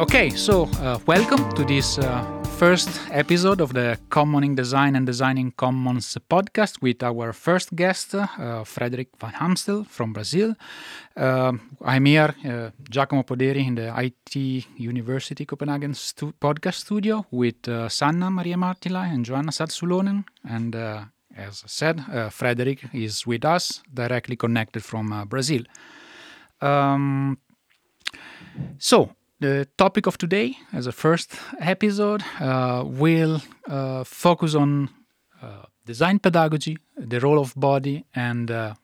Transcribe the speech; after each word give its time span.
Okay, 0.00 0.30
so 0.30 0.62
uh, 0.80 0.98
welcome 1.06 1.52
to 1.52 1.62
this 1.62 1.98
uh, 1.98 2.24
first 2.56 2.88
episode 3.10 3.60
of 3.60 3.74
the 3.74 3.98
Commoning 4.08 4.54
Design 4.54 4.96
and 4.96 5.04
Designing 5.04 5.52
Commons 5.58 6.16
podcast 6.30 6.80
with 6.80 7.02
our 7.02 7.34
first 7.34 7.76
guest, 7.76 8.14
uh, 8.14 8.64
Frederick 8.64 9.08
van 9.20 9.34
Amstel 9.38 9.84
from 9.84 10.14
Brazil. 10.14 10.54
Uh, 11.14 11.52
I'm 11.84 12.06
here, 12.06 12.34
uh, 12.46 12.70
Giacomo 12.88 13.24
Poderi, 13.24 13.66
in 13.66 13.74
the 13.74 13.92
IT 14.02 14.64
University 14.78 15.44
Copenhagen 15.44 15.92
stu- 15.92 16.32
podcast 16.40 16.76
studio 16.76 17.26
with 17.30 17.68
uh, 17.68 17.90
Sanna 17.90 18.30
Maria 18.30 18.56
Marttila 18.56 19.04
and 19.12 19.22
Joanna 19.22 19.52
Saad-Sulonen. 19.52 20.24
And 20.48 20.74
as 21.36 21.62
I 21.62 21.68
said, 21.68 22.32
Frederick 22.32 22.86
is 22.94 23.26
with 23.26 23.44
us, 23.44 23.82
directly 23.92 24.36
connected 24.36 24.82
from 24.82 25.26
Brazil. 25.28 25.64
Um, 26.62 27.36
so, 28.78 29.10
the 29.40 29.66
topic 29.76 30.06
of 30.06 30.18
today, 30.18 30.56
as 30.72 30.86
a 30.86 30.92
first 30.92 31.34
episode, 31.60 32.22
uh, 32.40 32.84
will 32.86 33.40
uh, 33.66 34.04
focus 34.04 34.54
on 34.54 34.90
uh, 35.42 35.64
design 35.86 36.18
pedagogy, 36.18 36.78
the 36.96 37.18
role 37.20 37.38
of 37.40 37.54
body, 37.56 38.04
and 38.14 38.50
uh, 38.50 38.74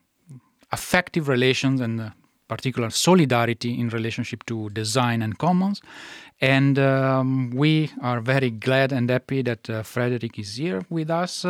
affective 0.73 1.29
relations, 1.29 1.81
and 1.81 2.01
uh, 2.01 2.11
particular 2.49 2.91
solidarity 2.91 3.79
in 3.79 3.91
relationship 3.91 4.45
to 4.47 4.71
design 4.71 5.21
and 5.23 5.39
commons. 5.39 5.83
And 6.41 6.79
um, 6.79 7.51
we 7.51 7.91
are 8.01 8.21
very 8.21 8.51
glad 8.51 8.93
and 8.93 9.11
happy 9.11 9.43
that 9.43 9.69
uh, 9.69 9.83
Frederick 9.83 10.39
is 10.39 10.57
here 10.57 10.83
with 10.89 11.11
us. 11.11 11.45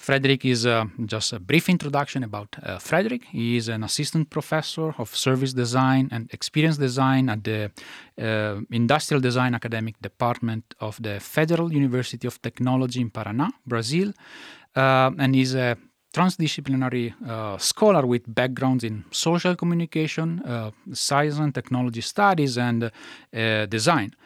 Frederick 0.00 0.46
is 0.46 0.64
uh, 0.64 0.86
just 1.04 1.34
a 1.34 1.38
brief 1.38 1.68
introduction 1.68 2.24
about 2.24 2.56
uh, 2.62 2.78
Frederick. 2.78 3.24
He 3.24 3.58
is 3.58 3.68
an 3.68 3.84
assistant 3.84 4.30
professor 4.30 4.94
of 4.96 5.14
service 5.14 5.52
design 5.52 6.08
and 6.10 6.32
experience 6.32 6.78
design 6.78 7.28
at 7.28 7.44
the 7.44 7.70
uh, 8.18 8.60
Industrial 8.70 9.20
Design 9.20 9.54
Academic 9.54 10.00
Department 10.00 10.64
of 10.80 10.96
the 11.02 11.20
Federal 11.20 11.70
University 11.70 12.26
of 12.26 12.40
Technology 12.40 13.02
in 13.02 13.10
Paraná, 13.10 13.50
Brazil, 13.66 14.14
uh, 14.74 15.10
and 15.18 15.36
is 15.36 15.54
a 15.54 15.76
transdisciplinary 16.14 17.12
uh, 17.28 17.58
scholar 17.58 18.06
with 18.06 18.22
backgrounds 18.34 18.82
in 18.82 19.04
social 19.10 19.54
communication, 19.54 20.40
uh, 20.46 20.70
science 20.94 21.38
and 21.38 21.54
technology 21.54 22.00
studies, 22.00 22.56
and 22.56 22.90
design. 23.68 24.16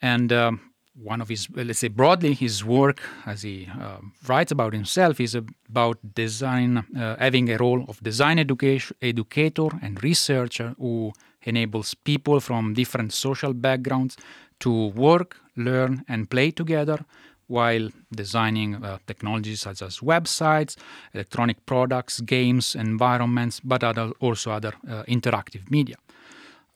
And 0.00 0.32
um, 0.32 0.60
one 1.02 1.20
of 1.20 1.28
his, 1.28 1.48
let's 1.54 1.78
say 1.78 1.88
broadly, 1.88 2.34
his 2.34 2.64
work, 2.64 3.00
as 3.26 3.42
he 3.42 3.68
uh, 3.80 3.98
writes 4.26 4.52
about 4.52 4.72
himself, 4.72 5.20
is 5.20 5.34
about 5.34 5.98
design, 6.14 6.78
uh, 6.78 7.16
having 7.18 7.48
a 7.50 7.56
role 7.56 7.84
of 7.88 8.02
design 8.02 8.38
education, 8.38 8.96
educator 9.00 9.68
and 9.80 10.02
researcher 10.02 10.74
who 10.78 11.12
enables 11.42 11.94
people 11.94 12.40
from 12.40 12.74
different 12.74 13.12
social 13.12 13.52
backgrounds 13.52 14.16
to 14.60 14.88
work, 14.88 15.36
learn, 15.56 16.04
and 16.08 16.28
play 16.30 16.50
together 16.50 17.04
while 17.46 17.88
designing 18.14 18.74
uh, 18.84 18.98
technologies 19.06 19.60
such 19.62 19.80
as 19.82 20.00
websites, 20.00 20.76
electronic 21.14 21.64
products, 21.64 22.20
games, 22.20 22.74
environments, 22.74 23.60
but 23.60 23.82
other, 23.82 24.10
also 24.20 24.50
other 24.50 24.72
uh, 24.88 25.02
interactive 25.04 25.70
media. 25.70 25.96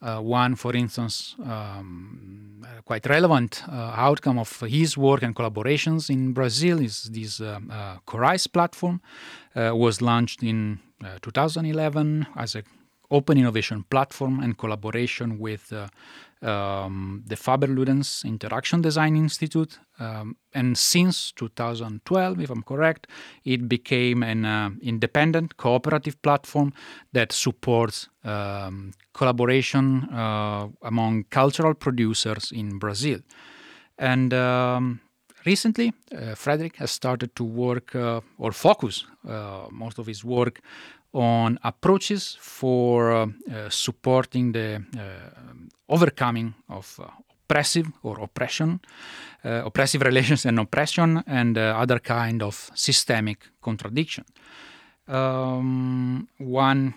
Uh, 0.03 0.21
one, 0.21 0.57
for 0.57 0.75
instance, 0.75 1.37
um, 1.45 2.67
quite 2.85 3.07
relevant 3.07 3.63
uh, 3.69 3.93
outcome 3.95 4.39
of 4.39 4.61
his 4.61 4.99
work 4.99 5.23
and 5.23 5.37
collaborations 5.37 6.11
in 6.11 6.33
Brazil 6.33 6.81
is 6.81 7.05
this 7.13 7.41
uh, 7.41 7.61
uh 7.71 7.97
Corais 8.05 8.47
platform. 8.53 9.01
Uh, 9.55 9.71
was 9.75 10.03
launched 10.03 10.43
in 10.43 10.81
uh, 11.05 11.19
2011 11.23 12.27
as 12.37 12.57
a 12.57 12.63
open 13.13 13.39
innovation 13.39 13.85
platform 13.91 14.41
and 14.41 14.57
collaboration 14.57 15.39
with 15.39 15.73
uh, 15.73 15.87
um, 16.43 17.23
the 17.27 17.37
Faber-Ludens 17.37 18.25
Interaction 18.25 18.81
Design 18.83 19.17
Institute. 19.17 19.79
Um, 20.01 20.37
and 20.55 20.77
since 20.77 21.33
2012, 21.33 22.41
if 22.41 22.51
I'm 22.51 22.63
correct, 22.63 23.07
it 23.45 23.69
became 23.69 24.23
an 24.23 24.45
uh, 24.45 24.71
independent 24.83 25.57
cooperative 25.57 26.21
platform 26.23 26.73
that 27.13 27.33
supports 27.33 28.09
um, 28.25 28.93
collaboration 29.13 30.09
uh, 30.13 30.69
among 30.83 31.25
cultural 31.31 31.75
producers 31.75 32.51
in 32.51 32.79
Brazil. 32.79 33.21
And 33.99 34.35
um, 34.35 35.01
recently, 35.45 35.93
uh, 36.11 36.35
Frederick 36.35 36.77
has 36.77 36.91
started 36.91 37.37
to 37.37 37.45
work 37.45 37.95
uh, 37.95 38.21
or 38.39 38.53
focus 38.53 39.05
uh, 39.29 39.67
most 39.71 39.99
of 39.99 40.07
his 40.07 40.25
work 40.25 40.61
on 41.13 41.59
approaches 41.63 42.37
for 42.41 43.13
uh, 43.13 43.27
uh, 43.51 43.69
supporting 43.69 44.53
the 44.53 44.83
uh, 44.97 45.53
overcoming 45.89 46.55
of 46.69 46.99
oppressive 47.31 47.87
or 48.03 48.21
oppression, 48.21 48.81
oppressive 49.45 50.01
relations 50.11 50.47
and 50.47 50.59
oppression, 50.59 51.23
and 51.27 51.59
other 51.59 51.99
kind 51.99 52.43
of 52.43 52.71
systemic 52.75 53.49
contradiction. 53.61 54.25
Um, 55.07 56.29
one 56.39 56.95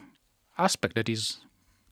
aspect 0.58 0.96
that 0.96 1.10
is 1.10 1.40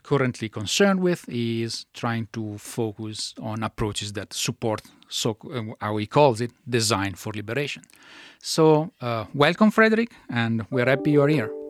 currently 0.03 0.49
concerned 0.49 0.99
with 0.99 1.25
is 1.29 1.85
trying 1.93 2.27
to 2.33 2.57
focus 2.57 3.33
on 3.41 3.63
approaches 3.63 4.13
that 4.13 4.33
support 4.33 4.81
so 5.07 5.37
uh, 5.51 5.61
how 5.79 5.97
he 5.97 6.05
calls 6.05 6.41
it 6.41 6.51
design 6.69 7.13
for 7.13 7.31
liberation 7.33 7.81
so 8.41 8.91
uh, 9.01 9.25
welcome 9.33 9.71
frederick 9.71 10.11
and 10.29 10.65
we're 10.69 10.85
happy 10.85 11.11
you're 11.11 11.29
here 11.29 11.62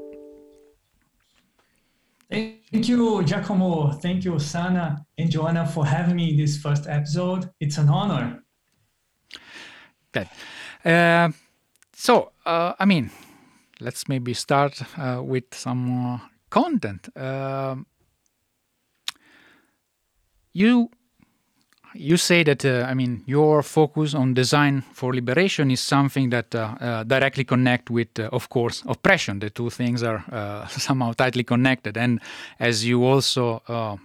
Thank 2.33 2.89
you, 2.89 3.23
Giacomo. 3.23 3.91
Thank 3.91 4.25
you, 4.25 4.39
Sanna 4.39 5.05
and 5.19 5.29
Joanna, 5.29 5.67
for 5.67 5.85
having 5.85 6.15
me 6.15 6.31
in 6.31 6.37
this 6.37 6.57
first 6.57 6.87
episode. 6.87 7.51
It's 7.59 7.77
an 7.77 7.89
honor. 7.89 8.43
Okay. 10.09 10.27
Uh, 10.83 11.29
so, 11.93 12.31
uh, 12.43 12.73
I 12.79 12.85
mean, 12.85 13.11
let's 13.79 14.09
maybe 14.09 14.33
start 14.33 14.81
uh, 14.97 15.21
with 15.23 15.53
some 15.53 16.21
content. 16.49 17.15
Um, 17.15 17.85
you 20.53 20.89
you 21.93 22.17
say 22.17 22.43
that 22.43 22.65
uh, 22.65 22.85
I 22.89 22.93
mean 22.93 23.23
your 23.25 23.61
focus 23.63 24.13
on 24.13 24.33
design 24.33 24.81
for 24.93 25.13
liberation 25.13 25.71
is 25.71 25.79
something 25.79 26.29
that 26.29 26.53
uh, 26.55 26.75
uh, 26.79 27.03
directly 27.03 27.43
connect 27.43 27.89
with, 27.89 28.19
uh, 28.19 28.29
of 28.31 28.49
course, 28.49 28.83
oppression. 28.85 29.39
The 29.39 29.49
two 29.49 29.69
things 29.69 30.03
are 30.03 30.23
uh, 30.31 30.67
somehow 30.87 31.13
tightly 31.13 31.43
connected. 31.43 31.97
And 31.97 32.19
as 32.59 32.85
you 32.85 33.03
also 33.03 33.61
uh, 33.67 33.97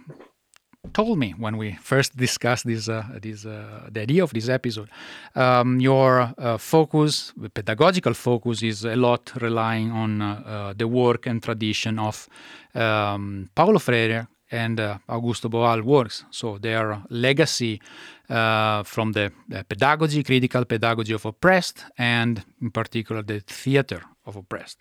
told 0.93 1.17
me 1.17 1.33
when 1.37 1.57
we 1.57 1.73
first 1.81 2.15
discussed 2.15 2.65
this, 2.65 2.85
this 3.21 3.43
the 3.43 4.01
idea 4.01 4.23
of 4.23 4.33
this 4.33 4.49
episode, 4.49 4.89
um, 5.35 5.79
your 5.79 6.33
focus, 6.57 7.33
pedagogical 7.53 8.13
focus, 8.13 8.63
is 8.63 8.85
a 8.85 8.95
lot 8.95 9.31
relying 9.41 9.91
on 9.91 10.73
the 10.77 10.87
work 10.87 11.27
and 11.27 11.43
tradition 11.43 11.99
of 11.99 12.27
um, 12.75 13.49
Paulo 13.55 13.79
Freire 13.79 14.27
and 14.51 14.79
uh, 14.79 14.97
Augusto 15.07 15.49
Boal 15.49 15.83
works. 15.83 16.25
So 16.31 16.57
their 16.57 17.01
legacy 17.09 17.81
uh, 18.29 18.83
from 18.83 19.13
the, 19.13 19.31
pedagogy, 19.67 20.23
critical 20.23 20.65
pedagogy 20.65 21.13
of 21.13 21.25
oppressed, 21.25 21.85
and 21.97 22.43
in 22.61 22.71
particular 22.71 23.21
the 23.21 23.39
theater 23.41 24.01
of 24.25 24.35
oppressed. 24.35 24.79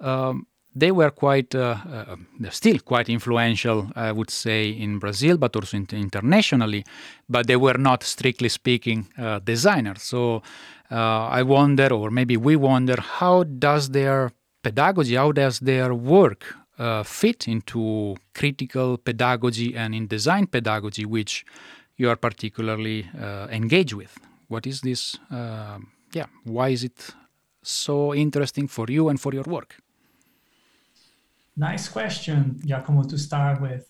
Um, 0.00 0.46
they 0.76 0.90
were 0.90 1.10
quite, 1.10 1.54
uh, 1.54 1.76
uh 1.86 2.16
still 2.50 2.80
quite 2.80 3.08
influential, 3.08 3.90
I 3.94 4.10
would 4.10 4.30
say, 4.30 4.70
in 4.70 4.98
Brazil, 4.98 5.36
but 5.38 5.54
also 5.54 5.76
internationally. 5.76 6.84
But 7.28 7.46
they 7.46 7.56
were 7.56 7.78
not, 7.78 8.02
strictly 8.02 8.48
speaking, 8.48 9.06
uh, 9.16 9.38
designers. 9.38 10.02
So 10.02 10.42
uh, 10.90 11.28
I 11.28 11.42
wonder, 11.42 11.92
or 11.92 12.10
maybe 12.10 12.36
we 12.36 12.56
wonder, 12.56 13.00
how 13.00 13.44
does 13.44 13.90
their 13.90 14.32
pedagogy, 14.64 15.14
how 15.14 15.30
does 15.30 15.60
their 15.60 15.94
work 15.94 16.56
uh, 16.78 17.02
fit 17.02 17.48
into 17.48 18.16
critical 18.34 18.98
pedagogy 18.98 19.76
and 19.76 19.94
in 19.94 20.06
design 20.06 20.46
pedagogy, 20.46 21.04
which 21.04 21.44
you 21.96 22.08
are 22.10 22.16
particularly 22.16 23.08
uh, 23.20 23.46
engaged 23.50 23.92
with. 23.92 24.18
What 24.48 24.66
is 24.66 24.80
this? 24.80 25.16
Uh, 25.30 25.78
yeah, 26.12 26.26
why 26.44 26.68
is 26.68 26.84
it 26.84 27.10
so 27.62 28.14
interesting 28.14 28.68
for 28.68 28.86
you 28.88 29.08
and 29.08 29.20
for 29.20 29.32
your 29.32 29.44
work? 29.44 29.76
Nice 31.56 31.88
question, 31.88 32.60
Giacomo, 32.64 33.04
to 33.04 33.16
start 33.16 33.60
with. 33.60 33.86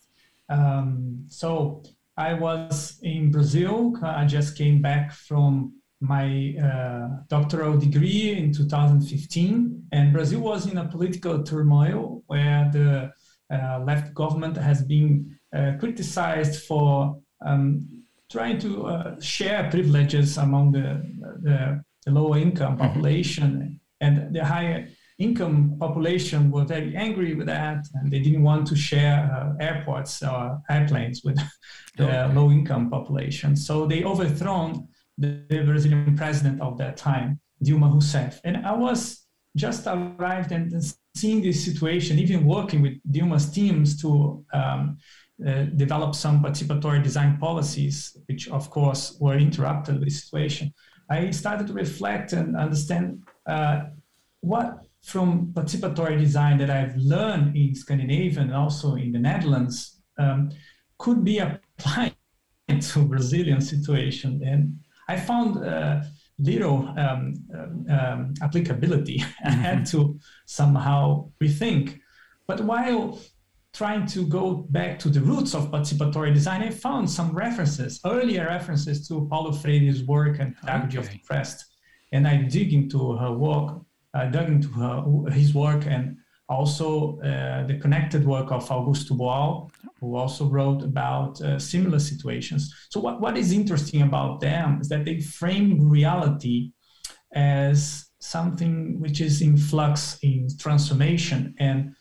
Um, 0.48 1.24
so 1.28 1.82
I 2.16 2.34
was 2.34 2.98
in 3.02 3.30
Brazil. 3.30 3.94
I 4.02 4.26
just 4.26 4.56
came 4.56 4.82
back 4.82 5.12
from 5.12 5.72
my 6.04 6.54
uh, 6.62 7.08
doctoral 7.28 7.78
degree 7.78 8.36
in 8.36 8.52
2015, 8.52 9.88
and 9.92 10.12
Brazil 10.12 10.40
was 10.40 10.66
in 10.70 10.76
a 10.78 10.86
political 10.86 11.42
turmoil 11.42 12.22
where 12.26 12.70
the 12.72 13.10
uh, 13.54 13.82
left 13.84 14.14
government 14.14 14.56
has 14.56 14.82
been 14.82 15.36
uh, 15.56 15.72
criticized 15.80 16.64
for 16.64 17.18
um, 17.44 17.86
trying 18.30 18.58
to 18.58 18.86
uh, 18.86 19.20
share 19.20 19.70
privileges 19.70 20.36
among 20.36 20.72
the, 20.72 21.02
the, 21.42 21.82
the 22.04 22.10
lower 22.10 22.38
income 22.38 22.76
mm-hmm. 22.76 22.86
population 22.86 23.50
mm-hmm. 23.52 23.74
and 24.00 24.34
the 24.34 24.44
higher 24.44 24.88
income 25.18 25.76
population 25.78 26.50
were 26.50 26.64
very 26.64 26.96
angry 26.96 27.34
with 27.34 27.46
that, 27.46 27.86
and 27.94 28.12
they 28.12 28.18
didn't 28.18 28.42
want 28.42 28.66
to 28.66 28.76
share 28.76 29.30
uh, 29.32 29.64
airports 29.64 30.22
or 30.22 30.60
airplanes 30.68 31.22
with 31.24 31.38
the 31.96 32.04
okay. 32.04 32.34
low 32.34 32.50
income 32.50 32.90
population. 32.90 33.56
So 33.56 33.86
they 33.86 34.04
overthrown 34.04 34.88
the, 35.18 35.62
Brazilian 35.64 36.16
president 36.16 36.60
of 36.60 36.78
that 36.78 36.96
time, 36.96 37.40
Dilma 37.62 37.92
Rousseff. 37.92 38.40
And 38.44 38.66
I 38.66 38.74
was 38.74 39.26
just 39.56 39.86
arrived 39.86 40.52
and, 40.52 40.72
and 40.72 40.94
seeing 41.14 41.42
this 41.42 41.64
situation, 41.64 42.18
even 42.18 42.44
working 42.44 42.82
with 42.82 42.94
Dilma's 43.10 43.50
teams 43.50 44.00
to 44.02 44.44
um, 44.52 44.98
uh, 45.46 45.64
develop 45.76 46.14
some 46.14 46.42
participatory 46.42 47.02
design 47.02 47.38
policies, 47.38 48.16
which 48.26 48.48
of 48.48 48.70
course 48.70 49.16
were 49.20 49.36
interrupted 49.36 49.96
with 49.96 50.08
the 50.08 50.10
situation. 50.10 50.72
I 51.10 51.30
started 51.30 51.66
to 51.68 51.72
reflect 51.72 52.32
and 52.32 52.56
understand 52.56 53.22
uh, 53.46 53.84
what 54.40 54.78
from 55.02 55.52
participatory 55.52 56.18
design 56.18 56.58
that 56.58 56.70
I've 56.70 56.96
learned 56.96 57.56
in 57.56 57.74
Scandinavia 57.74 58.40
and 58.40 58.54
also 58.54 58.94
in 58.94 59.12
the 59.12 59.18
Netherlands 59.18 60.00
um, 60.18 60.50
could 60.98 61.24
be 61.24 61.38
applied 61.38 62.14
to 62.80 63.04
Brazilian 63.04 63.60
situation. 63.60 64.40
And 64.44 64.78
I 65.08 65.16
found 65.16 65.64
uh, 65.64 66.02
little 66.38 66.88
um, 66.98 67.34
um, 67.90 68.34
applicability. 68.42 69.24
I 69.44 69.50
had 69.50 69.86
to 69.86 70.18
somehow 70.46 71.30
rethink. 71.42 72.00
But 72.46 72.60
while 72.60 73.20
trying 73.72 74.06
to 74.06 74.26
go 74.26 74.66
back 74.70 74.98
to 75.00 75.08
the 75.08 75.20
roots 75.20 75.54
of 75.54 75.70
participatory 75.70 76.32
design, 76.32 76.62
I 76.62 76.70
found 76.70 77.10
some 77.10 77.32
references, 77.32 78.00
earlier 78.06 78.46
references 78.46 79.08
to 79.08 79.26
Paulo 79.30 79.52
Freire's 79.52 80.04
work 80.04 80.38
and 80.38 80.56
pedagogy 80.56 80.98
okay. 80.98 81.06
of 81.06 81.12
the 81.12 81.20
oppressed. 81.22 81.64
And 82.12 82.28
I 82.28 82.36
dig 82.42 82.72
into 82.72 83.16
her 83.16 83.32
work 83.32 83.84
uh, 84.14 84.26
dug 84.26 84.48
into 84.48 84.68
her, 84.68 85.30
his 85.30 85.54
work 85.54 85.84
and 85.86 86.16
also 86.48 87.18
uh, 87.20 87.66
the 87.66 87.78
connected 87.78 88.24
work 88.26 88.52
of 88.52 88.68
Augusto 88.68 89.16
Boal, 89.16 89.70
who 90.00 90.16
also 90.16 90.46
wrote 90.46 90.82
about 90.82 91.40
uh, 91.40 91.58
similar 91.58 91.98
situations. 91.98 92.72
So, 92.90 93.00
what, 93.00 93.20
what 93.20 93.38
is 93.38 93.52
interesting 93.52 94.02
about 94.02 94.40
them 94.40 94.80
is 94.80 94.88
that 94.88 95.04
they 95.04 95.20
frame 95.20 95.88
reality 95.88 96.72
as 97.34 98.06
something 98.18 99.00
which 99.00 99.20
is 99.20 99.42
in 99.42 99.56
flux, 99.56 100.18
in 100.22 100.48
transformation, 100.58 101.54
and 101.58 101.94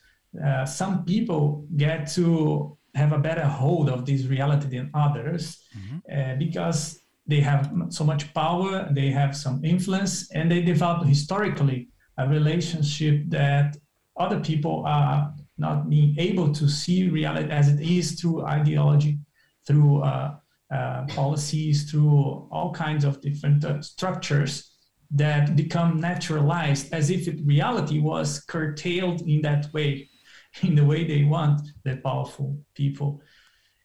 uh, 0.44 0.64
some 0.64 1.04
people 1.04 1.66
get 1.76 2.06
to 2.12 2.76
have 2.94 3.12
a 3.12 3.18
better 3.18 3.44
hold 3.44 3.88
of 3.88 4.06
this 4.06 4.24
reality 4.26 4.68
than 4.68 4.90
others 4.94 5.62
mm-hmm. 5.76 5.98
Uh, 6.12 6.34
because 6.36 7.00
they 7.26 7.40
have 7.40 7.72
so 7.88 8.04
much 8.04 8.32
power, 8.34 8.86
they 8.92 9.10
have 9.10 9.34
some 9.34 9.64
influence, 9.64 10.30
and 10.32 10.50
they 10.50 10.60
develop 10.60 11.06
historically 11.06 11.88
a 12.18 12.28
relationship 12.28 13.22
that 13.28 13.76
other 14.16 14.40
people 14.40 14.84
are 14.86 15.34
not 15.58 15.88
being 15.88 16.14
able 16.18 16.52
to 16.52 16.68
see 16.68 17.08
reality 17.08 17.50
as 17.50 17.68
it 17.68 17.80
is 17.80 18.20
through 18.20 18.44
ideology, 18.44 19.18
through 19.66 20.02
uh, 20.02 20.36
uh, 20.72 21.04
policies, 21.08 21.90
through 21.90 22.48
all 22.50 22.72
kinds 22.72 23.04
of 23.04 23.20
different 23.20 23.64
uh, 23.64 23.80
structures 23.80 24.72
that 25.10 25.54
become 25.54 26.00
naturalized 26.00 26.92
as 26.92 27.10
if 27.10 27.28
it, 27.28 27.40
reality 27.44 28.00
was 28.00 28.40
curtailed 28.40 29.22
in 29.22 29.42
that 29.42 29.72
way, 29.72 30.08
in 30.62 30.74
the 30.74 30.84
way 30.84 31.04
they 31.04 31.24
want 31.24 31.60
the 31.84 31.96
powerful 31.96 32.58
people. 32.74 33.20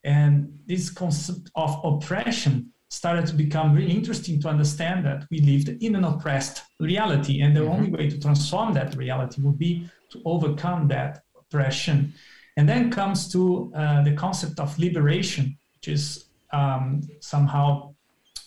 And 0.04 0.58
this 0.66 0.90
concept 0.90 1.52
of 1.56 1.80
oppression 1.84 2.72
started 2.90 3.28
to 3.28 3.36
become 3.36 3.74
really 3.74 3.92
interesting 3.92 4.42
to 4.42 4.50
understand 4.50 5.06
that 5.06 5.26
we 5.30 5.40
lived 5.42 5.70
in 5.84 5.96
an 5.96 6.04
oppressed 6.04 6.64
reality. 6.80 7.42
And 7.42 7.56
the 7.56 7.62
mm-hmm. 7.62 7.72
only 7.72 7.92
way 7.92 8.10
to 8.10 8.20
transform 8.20 8.74
that 8.74 8.96
reality 8.96 9.42
would 9.42 9.60
be 9.60 9.88
to 10.12 10.22
overcome 10.26 10.88
that 10.90 11.24
oppression. 11.38 12.14
And 12.58 12.68
then 12.68 12.92
comes 12.92 13.32
to 13.32 13.72
uh, 13.76 14.04
the 14.04 14.14
concept 14.14 14.60
of 14.60 14.78
liberation, 14.78 15.58
which 15.76 15.88
is 15.88 16.26
um, 16.52 17.02
somehow 17.22 17.96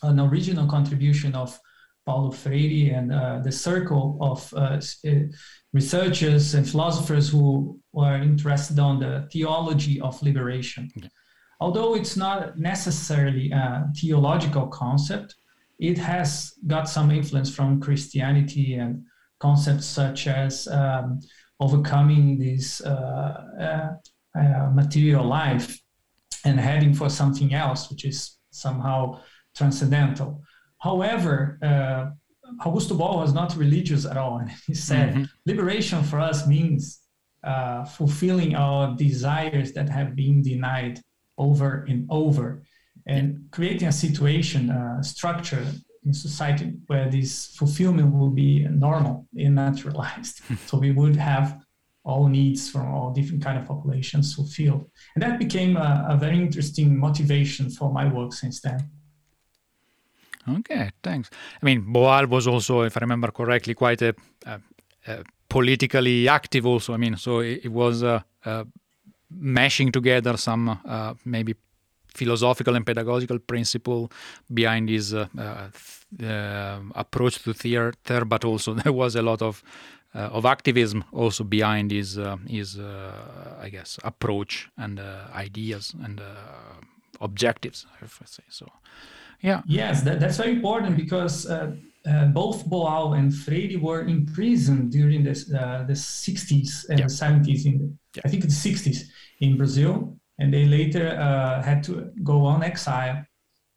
an 0.02 0.20
original 0.20 0.66
contribution 0.66 1.34
of 1.34 1.58
Paulo 2.04 2.30
Freire 2.30 2.94
and 2.96 3.12
uh, 3.12 3.38
the 3.44 3.52
circle 3.52 4.18
of 4.20 4.52
uh, 4.54 4.80
uh 5.06 5.10
researchers 5.72 6.54
and 6.54 6.68
philosophers 6.68 7.30
who 7.30 7.78
were 7.92 8.16
interested 8.16 8.78
on 8.78 8.98
the 8.98 9.28
theology 9.32 10.00
of 10.00 10.20
liberation. 10.22 10.90
Yeah 10.96 11.08
although 11.62 11.94
it's 11.94 12.16
not 12.16 12.58
necessarily 12.58 13.52
a 13.52 13.88
theological 13.96 14.66
concept, 14.66 15.36
it 15.78 15.96
has 15.96 16.54
got 16.66 16.88
some 16.88 17.12
influence 17.12 17.54
from 17.54 17.80
Christianity 17.80 18.74
and 18.74 19.04
concepts 19.38 19.86
such 19.86 20.26
as 20.26 20.66
um, 20.66 21.20
overcoming 21.64 22.38
this 22.38 22.80
uh, 22.80 23.34
uh, 23.66 24.40
uh, 24.40 24.70
material 24.80 25.24
life 25.24 25.78
and 26.44 26.58
heading 26.58 26.94
for 26.94 27.08
something 27.08 27.54
else, 27.54 27.90
which 27.90 28.04
is 28.04 28.38
somehow 28.50 29.20
transcendental. 29.54 30.42
However, 30.78 31.58
uh, 31.62 32.02
Augusto 32.64 32.94
Boal 33.00 33.16
was 33.24 33.32
not 33.32 33.56
religious 33.56 34.04
at 34.04 34.16
all. 34.16 34.38
And 34.38 34.50
he 34.66 34.74
said, 34.74 35.08
mm-hmm. 35.14 35.24
liberation 35.46 36.02
for 36.02 36.18
us 36.18 36.46
means 36.46 37.00
uh, 37.44 37.84
fulfilling 37.84 38.54
our 38.54 38.94
desires 38.96 39.72
that 39.72 39.88
have 39.88 40.16
been 40.16 40.42
denied 40.42 41.00
over 41.38 41.84
and 41.88 42.06
over 42.10 42.62
and 43.06 43.24
creating 43.50 43.88
a 43.88 43.92
situation, 44.06 44.70
a 44.70 45.02
structure 45.02 45.66
in 46.04 46.12
society 46.12 46.74
where 46.86 47.08
this 47.08 47.54
fulfillment 47.56 48.12
will 48.14 48.30
be 48.30 48.66
normal 48.68 49.26
and 49.36 49.54
naturalized. 49.54 50.40
Hmm. 50.40 50.54
so 50.66 50.78
we 50.78 50.90
would 50.90 51.16
have 51.16 51.62
all 52.04 52.26
needs 52.28 52.68
from 52.68 52.92
all 52.92 53.12
different 53.12 53.44
kind 53.44 53.58
of 53.58 53.66
populations 53.66 54.34
fulfilled. 54.34 54.90
And 55.14 55.22
that 55.22 55.38
became 55.38 55.76
a, 55.76 56.06
a 56.08 56.16
very 56.16 56.38
interesting 56.38 56.98
motivation 56.98 57.70
for 57.70 57.92
my 57.92 58.12
work 58.12 58.32
since 58.32 58.60
then. 58.60 58.90
Okay, 60.48 60.90
thanks. 61.04 61.30
I 61.62 61.64
mean, 61.64 61.82
Boal 61.82 62.28
was 62.28 62.48
also, 62.48 62.82
if 62.82 62.96
I 62.96 63.00
remember 63.00 63.30
correctly, 63.30 63.74
quite 63.74 64.02
a, 64.02 64.14
a, 64.44 64.60
a 65.06 65.22
politically 65.48 66.28
active 66.28 66.66
also. 66.66 66.94
I 66.94 66.96
mean, 66.96 67.16
so 67.16 67.38
it, 67.38 67.60
it 67.64 67.72
was 67.72 68.02
a, 68.02 68.24
mashing 69.30 69.92
together 69.92 70.36
some 70.36 70.68
uh, 70.68 71.14
maybe 71.24 71.54
philosophical 72.14 72.76
and 72.76 72.86
pedagogical 72.86 73.38
principle 73.38 74.10
behind 74.52 74.88
his 74.88 75.14
uh, 75.14 75.26
uh, 76.22 76.78
approach 76.94 77.42
to 77.42 77.52
theater, 77.54 78.24
but 78.24 78.44
also 78.44 78.74
there 78.82 78.92
was 78.92 79.16
a 79.16 79.22
lot 79.22 79.42
of 79.42 79.62
uh, 80.14 80.28
of 80.30 80.44
activism 80.44 81.04
also 81.12 81.42
behind 81.42 81.90
his 81.90 82.18
uh, 82.18 82.36
his 82.46 82.78
uh, 82.78 83.58
I 83.62 83.70
guess 83.70 83.98
approach 84.04 84.68
and 84.76 85.00
ideas 85.34 85.94
and 86.04 86.20
objectives. 87.20 87.86
If 88.02 88.20
I 88.20 88.26
say 88.26 88.44
so, 88.48 88.66
yeah. 89.40 89.62
Yes, 89.66 90.02
that, 90.02 90.20
that's 90.20 90.36
very 90.36 90.52
important 90.52 90.96
because. 90.96 91.46
both 92.34 92.68
Boal 92.68 93.16
and 93.16 93.32
Freire 93.32 93.78
were 93.78 94.02
imprisoned 94.08 94.90
during 94.90 95.22
this, 95.22 95.44
the 95.44 95.94
60s 95.94 96.88
and 96.90 96.98
yeah. 96.98 97.06
70s 97.06 97.64
in 97.64 97.78
the, 97.78 97.88
yeah. 98.16 98.22
I 98.24 98.28
think 98.28 98.42
the 98.42 98.48
60s 98.48 99.04
in 99.38 99.56
Brazil, 99.56 100.18
and 100.42 100.52
they 100.52 100.64
later 100.64 101.06
uh, 101.18 101.62
had 101.62 101.84
to 101.84 102.10
go 102.24 102.44
on 102.44 102.64
exile. 102.64 103.24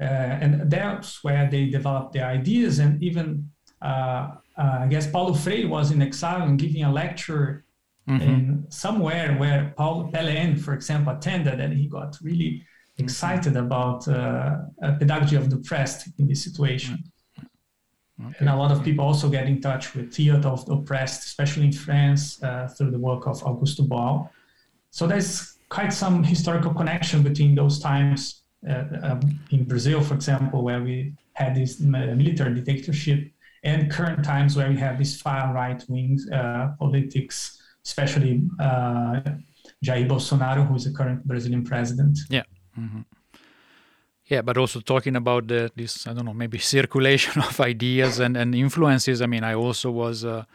Uh, 0.02 0.04
and 0.44 0.70
that's 0.70 1.24
where 1.24 1.48
they 1.50 1.68
developed 1.68 2.14
their 2.14 2.26
ideas. 2.26 2.80
And 2.80 3.02
even, 3.04 3.50
uh, 3.82 4.32
uh 4.58 4.80
I 4.86 4.88
guess, 4.88 5.06
Paulo 5.08 5.34
Freire 5.34 5.70
was 5.70 5.92
in 5.92 6.02
exile 6.02 6.42
and 6.42 6.60
giving 6.60 6.84
a 6.84 6.92
lecture 6.92 7.66
mm-hmm. 8.10 8.30
in 8.30 8.66
somewhere 8.70 9.36
where 9.42 9.74
Paul 9.78 10.12
Pelé, 10.12 10.60
for 10.60 10.74
example, 10.74 11.14
attended, 11.14 11.60
and 11.60 11.72
he 11.74 11.88
got 11.88 12.18
really 12.22 12.52
mm-hmm. 12.52 13.04
excited 13.04 13.56
about 13.56 14.08
uh, 14.08 14.58
pedagogy 15.00 15.36
of 15.36 15.50
the 15.52 15.58
oppressed 15.58 16.02
in 16.18 16.28
this 16.28 16.44
situation. 16.44 16.96
Mm-hmm. 16.96 18.28
Okay. 18.28 18.36
And 18.40 18.50
a 18.50 18.56
lot 18.56 18.72
of 18.72 18.84
people 18.84 19.06
also 19.06 19.30
get 19.30 19.46
in 19.46 19.62
touch 19.62 19.94
with 19.94 20.14
theater 20.14 20.48
of 20.48 20.66
the 20.66 20.74
oppressed, 20.74 21.22
especially 21.26 21.66
in 21.66 21.74
France, 21.74 22.42
uh, 22.42 22.68
through 22.76 22.92
the 22.92 23.00
work 23.10 23.28
of 23.28 23.38
Augusto 23.44 23.86
Boal. 23.88 24.30
So 24.90 25.06
there's 25.06 25.55
quite 25.70 25.94
some 25.94 26.24
historical 26.24 26.74
connection 26.74 27.24
between 27.24 27.56
those 27.56 27.80
times 27.80 28.44
uh, 28.70 28.84
um, 29.04 29.40
in 29.52 29.64
Brazil, 29.64 30.02
for 30.02 30.14
example, 30.14 30.64
where 30.64 30.82
we 30.82 31.14
had 31.34 31.56
this 31.56 31.80
military 31.80 32.54
dictatorship, 32.62 33.32
and 33.64 33.92
current 33.92 34.24
times 34.24 34.56
where 34.56 34.70
we 34.70 34.78
have 34.78 34.98
this 34.98 35.20
far 35.20 35.54
right 35.54 35.84
wing 35.90 36.20
uh, 36.32 36.70
politics, 36.80 37.62
especially 37.84 38.44
uh, 38.60 39.22
Jair 39.84 40.08
Bolsonaro, 40.08 40.68
who 40.68 40.76
is 40.76 40.86
the 40.86 40.92
current 40.92 41.26
Brazilian 41.26 41.64
president. 41.64 42.18
Yeah. 42.30 42.44
Mm-hmm. 42.80 43.02
Yeah, 44.28 44.42
but 44.42 44.58
also 44.58 44.80
talking 44.80 45.16
about 45.16 45.48
the, 45.48 45.72
this, 45.76 46.08
I 46.08 46.14
don't 46.14 46.26
know, 46.26 46.34
maybe 46.34 46.58
circulation 46.78 47.42
of 47.42 47.60
ideas 47.60 48.20
and, 48.20 48.36
and 48.36 48.56
influences. 48.56 49.22
I 49.22 49.28
mean, 49.28 49.44
I 49.44 49.54
also 49.54 49.92
was 49.92 50.26
uh, 50.26 50.46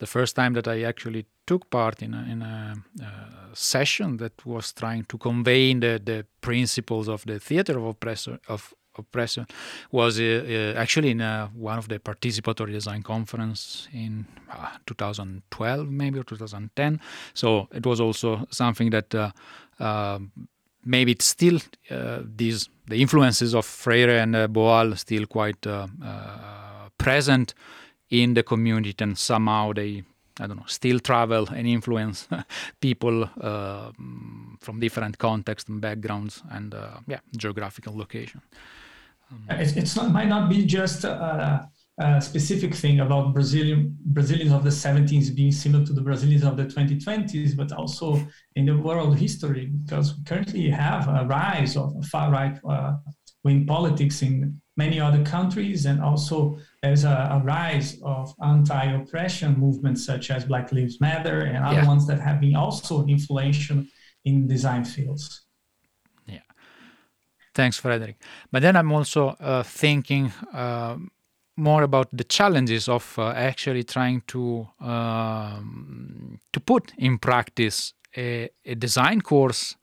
the 0.00 0.06
first 0.06 0.34
time 0.34 0.54
that 0.54 0.66
I 0.66 0.82
actually 0.82 1.26
took 1.46 1.70
part 1.70 2.02
in 2.02 2.14
a, 2.14 2.22
in 2.32 2.42
a, 2.42 2.74
a 3.02 3.54
session 3.54 4.16
that 4.16 4.44
was 4.44 4.72
trying 4.72 5.04
to 5.04 5.18
convey 5.18 5.74
the, 5.74 6.00
the 6.02 6.26
principles 6.40 7.08
of 7.08 7.24
the 7.26 7.38
theater 7.38 7.78
of, 7.78 7.84
oppressor, 7.84 8.38
of 8.48 8.74
oppression 8.96 9.46
was 9.92 10.18
uh, 10.18 10.24
uh, 10.24 10.80
actually 10.80 11.10
in 11.10 11.20
uh, 11.20 11.48
one 11.48 11.78
of 11.78 11.88
the 11.88 11.98
participatory 11.98 12.72
design 12.72 13.02
conference 13.02 13.88
in 13.92 14.26
uh, 14.50 14.70
2012 14.86 15.88
maybe 15.88 16.18
or 16.18 16.24
2010 16.24 17.00
so 17.34 17.68
it 17.72 17.86
was 17.86 18.00
also 18.00 18.46
something 18.50 18.90
that 18.90 19.14
uh, 19.14 19.30
um, 19.78 20.32
maybe 20.84 21.12
it's 21.12 21.26
still 21.26 21.58
uh, 21.90 22.20
these 22.36 22.68
the 22.88 23.00
influences 23.00 23.54
of 23.54 23.64
Freire 23.64 24.16
and 24.18 24.34
uh, 24.34 24.48
Boal 24.48 24.98
still 24.98 25.26
quite 25.26 25.64
present 26.98 27.54
in 28.10 28.34
the 28.34 28.42
community 28.42 28.94
and 29.02 29.16
somehow 29.16 29.72
they 29.72 30.04
I 30.40 30.46
don't 30.46 30.56
know, 30.56 30.64
still 30.66 31.00
travel 31.00 31.48
and 31.48 31.66
influence 31.66 32.26
people 32.80 33.28
uh, 33.40 33.90
from 34.60 34.80
different 34.80 35.18
contexts 35.18 35.68
and 35.68 35.80
backgrounds 35.80 36.42
and 36.50 36.74
uh, 36.74 36.98
yeah, 37.06 37.20
geographical 37.36 37.96
location. 37.96 38.40
Um, 39.30 39.44
it's, 39.50 39.76
it's 39.76 39.94
not, 39.96 40.10
might 40.10 40.28
not 40.28 40.48
be 40.48 40.64
just 40.64 41.04
a, 41.04 41.68
a, 41.98 42.20
specific 42.20 42.74
thing 42.74 43.00
about 43.00 43.34
Brazilian 43.34 43.96
Brazilians 44.06 44.52
of 44.52 44.64
the 44.64 44.70
70s 44.70 45.34
being 45.34 45.52
similar 45.52 45.84
to 45.84 45.92
the 45.92 46.00
Brazilians 46.00 46.44
of 46.44 46.56
the 46.56 46.64
2020s, 46.64 47.54
but 47.54 47.70
also 47.72 48.18
in 48.56 48.64
the 48.64 48.76
world 48.76 49.18
history, 49.18 49.66
because 49.66 50.16
we 50.16 50.24
currently 50.24 50.70
have 50.70 51.06
a 51.08 51.26
rise 51.26 51.76
of 51.76 51.92
far 52.06 52.30
right 52.32 52.58
uh, 52.68 52.94
wing 53.44 53.66
politics 53.66 54.22
in 54.22 54.59
many 54.76 55.00
other 55.00 55.22
countries 55.24 55.86
and 55.86 56.00
also 56.02 56.58
there's 56.82 57.04
a, 57.04 57.28
a 57.32 57.42
rise 57.44 58.00
of 58.02 58.34
anti-oppression 58.42 59.58
movements 59.58 60.04
such 60.04 60.30
as 60.30 60.44
Black 60.44 60.72
Lives 60.72 61.00
Matter 61.00 61.40
and 61.40 61.64
other 61.64 61.80
yeah. 61.80 61.86
ones 61.86 62.06
that 62.06 62.20
have 62.20 62.40
been 62.40 62.56
also 62.56 63.06
influential 63.06 63.84
in 64.24 64.46
design 64.46 64.84
fields. 64.84 65.42
Yeah. 66.26 66.40
Thanks, 67.54 67.78
Frederick. 67.78 68.16
But 68.50 68.62
then 68.62 68.76
I'm 68.76 68.92
also 68.92 69.28
uh, 69.28 69.62
thinking 69.62 70.32
uh, 70.52 70.96
more 71.56 71.82
about 71.82 72.08
the 72.12 72.24
challenges 72.24 72.88
of 72.88 73.18
uh, 73.18 73.30
actually 73.30 73.84
trying 73.84 74.22
to 74.28 74.68
um, 74.80 76.38
to 76.52 76.60
put 76.60 76.92
in 76.96 77.18
practice 77.18 77.92
a, 78.16 78.48
a 78.64 78.74
design 78.74 79.20
course 79.20 79.76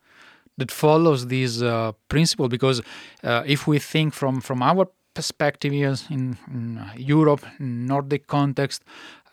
that 0.57 0.71
follows 0.71 1.27
this 1.27 1.61
uh, 1.61 1.91
principle 2.09 2.49
because 2.49 2.81
uh, 3.23 3.43
if 3.45 3.67
we 3.67 3.79
think 3.79 4.13
from 4.13 4.41
from 4.41 4.61
our 4.61 4.87
perspective 5.13 5.73
in, 5.73 6.37
in 6.51 6.79
Europe, 6.95 7.43
Nordic 7.59 8.27
context, 8.27 8.83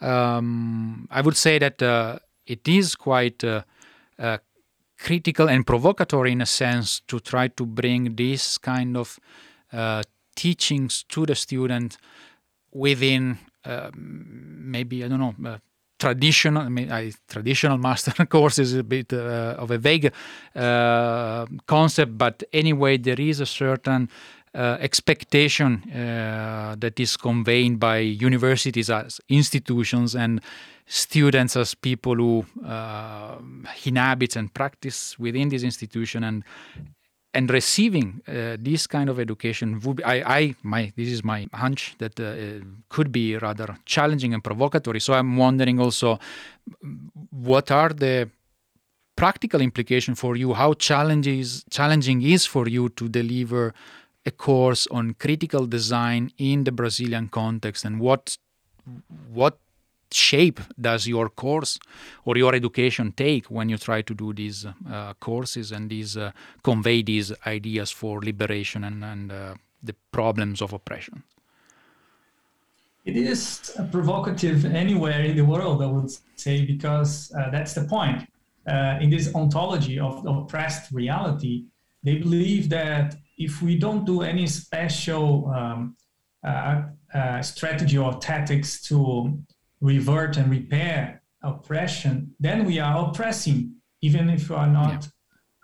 um, 0.00 1.06
I 1.10 1.20
would 1.20 1.36
say 1.36 1.58
that 1.58 1.82
uh, 1.82 2.18
it 2.46 2.66
is 2.66 2.94
quite 2.94 3.44
uh, 3.44 3.62
uh, 4.18 4.38
critical 4.98 5.48
and 5.48 5.66
provocatory 5.66 6.32
in 6.32 6.40
a 6.40 6.46
sense 6.46 7.00
to 7.08 7.20
try 7.20 7.48
to 7.48 7.66
bring 7.66 8.16
this 8.16 8.58
kind 8.58 8.96
of 8.96 9.18
uh, 9.72 10.02
teachings 10.34 11.04
to 11.08 11.26
the 11.26 11.34
student 11.34 11.98
within 12.72 13.38
uh, 13.64 13.90
maybe 13.94 15.04
I 15.04 15.08
don't 15.08 15.20
know 15.20 15.34
uh, 15.50 15.58
traditional 15.98 16.62
I 16.62 16.68
mean, 16.68 16.90
I, 16.90 17.12
traditional 17.28 17.78
master 17.78 18.26
course 18.26 18.58
is 18.58 18.74
a 18.74 18.84
bit 18.84 19.12
of 19.12 19.70
a 19.70 19.78
vague 19.78 20.12
concept, 21.66 22.18
but 22.18 22.42
anyway 22.52 22.98
there 22.98 23.20
is 23.20 23.40
a 23.40 23.46
certain 23.46 24.08
uh, 24.54 24.76
expectation 24.78 25.82
uh, 25.90 26.76
that 26.78 27.00
is 27.00 27.16
conveyed 27.16 27.80
by 27.80 27.98
universities 27.98 28.88
as 28.88 29.20
institutions 29.28 30.14
and 30.14 30.40
students 30.86 31.56
as 31.56 31.74
people 31.74 32.14
who 32.14 32.46
uh, 32.64 33.36
inhabit 33.84 34.36
and 34.36 34.54
practice 34.54 35.18
within 35.18 35.48
this 35.48 35.64
institution 35.64 36.22
and 36.22 36.44
and 37.34 37.50
receiving 37.50 38.22
uh, 38.28 38.56
this 38.58 38.86
kind 38.86 39.10
of 39.10 39.18
education 39.18 39.80
would 39.80 39.96
be, 39.96 40.04
I, 40.04 40.38
I 40.38 40.54
my 40.62 40.92
this 40.96 41.08
is 41.08 41.24
my 41.24 41.48
hunch 41.52 41.96
that 41.98 42.18
uh, 42.20 42.64
could 42.88 43.10
be 43.10 43.36
rather 43.36 43.76
challenging 43.84 44.32
and 44.34 44.42
provocatory. 44.42 45.02
So 45.02 45.14
i'm 45.14 45.36
wondering 45.36 45.80
also 45.80 46.18
what 47.30 47.70
are 47.70 47.90
the 47.90 48.30
practical 49.16 49.60
implications 49.60 50.18
for 50.18 50.36
you? 50.36 50.54
How 50.54 50.74
challenges 50.74 51.64
challenging 51.70 52.22
is 52.22 52.46
for 52.46 52.68
you 52.68 52.88
to 52.90 53.08
deliver 53.08 53.74
a 54.26 54.30
course 54.30 54.86
on 54.90 55.14
critical 55.14 55.66
design 55.66 56.32
in 56.38 56.64
the 56.64 56.72
Brazilian 56.72 57.28
context? 57.28 57.84
And 57.84 58.00
what 58.00 58.36
what 59.32 59.58
shape 60.12 60.60
does 60.80 61.06
your 61.06 61.28
course 61.28 61.78
or 62.24 62.36
your 62.36 62.54
education 62.54 63.12
take 63.12 63.46
when 63.46 63.68
you 63.68 63.78
try 63.78 64.02
to 64.02 64.14
do 64.14 64.32
these 64.32 64.66
uh, 64.66 65.14
courses 65.14 65.72
and 65.72 65.90
these 65.90 66.16
uh, 66.16 66.30
convey 66.62 67.02
these 67.02 67.32
ideas 67.46 67.90
for 67.90 68.20
liberation 68.20 68.84
and, 68.84 69.04
and 69.04 69.32
uh, 69.32 69.54
the 69.82 69.94
problems 70.12 70.62
of 70.62 70.72
oppression? 70.72 71.22
It 73.04 73.16
is 73.16 73.76
provocative 73.92 74.64
anywhere 74.64 75.20
in 75.20 75.36
the 75.36 75.44
world 75.44 75.82
i 75.82 75.86
would 75.86 76.10
say 76.36 76.64
because 76.64 77.30
uh, 77.38 77.50
that's 77.50 77.74
the 77.74 77.84
point. 77.84 78.26
Uh, 78.66 78.98
in 79.02 79.10
this 79.10 79.34
ontology 79.34 79.98
of 79.98 80.24
oppressed 80.24 80.90
reality 80.90 81.64
they 82.02 82.16
believe 82.16 82.68
that 82.70 83.16
if 83.36 83.60
we 83.62 83.76
don't 83.76 84.04
do 84.04 84.22
any 84.22 84.46
special 84.46 85.50
um, 85.50 85.96
uh, 86.44 87.40
strategy 87.42 87.96
or 87.96 88.18
tactics 88.18 88.82
to 88.82 89.38
revert 89.84 90.36
and 90.38 90.50
repair 90.50 91.22
oppression, 91.42 92.34
then 92.40 92.64
we 92.64 92.78
are 92.78 93.08
oppressing, 93.08 93.74
even 94.00 94.30
if 94.30 94.48
we 94.48 94.56
are 94.56 94.66
not 94.66 95.02
yeah. 95.02 95.08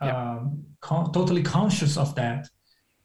Yeah. 0.03 0.17
Um, 0.17 0.65
con- 0.81 1.13
totally 1.13 1.43
conscious 1.43 1.97
of 1.99 2.15
that. 2.15 2.49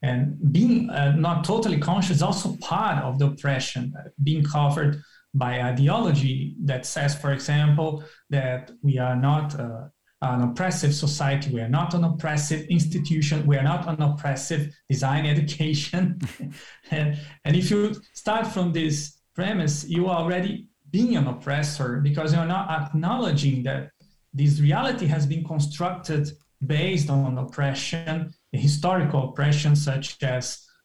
And 0.02 0.36
being 0.52 0.88
uh, 0.88 1.12
not 1.12 1.44
totally 1.44 1.78
conscious 1.78 2.16
is 2.16 2.22
also 2.22 2.56
part 2.60 3.02
of 3.02 3.18
the 3.18 3.26
oppression, 3.26 3.92
uh, 3.98 4.08
being 4.22 4.42
covered 4.44 5.02
by 5.34 5.60
ideology 5.60 6.56
that 6.64 6.86
says, 6.86 7.14
for 7.14 7.32
example, 7.32 8.02
that 8.30 8.70
we 8.82 8.98
are 8.98 9.16
not 9.16 9.58
uh, 9.58 9.88
an 10.22 10.42
oppressive 10.42 10.94
society. 10.94 11.52
We 11.52 11.60
are 11.60 11.68
not 11.68 11.92
an 11.92 12.04
oppressive 12.04 12.66
institution. 12.68 13.46
We 13.46 13.56
are 13.58 13.62
not 13.62 13.86
an 13.88 14.00
oppressive 14.00 14.74
design 14.88 15.26
education. 15.26 16.18
and, 16.90 17.18
and 17.44 17.56
if 17.56 17.70
you 17.70 17.94
start 18.14 18.46
from 18.46 18.72
this 18.72 19.20
premise, 19.34 19.84
you 19.86 20.06
are 20.06 20.18
already 20.22 20.68
being 20.96 21.16
an 21.16 21.26
oppressor 21.34 22.00
because 22.08 22.32
you're 22.32 22.52
not 22.58 22.66
acknowledging 22.78 23.62
that 23.62 23.90
this 24.32 24.60
reality 24.60 25.06
has 25.06 25.24
been 25.26 25.44
constructed 25.44 26.24
based 26.64 27.08
on 27.10 27.36
oppression, 27.36 28.32
historical 28.52 29.20
oppression, 29.28 29.76
such 29.76 30.06
as 30.22 30.44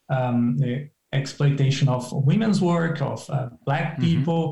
um, 0.10 0.58
the 0.58 0.90
exploitation 1.14 1.88
of 1.88 2.04
women's 2.32 2.60
work, 2.74 3.02
of 3.02 3.20
uh, 3.30 3.50
Black 3.66 3.88
mm-hmm. 3.94 4.04
people, 4.10 4.44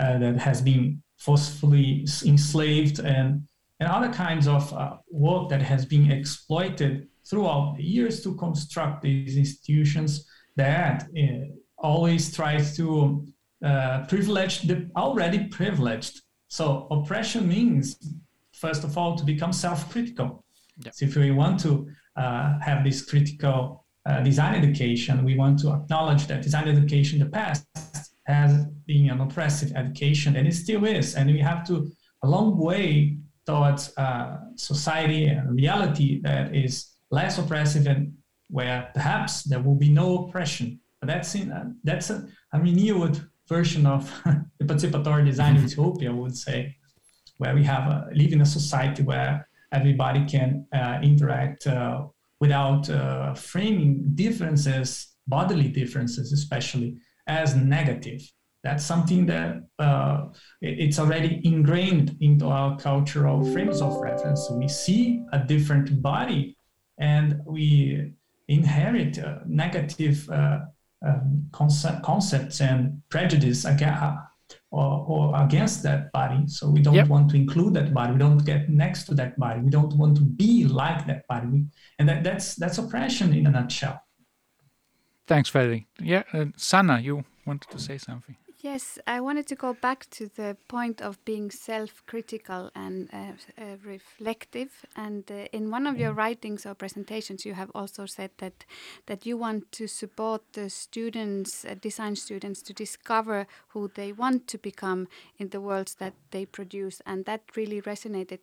uh, 0.00 0.18
that 0.18 0.36
has 0.48 0.60
been 0.60 1.00
forcefully 1.26 1.88
enslaved 2.32 2.98
and 3.14 3.28
and 3.78 3.88
other 3.96 4.12
kinds 4.24 4.46
of 4.56 4.64
uh, 4.72 4.96
work 5.10 5.50
that 5.50 5.62
has 5.72 5.82
been 5.84 6.10
exploited 6.10 6.92
throughout 7.28 7.76
the 7.76 7.84
years 7.94 8.22
to 8.24 8.34
construct 8.36 9.02
these 9.02 9.36
institutions 9.36 10.10
that 10.56 10.96
uh, 11.22 11.44
always 11.78 12.34
tries 12.34 12.74
to 12.78 12.86
uh, 13.64 14.04
privilege 14.06 14.62
the 14.62 14.90
already 14.96 15.46
privileged. 15.46 16.20
So 16.48 16.86
oppression 16.90 17.48
means, 17.48 17.96
first 18.52 18.84
of 18.84 18.96
all, 18.96 19.16
to 19.16 19.24
become 19.24 19.52
self-critical. 19.52 20.44
Yeah. 20.78 20.90
So 20.92 21.06
if 21.06 21.16
we 21.16 21.30
want 21.30 21.60
to 21.60 21.88
uh, 22.16 22.58
have 22.60 22.84
this 22.84 23.04
critical 23.04 23.84
uh, 24.04 24.20
design 24.20 24.54
education, 24.54 25.24
we 25.24 25.36
want 25.36 25.58
to 25.60 25.72
acknowledge 25.72 26.26
that 26.26 26.42
design 26.42 26.68
education 26.68 27.20
in 27.20 27.26
the 27.26 27.32
past 27.32 27.66
has 28.26 28.66
been 28.86 29.10
an 29.10 29.20
oppressive 29.20 29.72
education, 29.74 30.36
and 30.36 30.46
it 30.46 30.54
still 30.54 30.84
is. 30.84 31.14
And 31.14 31.30
we 31.30 31.38
have 31.40 31.66
to 31.68 31.90
a 32.22 32.28
long 32.28 32.56
way 32.56 33.18
towards 33.46 33.96
a 33.96 34.40
society 34.56 35.26
and 35.26 35.54
reality 35.54 36.20
that 36.22 36.54
is 36.54 36.92
less 37.10 37.38
oppressive 37.38 37.86
and 37.86 38.12
where 38.48 38.90
perhaps 38.94 39.44
there 39.44 39.60
will 39.60 39.74
be 39.76 39.88
no 39.88 40.26
oppression. 40.26 40.80
But 41.00 41.08
that's 41.08 41.34
in, 41.34 41.52
uh, 41.52 41.70
that's 41.84 42.10
a, 42.10 42.26
a, 42.52 42.60
renewed 42.60 43.20
version 43.48 43.86
of 43.86 44.10
the 44.58 44.64
participatory 44.64 45.24
design 45.24 45.60
utopia, 45.60 46.10
I 46.10 46.14
would 46.14 46.36
say, 46.36 46.76
where 47.38 47.54
we 47.54 47.64
have 47.64 47.90
a, 47.90 48.08
live 48.14 48.32
in 48.32 48.40
a 48.40 48.46
society 48.46 49.02
where 49.02 49.48
everybody 49.72 50.24
can 50.24 50.66
uh, 50.72 50.98
interact 51.02 51.66
uh, 51.66 52.06
without 52.40 52.88
uh, 52.90 53.34
framing 53.34 54.02
differences, 54.14 55.16
bodily 55.26 55.68
differences 55.68 56.32
especially, 56.32 56.96
as 57.26 57.56
negative 57.56 58.22
that's 58.66 58.84
something 58.84 59.26
that 59.26 59.62
uh, 59.78 60.24
it's 60.60 60.98
already 60.98 61.40
ingrained 61.44 62.16
into 62.20 62.48
our 62.48 62.76
cultural 62.76 63.44
frames 63.52 63.80
of 63.80 63.96
reference. 64.00 64.50
We 64.50 64.66
see 64.66 65.22
a 65.32 65.38
different 65.38 66.02
body 66.02 66.56
and 66.98 67.40
we 67.46 68.12
inherit 68.48 69.20
uh, 69.20 69.38
negative 69.46 70.28
uh, 70.30 70.58
um, 71.04 71.48
concept, 71.52 72.02
concepts 72.02 72.60
and 72.60 73.02
prejudice 73.08 73.64
against, 73.64 74.02
or, 74.70 75.04
or, 75.08 75.42
against 75.42 75.82
that 75.82 76.12
body. 76.12 76.46
So 76.46 76.70
we 76.70 76.80
don't 76.80 76.94
yep. 76.94 77.08
want 77.08 77.30
to 77.30 77.36
include 77.36 77.74
that 77.74 77.92
body. 77.92 78.12
We 78.12 78.18
don't 78.18 78.44
get 78.44 78.68
next 78.68 79.04
to 79.04 79.14
that 79.14 79.38
body. 79.38 79.60
We 79.60 79.70
don't 79.70 79.94
want 79.96 80.16
to 80.16 80.22
be 80.22 80.64
like 80.64 81.06
that 81.06 81.26
body. 81.28 81.66
And 81.98 82.08
that, 82.08 82.24
that's, 82.24 82.54
that's 82.54 82.78
oppression 82.78 83.32
in 83.32 83.46
a 83.46 83.50
nutshell. 83.50 84.00
Thanks, 85.26 85.48
Frederick. 85.48 85.86
Yeah, 86.00 86.22
uh, 86.32 86.46
Sanna, 86.56 87.00
you 87.00 87.24
wanted 87.44 87.68
to 87.70 87.78
say 87.78 87.98
something. 87.98 88.36
Yes, 88.66 88.98
I 89.06 89.20
wanted 89.20 89.46
to 89.46 89.54
go 89.54 89.74
back 89.74 90.10
to 90.10 90.26
the 90.26 90.56
point 90.66 91.00
of 91.00 91.24
being 91.24 91.52
self 91.52 92.04
critical 92.06 92.68
and 92.74 93.08
uh, 93.12 93.18
uh, 93.62 93.76
reflective. 93.84 94.84
And 94.96 95.22
uh, 95.30 95.46
in 95.52 95.70
one 95.70 95.86
of 95.86 96.00
your 96.00 96.12
writings 96.12 96.66
or 96.66 96.74
presentations, 96.74 97.46
you 97.46 97.54
have 97.54 97.70
also 97.76 98.06
said 98.06 98.32
that, 98.38 98.64
that 99.06 99.24
you 99.24 99.36
want 99.36 99.70
to 99.70 99.86
support 99.86 100.42
the 100.54 100.68
students, 100.68 101.64
uh, 101.64 101.76
design 101.80 102.16
students, 102.16 102.60
to 102.62 102.72
discover 102.72 103.46
who 103.68 103.88
they 103.94 104.10
want 104.10 104.48
to 104.48 104.58
become 104.58 105.06
in 105.38 105.50
the 105.50 105.60
worlds 105.60 105.94
that 106.00 106.14
they 106.32 106.44
produce. 106.44 107.00
And 107.06 107.24
that 107.26 107.42
really 107.54 107.80
resonated 107.80 108.40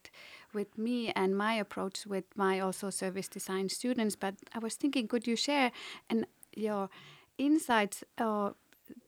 with 0.54 0.78
me 0.78 1.12
and 1.18 1.36
my 1.36 1.56
approach 1.56 2.06
with 2.06 2.26
my 2.38 2.62
also 2.62 2.92
service 2.92 3.28
design 3.28 3.68
students. 3.68 4.16
But 4.16 4.36
I 4.56 4.60
was 4.60 4.76
thinking, 4.76 5.10
could 5.10 5.28
you 5.28 5.36
share 5.36 5.74
an, 6.10 6.28
your 6.56 6.90
insights 7.38 8.06
or 8.18 8.56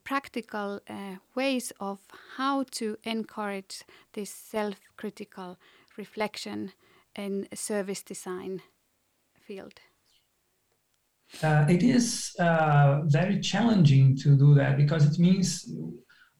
practical 0.04 0.80
uh, 0.88 1.16
ways 1.34 1.72
of 1.80 2.00
how 2.36 2.64
to 2.72 2.96
encourage 3.04 3.82
this 4.12 4.30
self-critical 4.30 5.58
reflection 5.96 6.72
in 7.14 7.48
service 7.54 8.02
design 8.02 8.62
field? 9.34 9.80
Uh, 11.42 11.66
it 11.68 11.82
is 11.82 12.34
uh, 12.38 13.00
very 13.04 13.40
challenging 13.40 14.16
to 14.16 14.36
do 14.36 14.54
that 14.54 14.76
because 14.76 15.04
it 15.04 15.18
means 15.18 15.68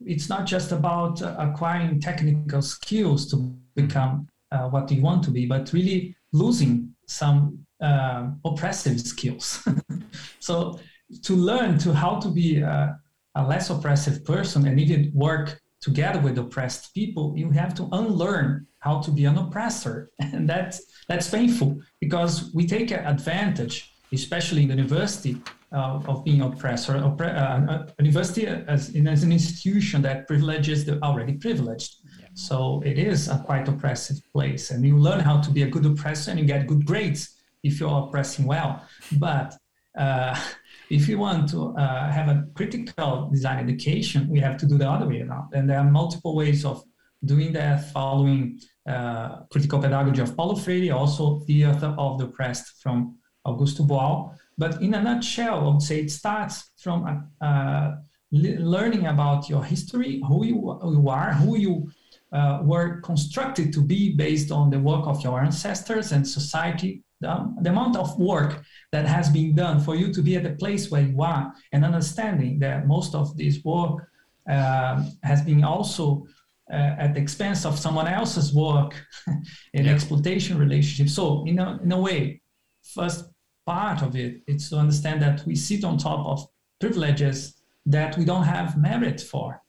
it's 0.05 0.29
not 0.29 0.47
just 0.47 0.73
about 0.73 1.21
acquiring 1.23 2.01
technical 2.01 2.63
skills 2.63 3.29
to 3.31 3.57
become 3.75 4.29
uh, 4.53 4.69
what 4.69 4.91
you 4.91 5.03
want 5.03 5.23
to 5.25 5.31
be, 5.31 5.47
but 5.47 5.73
really 5.73 6.15
losing 6.33 6.95
some 7.07 7.59
uh, 7.81 8.29
oppressive 8.45 9.01
skills. 9.01 9.67
so 10.41 10.79
to 11.23 11.35
learn 11.35 11.79
to 11.79 11.93
how 11.93 12.19
to 12.21 12.29
be 12.29 12.63
uh, 12.63 12.89
a 13.37 13.47
less 13.47 13.71
oppressive 13.71 14.25
person 14.25 14.67
and 14.67 14.81
even 14.81 15.13
work 15.15 15.61
together 15.81 16.19
with 16.21 16.39
oppressed 16.39 16.93
people, 16.95 17.35
you 17.37 17.51
have 17.51 17.75
to 17.75 17.89
unlearn 17.93 18.67
how 18.81 19.01
to 19.01 19.11
be 19.11 19.25
an 19.25 19.37
oppressor. 19.39 20.11
And 20.21 20.49
that's, 20.49 20.77
that's 21.09 21.29
painful 21.31 21.81
because 22.01 22.53
we 22.55 22.67
take 22.67 22.91
advantage, 22.91 23.93
especially 24.13 24.63
in 24.63 24.69
the 24.69 24.75
university, 24.75 25.37
uh, 25.73 26.01
of 26.07 26.25
being 26.25 26.41
oppressor. 26.41 26.95
Oppre- 26.95 27.37
uh, 27.37 27.87
university 27.99 28.47
as, 28.47 28.95
as 29.15 29.23
an 29.23 29.33
institution 29.33 30.03
that 30.03 30.27
privileges 30.27 30.85
the 30.85 30.95
already 31.03 31.35
privileged. 31.35 31.97
Yeah. 32.21 32.27
So 32.35 32.83
it 32.85 32.99
is 32.99 33.29
a 33.29 33.39
quite 33.49 33.69
oppressive 33.69 34.19
place. 34.33 34.71
And 34.71 34.85
you 34.85 34.97
learn 34.97 35.21
how 35.21 35.41
to 35.41 35.51
be 35.51 35.63
a 35.63 35.71
good 35.75 35.87
oppressor 35.87 36.31
and 36.31 36.41
you 36.41 36.47
get 36.47 36.67
good 36.67 36.87
grades 36.87 37.37
if 37.63 37.81
you're 37.81 37.99
oppressing 38.05 38.47
well. 38.47 38.83
But 39.13 39.57
uh, 39.97 40.39
if 40.91 41.09
you 41.09 41.19
want 41.19 41.49
to 41.51 41.75
uh, 41.77 42.11
have 42.11 42.29
a 42.29 42.47
critical 42.55 43.29
design 43.33 43.59
education, 43.59 44.29
we 44.29 44.41
have 44.41 44.57
to 44.59 44.67
do 44.67 44.79
the 44.79 44.89
other 44.89 45.09
way 45.09 45.23
around. 45.23 45.53
And 45.53 45.69
there 45.69 45.79
are 45.79 45.91
multiple 45.91 46.35
ways 46.37 46.65
of 46.65 46.83
doing 47.25 47.53
that, 47.53 47.91
following 47.93 48.61
uh, 48.89 49.41
critical 49.51 49.81
pedagogy 49.81 50.23
of 50.23 50.37
Paulo 50.37 50.55
Freire, 50.55 50.95
also 50.95 51.43
the 51.47 51.67
author 51.67 51.95
of 51.99 52.19
the 52.19 52.25
oppressed 52.27 52.81
from 52.83 53.17
Augusto 53.47 53.87
Boal. 53.87 54.35
But 54.59 54.81
in 54.81 54.95
a 54.95 55.03
nutshell, 55.03 55.61
I 55.61 55.69
would 55.73 55.83
say 55.83 56.01
it 56.01 56.11
starts 56.11 56.71
from 56.79 57.29
uh, 57.41 57.93
learning 58.31 59.07
about 59.07 59.49
your 59.49 59.65
history, 59.65 60.23
who 60.27 60.45
you, 60.45 60.79
you 60.85 61.09
are, 61.09 61.33
who 61.33 61.59
you 61.59 61.91
uh, 62.33 62.61
were 62.63 63.01
constructed 63.01 63.73
to 63.73 63.81
be 63.81 64.15
based 64.15 64.51
on 64.51 64.71
the 64.71 64.79
work 64.79 65.07
of 65.07 65.23
your 65.23 65.41
ancestors 65.41 66.13
and 66.13 66.27
society, 66.27 67.03
the, 67.21 67.55
the 67.63 67.71
amount 67.71 67.97
of 67.97 68.19
work 68.19 68.63
that 68.97 69.07
has 69.07 69.29
been 69.29 69.55
done 69.55 69.79
for 69.79 69.95
you 69.95 70.11
to 70.11 70.23
be 70.23 70.37
at 70.37 70.43
the 70.43 70.55
place 70.63 70.91
where 70.91 71.03
you 71.03 71.21
are 71.23 71.53
and 71.73 71.85
understanding 71.85 72.59
that 72.59 72.87
most 72.87 73.15
of 73.15 73.37
this 73.37 73.63
work 73.63 74.09
uh, 74.49 75.05
has 75.23 75.43
been 75.43 75.63
also 75.65 76.27
uh, 76.73 77.05
at 77.05 77.13
the 77.13 77.21
expense 77.21 77.67
of 77.67 77.79
someone 77.79 78.09
else's 78.09 78.55
work 78.55 78.93
in 79.75 79.85
yeah. 79.85 79.93
exploitation 79.93 80.57
relationship. 80.57 81.09
So 81.11 81.45
in 81.47 81.59
a, 81.59 81.79
in 81.83 81.93
a 81.93 82.01
way, 82.01 82.41
first 82.95 83.27
part 83.67 84.01
of 84.01 84.17
it 84.17 84.41
is 84.47 84.71
to 84.71 84.77
understand 84.77 85.21
that 85.21 85.45
we 85.45 85.55
sit 85.57 85.85
on 85.85 85.99
top 85.99 86.25
of 86.27 86.49
privileges 86.81 87.37
that 87.85 88.17
we 88.17 88.25
don't 88.25 88.45
have 88.45 88.79
merit 88.79 89.21
for. 89.21 89.61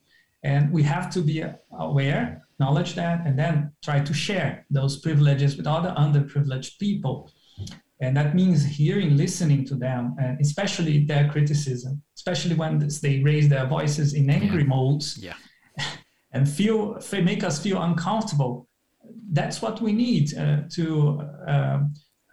And 0.43 0.71
we 0.71 0.83
have 0.83 1.09
to 1.15 1.21
be 1.21 1.43
aware, 1.77 2.43
acknowledge 2.53 2.95
that, 2.95 3.27
and 3.27 3.37
then 3.37 3.73
try 3.83 3.99
to 3.99 4.13
share 4.13 4.65
those 4.69 5.01
privileges 5.01 5.57
with 5.57 5.67
other 5.67 5.93
underprivileged 5.97 6.79
people 6.79 7.29
and 7.99 8.15
that 8.15 8.35
means 8.35 8.63
hearing, 8.63 9.17
listening 9.17 9.65
to 9.65 9.75
them, 9.75 10.15
and 10.19 10.39
especially 10.39 11.05
their 11.05 11.27
criticism, 11.29 12.01
especially 12.15 12.55
when 12.55 12.87
they 13.01 13.19
raise 13.23 13.49
their 13.49 13.65
voices 13.65 14.13
in 14.13 14.29
angry 14.29 14.61
yeah. 14.61 14.67
modes 14.67 15.17
yeah. 15.17 15.33
and 16.31 16.47
feel 16.47 16.99
make 17.11 17.43
us 17.43 17.59
feel 17.59 17.81
uncomfortable. 17.81 18.67
That's 19.31 19.61
what 19.61 19.81
we 19.81 19.93
need 19.93 20.37
uh, 20.37 20.61
to 20.75 21.21
uh, 21.47 21.79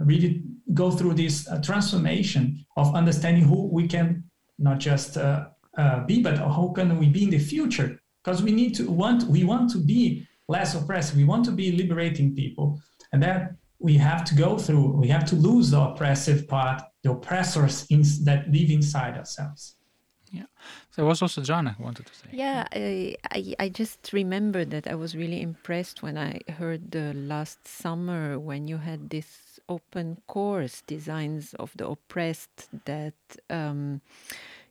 really 0.00 0.42
go 0.74 0.90
through 0.90 1.14
this 1.14 1.48
uh, 1.48 1.62
transformation 1.62 2.64
of 2.76 2.94
understanding 2.94 3.44
who 3.44 3.68
we 3.72 3.88
can 3.88 4.24
not 4.58 4.78
just 4.78 5.16
uh, 5.16 5.46
uh, 5.78 6.04
be, 6.04 6.22
but 6.22 6.36
how 6.38 6.72
can 6.74 6.98
we 6.98 7.08
be 7.08 7.24
in 7.24 7.30
the 7.30 7.38
future? 7.38 7.98
Because 8.22 8.42
we 8.42 8.52
need 8.52 8.74
to 8.76 8.90
want 8.90 9.24
we 9.24 9.44
want 9.44 9.70
to 9.70 9.78
be 9.78 10.26
less 10.48 10.74
oppressive. 10.74 11.16
We 11.16 11.24
want 11.24 11.44
to 11.46 11.52
be 11.52 11.72
liberating 11.72 12.34
people, 12.34 12.80
and 13.12 13.22
that 13.22 13.54
we 13.84 13.98
have 13.98 14.24
to 14.24 14.34
go 14.34 14.56
through, 14.56 14.86
we 14.96 15.08
have 15.08 15.26
to 15.26 15.36
lose 15.36 15.70
the 15.72 15.78
oppressive 15.78 16.48
part, 16.48 16.80
the 17.02 17.10
oppressors 17.10 17.86
in, 17.90 18.02
that 18.24 18.50
live 18.50 18.70
inside 18.70 19.14
ourselves. 19.18 19.76
Yeah. 20.30 20.46
So 20.90 21.02
it 21.02 21.06
was 21.06 21.20
also 21.20 21.42
John 21.42 21.68
I 21.68 21.74
wanted 21.78 22.06
to 22.06 22.14
say. 22.14 22.28
Yeah, 22.32 22.66
I, 22.72 23.14
I, 23.30 23.54
I 23.60 23.68
just 23.68 24.10
remember 24.14 24.64
that 24.64 24.88
I 24.88 24.94
was 24.94 25.14
really 25.14 25.42
impressed 25.42 26.02
when 26.02 26.16
I 26.16 26.40
heard 26.58 26.92
the 26.92 27.12
last 27.12 27.68
summer 27.68 28.38
when 28.38 28.68
you 28.68 28.78
had 28.78 29.10
this 29.10 29.60
open 29.68 30.16
course, 30.26 30.82
Designs 30.86 31.52
of 31.54 31.70
the 31.76 31.86
Oppressed, 31.86 32.68
that, 32.86 33.20
um, 33.50 34.00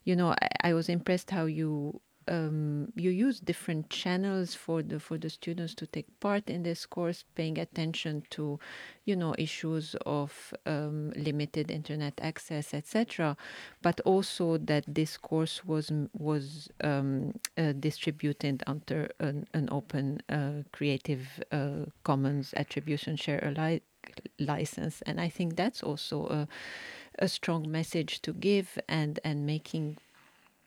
you 0.06 0.16
know, 0.16 0.30
I, 0.42 0.70
I 0.70 0.74
was 0.74 0.90
impressed 0.90 1.30
how 1.30 1.46
you 1.46 2.02
um, 2.28 2.92
you 2.96 3.10
use 3.10 3.40
different 3.40 3.90
channels 3.90 4.56
for 4.56 4.82
the 4.82 5.00
for 5.00 5.18
the 5.18 5.30
students 5.30 5.74
to 5.76 5.88
take 5.88 6.08
part 6.20 6.50
in 6.50 6.64
this 6.64 6.86
course, 6.86 7.24
paying 7.36 7.58
attention 7.58 8.24
to, 8.32 8.60
you 9.06 9.16
know, 9.16 9.36
issues 9.38 9.96
of 10.06 10.54
um, 10.66 11.12
limited 11.16 11.72
internet 11.72 12.14
access, 12.22 12.74
etc. 12.74 13.36
But 13.82 14.00
also 14.02 14.58
that 14.58 14.86
this 14.88 15.18
course 15.18 15.66
was 15.66 15.92
was 16.18 16.70
um, 16.84 17.34
uh, 17.58 17.74
distributed 17.74 18.64
under 18.68 19.10
an, 19.20 19.48
an 19.54 19.70
open 19.72 20.22
uh, 20.30 20.64
Creative 20.72 21.28
uh, 21.52 21.86
Commons 22.04 22.54
attribution 22.56 23.16
share 23.16 23.40
alike 23.44 23.84
license, 24.40 25.02
and 25.04 25.20
I 25.20 25.30
think 25.30 25.56
that's 25.56 25.84
also 25.84 26.28
a 26.28 26.48
a 27.20 27.28
strong 27.28 27.70
message 27.70 28.22
to 28.22 28.34
give 28.34 28.80
and 28.88 29.20
and 29.24 29.46
making 29.46 29.98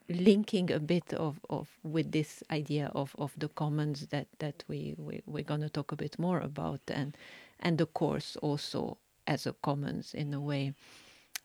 linking 0.09 0.71
a 0.71 0.79
bit 0.79 1.13
of, 1.15 1.41
of 1.51 1.69
with 1.83 2.13
this 2.13 2.43
idea 2.51 2.91
of, 2.95 3.15
of 3.19 3.33
the 3.39 3.49
commons 3.49 4.07
that, 4.09 4.29
that 4.39 4.65
we, 4.69 4.95
we, 4.99 5.23
we're 5.27 5.43
going 5.43 5.61
to 5.61 5.69
talk 5.69 5.93
a 5.93 5.97
bit 5.97 6.19
more 6.19 6.41
about 6.41 6.81
and 6.89 7.17
and 7.61 7.79
the 7.79 7.87
course 7.87 8.37
also 8.43 8.99
as 9.27 9.47
a 9.47 9.53
commons 9.55 10.13
in 10.13 10.35
a 10.35 10.41
way. 10.41 10.75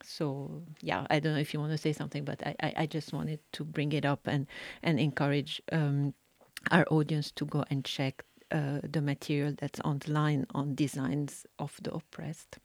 So 0.04 0.64
yeah 0.82 1.06
i 1.12 1.20
don't 1.20 1.34
know 1.34 1.40
if 1.40 1.54
you 1.54 1.60
want 1.60 1.72
to 1.72 1.78
say 1.78 1.94
something 1.94 2.26
but 2.26 2.42
i, 2.46 2.56
I, 2.64 2.74
I 2.78 2.86
just 2.88 3.14
wanted 3.14 3.40
to 3.54 3.64
bring 3.64 3.92
it 3.94 4.04
up 4.04 4.26
and 4.26 4.48
and 4.82 5.00
encourage 5.00 5.62
um, 5.72 6.16
our 6.72 6.86
audience 6.90 7.32
to 7.32 7.46
go 7.46 7.64
and 7.70 7.86
check 7.86 8.24
uh, 8.52 8.80
the 8.84 9.02
material 9.02 9.54
that's 9.58 9.80
online 9.82 10.46
on 10.54 10.76
designs 10.76 11.46
of 11.60 11.80
the 11.84 11.94
oppressed 11.94 12.58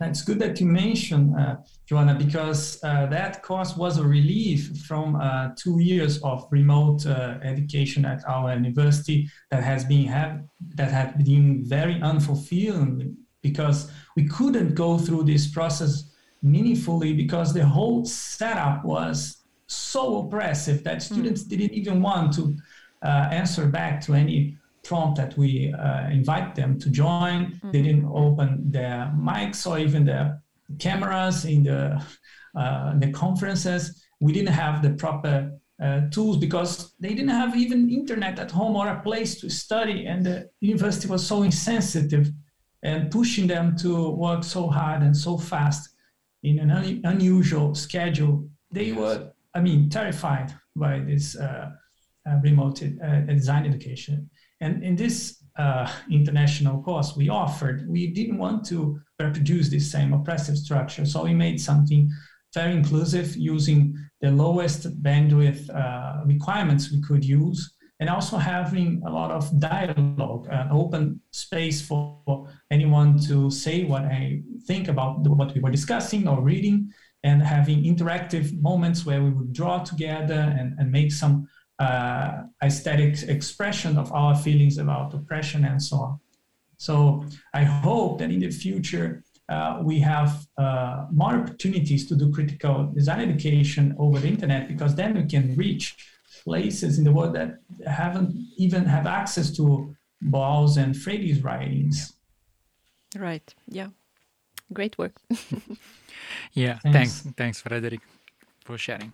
it's 0.00 0.22
good 0.22 0.38
that 0.40 0.60
you 0.60 0.66
mentioned, 0.66 1.34
uh, 1.38 1.56
Joanna, 1.86 2.14
because 2.14 2.82
uh, 2.82 3.06
that 3.06 3.42
course 3.42 3.76
was 3.76 3.98
a 3.98 4.04
relief 4.04 4.76
from 4.86 5.16
uh, 5.16 5.50
two 5.56 5.78
years 5.80 6.20
of 6.22 6.46
remote 6.50 7.06
uh, 7.06 7.38
education 7.42 8.04
at 8.04 8.22
our 8.28 8.54
university 8.54 9.28
that 9.50 9.62
has 9.62 9.84
been 9.84 10.06
have, 10.06 10.42
that 10.74 10.90
had 10.90 11.24
been 11.24 11.64
very 11.64 11.94
unfulfilling 11.94 13.14
because 13.42 13.90
we 14.16 14.26
couldn't 14.26 14.74
go 14.74 14.98
through 14.98 15.24
this 15.24 15.46
process 15.48 16.10
meaningfully 16.42 17.12
because 17.12 17.54
the 17.54 17.64
whole 17.64 18.04
setup 18.04 18.84
was 18.84 19.44
so 19.66 20.26
oppressive 20.26 20.84
that 20.84 21.02
hmm. 21.02 21.14
students 21.14 21.44
mm. 21.44 21.48
didn't 21.48 21.72
even 21.72 22.02
want 22.02 22.32
to 22.34 22.54
uh, 23.02 23.28
answer 23.30 23.66
back 23.66 24.00
to 24.00 24.14
any 24.14 24.56
prompt 24.84 25.16
that 25.16 25.36
we 25.36 25.72
uh, 25.72 26.08
invite 26.10 26.54
them 26.54 26.78
to 26.78 26.90
join. 26.90 27.46
Mm-hmm. 27.46 27.70
They 27.70 27.82
didn't 27.82 28.06
open 28.06 28.70
their 28.70 29.12
mics 29.16 29.66
or 29.66 29.78
even 29.78 30.04
their 30.04 30.42
cameras 30.78 31.44
in 31.44 31.64
the 31.64 32.02
uh, 32.58 32.98
the 32.98 33.10
conferences. 33.10 34.04
We 34.20 34.32
didn't 34.32 34.54
have 34.54 34.82
the 34.82 34.90
proper 34.90 35.50
uh, 35.82 36.02
tools 36.10 36.36
because 36.36 36.94
they 37.00 37.08
didn't 37.08 37.30
have 37.30 37.56
even 37.56 37.90
internet 37.90 38.38
at 38.38 38.50
home 38.50 38.76
or 38.76 38.88
a 38.88 39.00
place 39.00 39.40
to 39.40 39.50
study, 39.50 40.06
and 40.06 40.24
the 40.24 40.48
university 40.60 41.08
was 41.08 41.26
so 41.26 41.42
insensitive 41.42 42.30
and 42.82 43.10
pushing 43.10 43.46
them 43.46 43.76
to 43.78 44.10
work 44.10 44.44
so 44.44 44.68
hard 44.68 45.02
and 45.02 45.16
so 45.16 45.38
fast 45.38 45.90
in 46.42 46.58
an 46.58 46.70
un- 46.70 47.00
unusual 47.04 47.74
schedule 47.74 48.46
they 48.74 48.86
yes. 48.86 48.98
were, 48.98 49.32
I 49.54 49.60
mean, 49.60 49.88
terrified 49.88 50.52
by 50.76 50.98
this 50.98 51.36
uh, 51.36 51.70
uh, 52.28 52.36
remote 52.42 52.82
uh, 52.82 53.20
design 53.20 53.64
education. 53.66 54.28
And 54.60 54.82
in 54.82 54.96
this 54.96 55.42
uh, 55.58 55.90
international 56.10 56.82
course 56.82 57.16
we 57.16 57.28
offered, 57.28 57.88
we 57.88 58.08
didn't 58.08 58.38
want 58.38 58.64
to 58.66 58.98
reproduce 59.20 59.68
this 59.68 59.90
same 59.90 60.12
oppressive 60.12 60.56
structure. 60.56 61.04
So 61.06 61.24
we 61.24 61.34
made 61.34 61.60
something 61.60 62.10
very 62.52 62.72
inclusive 62.72 63.36
using 63.36 63.96
the 64.20 64.30
lowest 64.30 65.02
bandwidth 65.02 65.68
uh, 65.74 66.24
requirements 66.24 66.90
we 66.90 67.02
could 67.02 67.24
use 67.24 67.74
and 68.00 68.10
also 68.10 68.36
having 68.36 69.02
a 69.06 69.10
lot 69.10 69.30
of 69.30 69.58
dialogue, 69.60 70.46
an 70.50 70.68
open 70.70 71.20
space 71.30 71.80
for 71.80 72.48
anyone 72.70 73.18
to 73.18 73.50
say 73.50 73.84
what 73.84 74.04
I 74.04 74.42
think 74.66 74.88
about 74.88 75.20
what 75.20 75.54
we 75.54 75.60
were 75.60 75.70
discussing 75.70 76.26
or 76.26 76.42
reading, 76.42 76.90
and 77.22 77.42
having 77.42 77.84
interactive 77.84 78.60
moments 78.60 79.06
where 79.06 79.22
we 79.22 79.30
would 79.30 79.52
draw 79.52 79.78
together 79.82 80.54
and, 80.58 80.78
and 80.78 80.90
make 80.90 81.12
some 81.12 81.48
uh, 81.78 82.42
aesthetic 82.62 83.22
expression 83.28 83.98
of 83.98 84.12
our 84.12 84.34
feelings 84.36 84.78
about 84.78 85.14
oppression 85.14 85.64
and 85.64 85.82
so 85.82 85.96
on. 85.96 86.20
So 86.76 87.24
I 87.52 87.64
hope 87.64 88.18
that 88.18 88.30
in 88.30 88.40
the 88.40 88.50
future 88.50 89.22
uh, 89.48 89.80
we 89.82 89.98
have 90.00 90.46
uh, 90.56 91.06
more 91.10 91.34
opportunities 91.34 92.06
to 92.08 92.16
do 92.16 92.32
critical 92.32 92.90
design 92.94 93.20
education 93.20 93.94
over 93.98 94.18
the 94.18 94.28
internet 94.28 94.68
because 94.68 94.94
then 94.94 95.14
we 95.14 95.24
can 95.24 95.54
reach 95.56 95.96
places 96.44 96.98
in 96.98 97.04
the 97.04 97.12
world 97.12 97.34
that 97.34 97.58
haven't 97.86 98.34
even 98.56 98.84
have 98.84 99.06
access 99.06 99.50
to 99.56 99.94
Boal's 100.20 100.76
and 100.76 100.96
Freire's 100.96 101.42
writings. 101.42 102.14
Right. 103.16 103.54
Yeah. 103.68 103.88
Great 104.72 104.96
work. 104.98 105.16
yeah. 106.52 106.78
Thanks. 106.78 107.20
thanks. 107.20 107.36
Thanks, 107.36 107.60
Frederick, 107.60 108.00
for 108.64 108.78
sharing. 108.78 109.12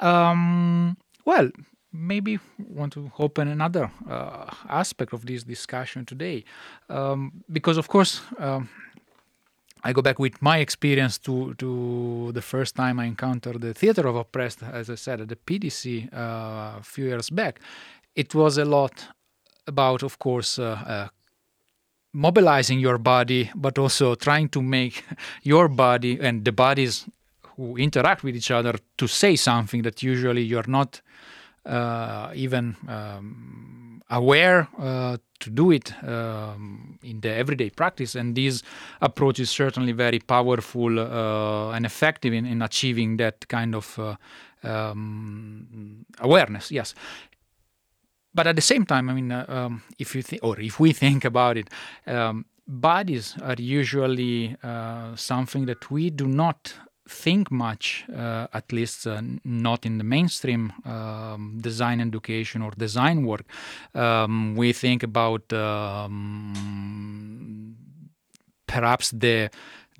Um, 0.00 0.96
well, 1.24 1.50
maybe 1.92 2.38
want 2.58 2.92
to 2.94 3.10
open 3.18 3.48
another 3.48 3.90
uh, 4.08 4.50
aspect 4.68 5.12
of 5.12 5.26
this 5.26 5.44
discussion 5.44 6.04
today, 6.04 6.44
um, 6.88 7.32
because 7.50 7.78
of 7.78 7.88
course. 7.88 8.20
Um, 8.38 8.68
I 9.84 9.92
go 9.92 10.00
back 10.00 10.20
with 10.20 10.40
my 10.40 10.58
experience 10.58 11.18
to 11.18 11.54
to 11.54 12.30
the 12.32 12.40
first 12.42 12.76
time 12.76 13.00
I 13.00 13.06
encountered 13.06 13.60
the 13.60 13.74
theater 13.74 14.06
of 14.06 14.14
oppressed, 14.14 14.62
as 14.62 14.88
I 14.88 14.94
said, 14.94 15.20
at 15.20 15.28
the 15.28 15.34
PDC 15.34 16.12
uh, 16.14 16.78
a 16.78 16.82
few 16.84 17.06
years 17.06 17.30
back. 17.30 17.58
It 18.14 18.32
was 18.32 18.58
a 18.58 18.64
lot 18.64 19.08
about, 19.66 20.04
of 20.04 20.18
course, 20.18 20.58
uh, 20.58 20.78
uh, 20.86 21.08
mobilizing 22.12 22.78
your 22.78 22.98
body, 22.98 23.50
but 23.54 23.78
also 23.78 24.14
trying 24.14 24.48
to 24.50 24.62
make 24.62 25.04
your 25.42 25.68
body 25.68 26.18
and 26.20 26.44
the 26.44 26.52
bodies 26.52 27.06
who 27.56 27.76
interact 27.76 28.22
with 28.22 28.36
each 28.36 28.50
other 28.50 28.74
to 28.98 29.06
say 29.06 29.36
something 29.36 29.82
that 29.82 30.02
usually 30.02 30.42
you're 30.42 30.68
not 30.68 31.00
even 31.66 32.76
um, 32.88 33.82
aware 34.12 34.68
uh, 34.78 35.16
to 35.40 35.50
do 35.50 35.72
it 35.72 35.92
um, 36.04 36.98
in 37.02 37.20
the 37.20 37.30
everyday 37.34 37.70
practice. 37.70 38.14
And 38.14 38.36
this 38.36 38.62
approach 39.00 39.40
is 39.40 39.50
certainly 39.50 39.92
very 39.92 40.20
powerful 40.20 41.00
uh, 41.00 41.70
and 41.72 41.84
effective 41.86 42.32
in, 42.32 42.46
in, 42.46 42.62
achieving 42.62 43.16
that 43.16 43.48
kind 43.48 43.74
of 43.74 43.98
uh, 43.98 44.16
um, 44.62 46.04
awareness. 46.20 46.70
Yes. 46.70 46.94
But 48.34 48.46
at 48.46 48.56
the 48.56 48.62
same 48.62 48.86
time, 48.86 49.08
I 49.10 49.14
mean, 49.14 49.32
uh, 49.32 49.44
um, 49.48 49.82
if 49.98 50.14
you 50.14 50.22
think, 50.22 50.44
or 50.44 50.60
if 50.60 50.78
we 50.78 50.92
think 51.04 51.24
about 51.24 51.56
it, 51.56 51.68
um, 52.06 52.44
bodies 52.68 53.34
are 53.42 53.56
usually 53.58 54.56
uh, 54.62 55.16
something 55.16 55.66
that 55.66 55.90
we 55.90 56.10
do 56.10 56.26
not 56.26 56.74
think 57.08 57.50
much, 57.50 58.04
uh, 58.14 58.46
at 58.52 58.72
least 58.72 59.06
uh, 59.06 59.20
not 59.44 59.84
in 59.84 59.98
the 59.98 60.04
mainstream 60.04 60.72
um, 60.84 61.58
design 61.60 62.00
education 62.00 62.62
or 62.62 62.70
design 62.76 63.24
work. 63.24 63.44
Um, 63.94 64.54
we 64.56 64.72
think 64.72 65.02
about 65.02 65.52
um, 65.52 66.54
perhaps 68.66 69.10
the 69.10 69.50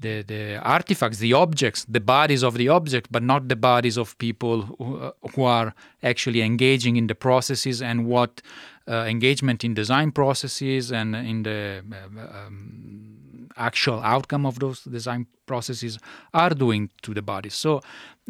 the, 0.01 0.23
the 0.23 0.59
artifacts, 0.59 1.19
the 1.19 1.33
objects, 1.33 1.87
the 1.89 2.01
bodies 2.01 2.43
of 2.43 2.55
the 2.55 2.69
object, 2.69 3.07
but 3.13 3.23
not 3.23 3.49
the 3.49 3.55
bodies 3.57 3.97
of 3.97 4.19
people 4.19 4.63
who, 4.63 4.99
uh, 4.99 5.13
who 5.35 5.45
are 5.45 5.75
actually 6.03 6.43
engaging 6.43 6.97
in 6.97 7.07
the 7.07 7.15
processes 7.15 7.81
and 7.81 8.07
what 8.07 8.43
uh, 8.89 9.05
engagement 9.05 9.63
in 9.63 9.75
design 9.75 10.11
processes 10.11 10.91
and 10.91 11.15
in 11.15 11.45
the 11.45 11.85
uh, 11.93 12.47
um, 12.47 13.22
actual 13.57 14.01
outcome 14.01 14.47
of 14.47 14.59
those 14.59 14.83
design 14.85 15.27
processes 15.47 15.99
are 16.33 16.51
doing 16.51 16.91
to 17.03 17.15
the 17.15 17.23
body. 17.23 17.51
So, 17.51 17.81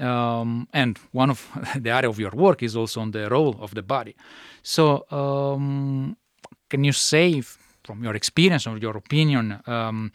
um, 0.01 0.69
and 0.73 0.99
one 1.13 1.31
of 1.31 1.49
the 1.77 1.91
area 1.91 2.09
of 2.09 2.19
your 2.19 2.31
work 2.31 2.63
is 2.63 2.77
also 2.77 3.01
on 3.01 3.11
the 3.13 3.29
role 3.29 3.57
of 3.61 3.75
the 3.75 3.83
body. 3.83 4.15
So, 4.63 5.05
um, 5.11 6.17
can 6.69 6.85
you 6.85 6.93
say 6.93 7.43
from 7.85 8.03
your 8.03 8.15
experience 8.15 8.67
or 8.67 8.79
your 8.79 8.97
opinion, 8.97 9.61
um, 9.67 10.13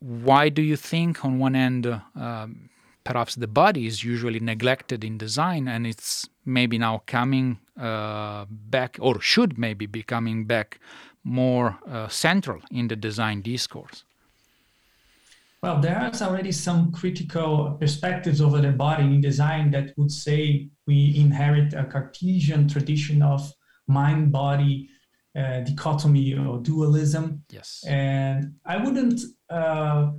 why 0.00 0.48
do 0.48 0.62
you 0.62 0.76
think 0.76 1.24
on 1.24 1.38
one 1.38 1.54
end 1.54 1.86
uh, 1.86 2.46
perhaps 3.04 3.34
the 3.34 3.46
body 3.46 3.86
is 3.86 4.02
usually 4.02 4.40
neglected 4.40 5.04
in 5.04 5.18
design 5.18 5.68
and 5.68 5.86
it's 5.86 6.28
maybe 6.44 6.78
now 6.78 7.02
coming 7.06 7.58
uh, 7.78 8.46
back 8.48 8.96
or 9.00 9.20
should 9.20 9.58
maybe 9.58 9.86
be 9.86 10.02
coming 10.02 10.46
back 10.46 10.80
more 11.22 11.78
uh, 11.86 12.08
central 12.08 12.60
in 12.70 12.88
the 12.88 12.96
design 12.96 13.42
discourse? 13.42 14.04
Well, 15.64 15.80
there's 15.80 16.20
already 16.20 16.52
some 16.52 16.92
critical 16.92 17.78
perspectives 17.80 18.42
over 18.42 18.60
the 18.60 18.72
body 18.72 19.04
in 19.04 19.22
design 19.22 19.70
that 19.70 19.94
would 19.96 20.12
say 20.12 20.68
we 20.86 21.14
inherit 21.16 21.72
a 21.72 21.84
Cartesian 21.84 22.68
tradition 22.68 23.22
of 23.22 23.50
mind 23.88 24.30
body 24.30 24.90
uh, 25.34 25.60
dichotomy 25.60 26.34
or 26.34 26.58
dualism. 26.58 27.44
Yes. 27.48 27.82
And 27.88 28.56
I 28.66 28.76
wouldn't. 28.76 29.22
Uh, 29.48 30.10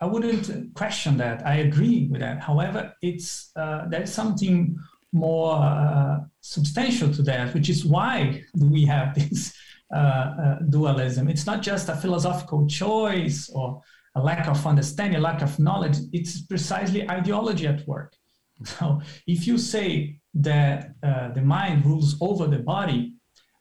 I 0.00 0.06
wouldn't 0.06 0.72
question 0.74 1.18
that. 1.18 1.46
I 1.46 1.56
agree 1.56 2.08
with 2.10 2.22
that. 2.22 2.40
However, 2.40 2.94
it's 3.02 3.50
uh, 3.56 3.86
there's 3.90 4.10
something 4.10 4.74
more 5.12 5.56
uh, 5.56 6.20
substantial 6.40 7.12
to 7.12 7.22
that, 7.24 7.52
which 7.52 7.68
is 7.68 7.84
why 7.84 8.42
do 8.56 8.70
we 8.70 8.86
have 8.86 9.14
this 9.18 9.54
uh, 9.94 9.98
uh, 9.98 10.58
dualism. 10.70 11.28
It's 11.28 11.44
not 11.44 11.60
just 11.60 11.90
a 11.90 11.94
philosophical 11.94 12.66
choice 12.66 13.50
or 13.50 13.82
a 14.14 14.22
lack 14.22 14.46
of 14.46 14.66
understanding, 14.66 15.18
a 15.18 15.20
lack 15.20 15.42
of 15.42 15.58
knowledge, 15.58 15.98
it's 16.12 16.42
precisely 16.42 17.08
ideology 17.10 17.66
at 17.66 17.86
work. 17.86 18.14
So 18.64 19.00
if 19.26 19.46
you 19.48 19.58
say 19.58 20.20
that 20.34 20.94
uh, 21.02 21.32
the 21.32 21.42
mind 21.42 21.84
rules 21.84 22.16
over 22.20 22.46
the 22.46 22.60
body, 22.60 23.14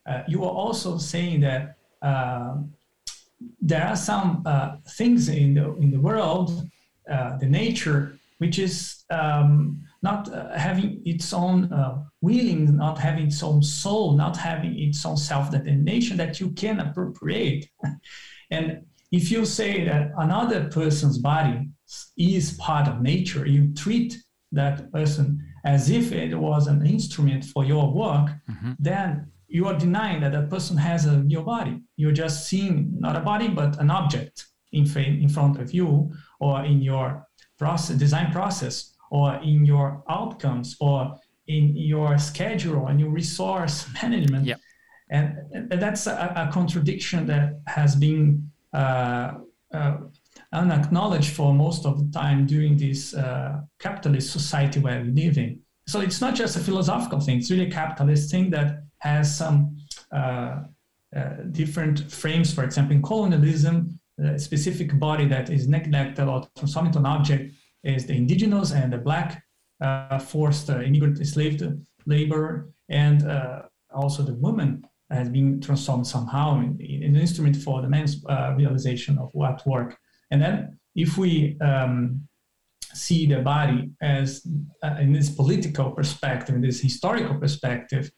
uh, 0.07 0.21
you 0.27 0.43
are 0.43 0.51
also 0.51 0.97
saying 0.97 1.41
that 1.41 1.77
uh, 2.01 2.55
there 3.61 3.85
are 3.87 3.95
some 3.95 4.43
uh, 4.45 4.77
things 4.97 5.29
in 5.29 5.53
the 5.55 5.75
in 5.77 5.91
the 5.91 5.99
world, 5.99 6.69
uh, 7.09 7.37
the 7.37 7.47
nature, 7.47 8.19
which 8.37 8.59
is 8.59 9.03
um, 9.09 9.81
not 10.01 10.31
uh, 10.31 10.57
having 10.57 11.01
its 11.05 11.33
own 11.33 11.69
willing, 12.21 12.77
not 12.77 12.97
having 12.97 13.27
its 13.27 13.41
own 13.43 13.61
soul, 13.63 14.13
not 14.13 14.37
having 14.37 14.77
its 14.77 15.05
own 15.05 15.17
self-determination 15.17 16.17
that 16.17 16.39
you 16.39 16.51
can 16.51 16.79
appropriate. 16.79 17.69
and 18.51 18.85
if 19.13 19.29
you 19.29 19.45
say 19.45 19.85
that 19.85 20.11
another 20.17 20.69
person's 20.69 21.19
body 21.19 21.69
is 22.17 22.53
part 22.53 22.87
of 22.87 22.99
nature, 23.01 23.45
you 23.45 23.71
treat 23.75 24.17
that 24.51 24.91
person 24.91 25.39
as 25.65 25.91
if 25.91 26.11
it 26.11 26.33
was 26.35 26.65
an 26.65 26.83
instrument 26.85 27.45
for 27.45 27.63
your 27.63 27.93
work, 27.93 28.31
mm-hmm. 28.49 28.71
then 28.79 29.31
you 29.47 29.67
are 29.67 29.77
denying 29.77 30.19
that 30.21 30.31
that 30.31 30.49
person 30.49 30.75
has 30.75 31.05
a 31.05 31.23
your 31.27 31.43
body. 31.43 31.79
You're 31.95 32.11
just 32.23 32.47
seeing 32.47 32.91
not 32.99 33.15
a 33.15 33.19
body, 33.19 33.49
but 33.49 33.79
an 33.79 33.91
object 33.91 34.47
in, 34.71 34.85
in 34.95 35.29
front 35.29 35.61
of 35.61 35.71
you 35.71 36.11
or 36.39 36.65
in 36.65 36.81
your 36.81 37.23
process, 37.59 37.95
design 37.97 38.31
process 38.31 38.95
or 39.11 39.35
in 39.43 39.63
your 39.63 40.03
outcomes 40.09 40.75
or 40.79 41.15
in 41.47 41.75
your 41.75 42.17
schedule 42.17 42.87
and 42.87 42.99
your 42.99 43.11
resource 43.11 43.85
management. 44.01 44.47
Yep. 44.47 44.59
And, 45.11 45.37
and 45.53 45.71
that's 45.71 46.07
a, 46.07 46.33
a 46.35 46.51
contradiction 46.51 47.27
that 47.27 47.61
has 47.67 47.95
been 47.95 48.49
unacknowledged 50.51 51.35
for 51.35 51.53
most 51.53 51.85
of 51.85 51.99
the 51.99 52.11
time 52.11 52.45
during 52.45 52.77
this 52.77 53.13
uh, 53.13 53.61
capitalist 53.79 54.31
society 54.31 54.79
where 54.79 55.01
we 55.01 55.11
live 55.11 55.37
in. 55.37 55.59
So 55.87 55.99
it's 55.99 56.21
not 56.21 56.35
just 56.35 56.55
a 56.55 56.59
philosophical 56.59 57.19
thing; 57.19 57.39
it's 57.39 57.51
really 57.51 57.67
a 57.67 57.71
capitalist 57.71 58.31
thing 58.31 58.49
that 58.51 58.83
has 58.99 59.37
some 59.37 59.77
different 61.51 62.11
frames. 62.11 62.53
For 62.53 62.63
example, 62.63 62.95
in 62.95 63.01
colonialism, 63.01 63.99
a 64.19 64.39
specific 64.39 64.97
body 64.99 65.27
that 65.27 65.49
is 65.49 65.67
neglected 65.67 66.27
or 66.27 66.47
transformed 66.57 66.87
into 66.87 66.99
an 66.99 67.05
object 67.05 67.53
is 67.83 68.05
the 68.05 68.13
indigenous 68.13 68.71
and 68.71 68.93
the 68.93 68.97
black 68.97 69.43
uh, 69.81 70.19
forced 70.19 70.69
uh, 70.69 70.81
immigrant 70.81 71.19
enslaved 71.19 71.63
labor, 72.05 72.71
and 72.89 73.27
uh, 73.27 73.63
also 73.93 74.23
the 74.23 74.33
women 74.35 74.87
has 75.13 75.29
been 75.29 75.61
transformed 75.61 76.07
somehow 76.07 76.59
in, 76.59 76.79
in 76.79 77.15
an 77.15 77.21
instrument 77.21 77.55
for 77.55 77.81
the 77.81 77.89
man's 77.89 78.23
uh, 78.25 78.53
realization 78.57 79.17
of 79.17 79.29
what 79.33 79.65
work. 79.65 79.97
And 80.31 80.41
then 80.41 80.79
if 80.95 81.17
we 81.17 81.57
um, 81.61 82.27
see 82.93 83.25
the 83.25 83.39
body 83.39 83.91
as, 84.01 84.45
uh, 84.83 84.95
in 84.99 85.13
this 85.13 85.29
political 85.29 85.91
perspective, 85.91 86.55
in 86.55 86.61
this 86.61 86.81
historical 86.81 87.35
perspective, 87.35 88.11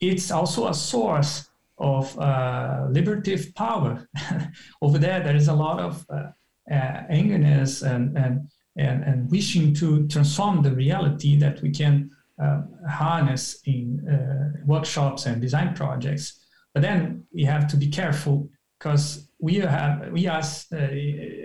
it's 0.00 0.30
also 0.30 0.68
a 0.68 0.74
source 0.74 1.48
of 1.78 2.18
uh, 2.18 2.86
liberative 2.90 3.54
power. 3.54 4.08
Over 4.82 4.98
there, 4.98 5.22
there 5.22 5.36
is 5.36 5.48
a 5.48 5.54
lot 5.54 5.80
of 5.80 6.06
uh, 6.10 6.30
uh, 6.70 7.02
angerness 7.10 7.82
and, 7.82 8.16
and, 8.16 8.48
and, 8.76 9.04
and 9.04 9.30
wishing 9.30 9.74
to 9.74 10.06
transform 10.08 10.62
the 10.62 10.72
reality 10.72 11.36
that 11.38 11.60
we 11.62 11.70
can 11.70 12.10
uh, 12.42 12.62
harness 12.88 13.60
in 13.64 14.06
uh, 14.08 14.60
workshops 14.66 15.26
and 15.26 15.40
design 15.40 15.74
projects. 15.74 16.37
But 16.78 16.82
then 16.82 17.24
we 17.34 17.42
have 17.42 17.66
to 17.72 17.76
be 17.76 17.88
careful 17.88 18.48
because 18.78 19.28
we 19.40 19.56
have 19.56 20.12
we 20.12 20.28
as 20.28 20.64
uh, 20.72 20.86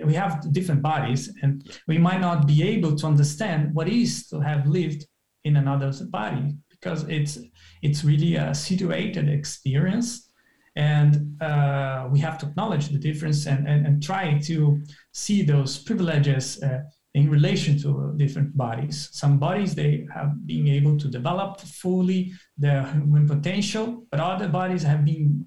we 0.06 0.14
have 0.14 0.52
different 0.52 0.80
bodies 0.80 1.28
and 1.42 1.68
we 1.88 1.98
might 1.98 2.20
not 2.20 2.46
be 2.46 2.62
able 2.62 2.94
to 2.94 3.06
understand 3.08 3.74
what 3.74 3.88
is 3.88 4.28
to 4.28 4.38
have 4.38 4.68
lived 4.68 5.04
in 5.42 5.56
another's 5.56 6.02
body 6.02 6.54
because 6.70 7.02
it's 7.08 7.36
it's 7.82 8.04
really 8.04 8.36
a 8.36 8.54
situated 8.54 9.28
experience. 9.28 10.30
And 10.76 11.42
uh, 11.42 12.06
we 12.12 12.20
have 12.20 12.38
to 12.38 12.46
acknowledge 12.46 12.90
the 12.90 12.98
difference 12.98 13.46
and, 13.46 13.66
and, 13.66 13.88
and 13.88 14.00
try 14.00 14.38
to 14.38 14.80
see 15.12 15.42
those 15.42 15.78
privileges 15.78 16.62
uh, 16.62 16.82
in 17.14 17.30
relation 17.30 17.78
to 17.78 18.12
different 18.16 18.56
bodies. 18.56 19.08
Some 19.12 19.38
bodies 19.38 19.74
they 19.74 20.06
have 20.12 20.46
been 20.46 20.66
able 20.66 20.98
to 20.98 21.08
develop 21.08 21.60
fully 21.60 22.32
their 22.58 22.84
human 22.86 23.26
potential, 23.28 24.04
but 24.10 24.20
other 24.20 24.48
bodies 24.48 24.82
have 24.82 25.04
been 25.04 25.44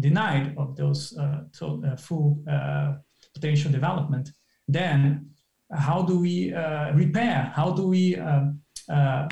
denied 0.00 0.54
of 0.58 0.76
those 0.76 1.16
uh, 1.16 1.42
to, 1.58 1.84
uh, 1.86 1.96
full 1.96 2.42
uh, 2.50 2.94
potential 3.32 3.70
development. 3.70 4.30
Then, 4.66 5.30
how 5.72 6.02
do 6.02 6.18
we 6.18 6.52
uh, 6.52 6.92
repair? 6.92 7.52
How 7.54 7.70
do 7.70 7.88
we 7.88 8.16
uh, 8.16 9.28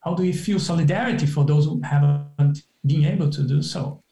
how 0.00 0.14
do 0.14 0.22
we 0.22 0.32
feel 0.32 0.58
solidarity 0.58 1.26
for 1.26 1.44
those 1.44 1.64
who 1.66 1.80
haven't 1.82 2.62
been 2.86 3.04
able 3.04 3.30
to 3.30 3.42
do 3.42 3.60
so? 3.62 4.02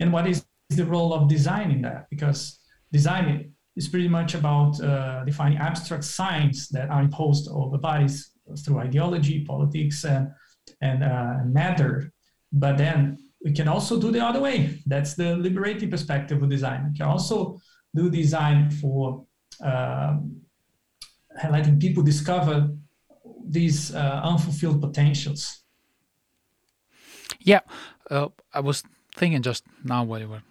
And 0.00 0.12
what 0.12 0.26
is 0.26 0.46
the 0.70 0.86
role 0.86 1.12
of 1.12 1.28
design 1.28 1.70
in 1.70 1.82
that? 1.82 2.08
Because 2.10 2.58
design 2.90 3.51
is 3.76 3.88
pretty 3.88 4.08
much 4.08 4.34
about 4.34 4.80
uh, 4.80 5.24
defining 5.24 5.58
abstract 5.58 6.04
signs 6.04 6.68
that 6.68 6.90
are 6.90 7.02
imposed 7.02 7.48
over 7.50 7.78
bodies 7.78 8.32
through 8.64 8.78
ideology, 8.78 9.44
politics, 9.44 10.04
and, 10.04 10.28
and 10.80 11.02
uh, 11.02 11.38
matter. 11.44 12.12
But 12.52 12.76
then 12.76 13.18
we 13.44 13.52
can 13.52 13.68
also 13.68 14.00
do 14.00 14.10
the 14.10 14.20
other 14.20 14.40
way. 14.40 14.80
That's 14.86 15.14
the 15.14 15.36
liberating 15.36 15.90
perspective 15.90 16.42
of 16.42 16.48
design. 16.50 16.90
We 16.92 16.98
can 16.98 17.06
also 17.06 17.58
do 17.94 18.10
design 18.10 18.70
for 18.70 19.26
um, 19.62 20.42
letting 21.50 21.78
people 21.78 22.02
discover 22.02 22.68
these 23.48 23.94
uh, 23.94 24.20
unfulfilled 24.22 24.80
potentials. 24.80 25.62
Yeah, 27.40 27.60
uh, 28.10 28.28
I 28.52 28.60
was 28.60 28.84
thinking 29.16 29.42
just 29.42 29.64
now 29.84 30.04
while 30.04 30.20
you 30.20 30.28
were 30.28 30.42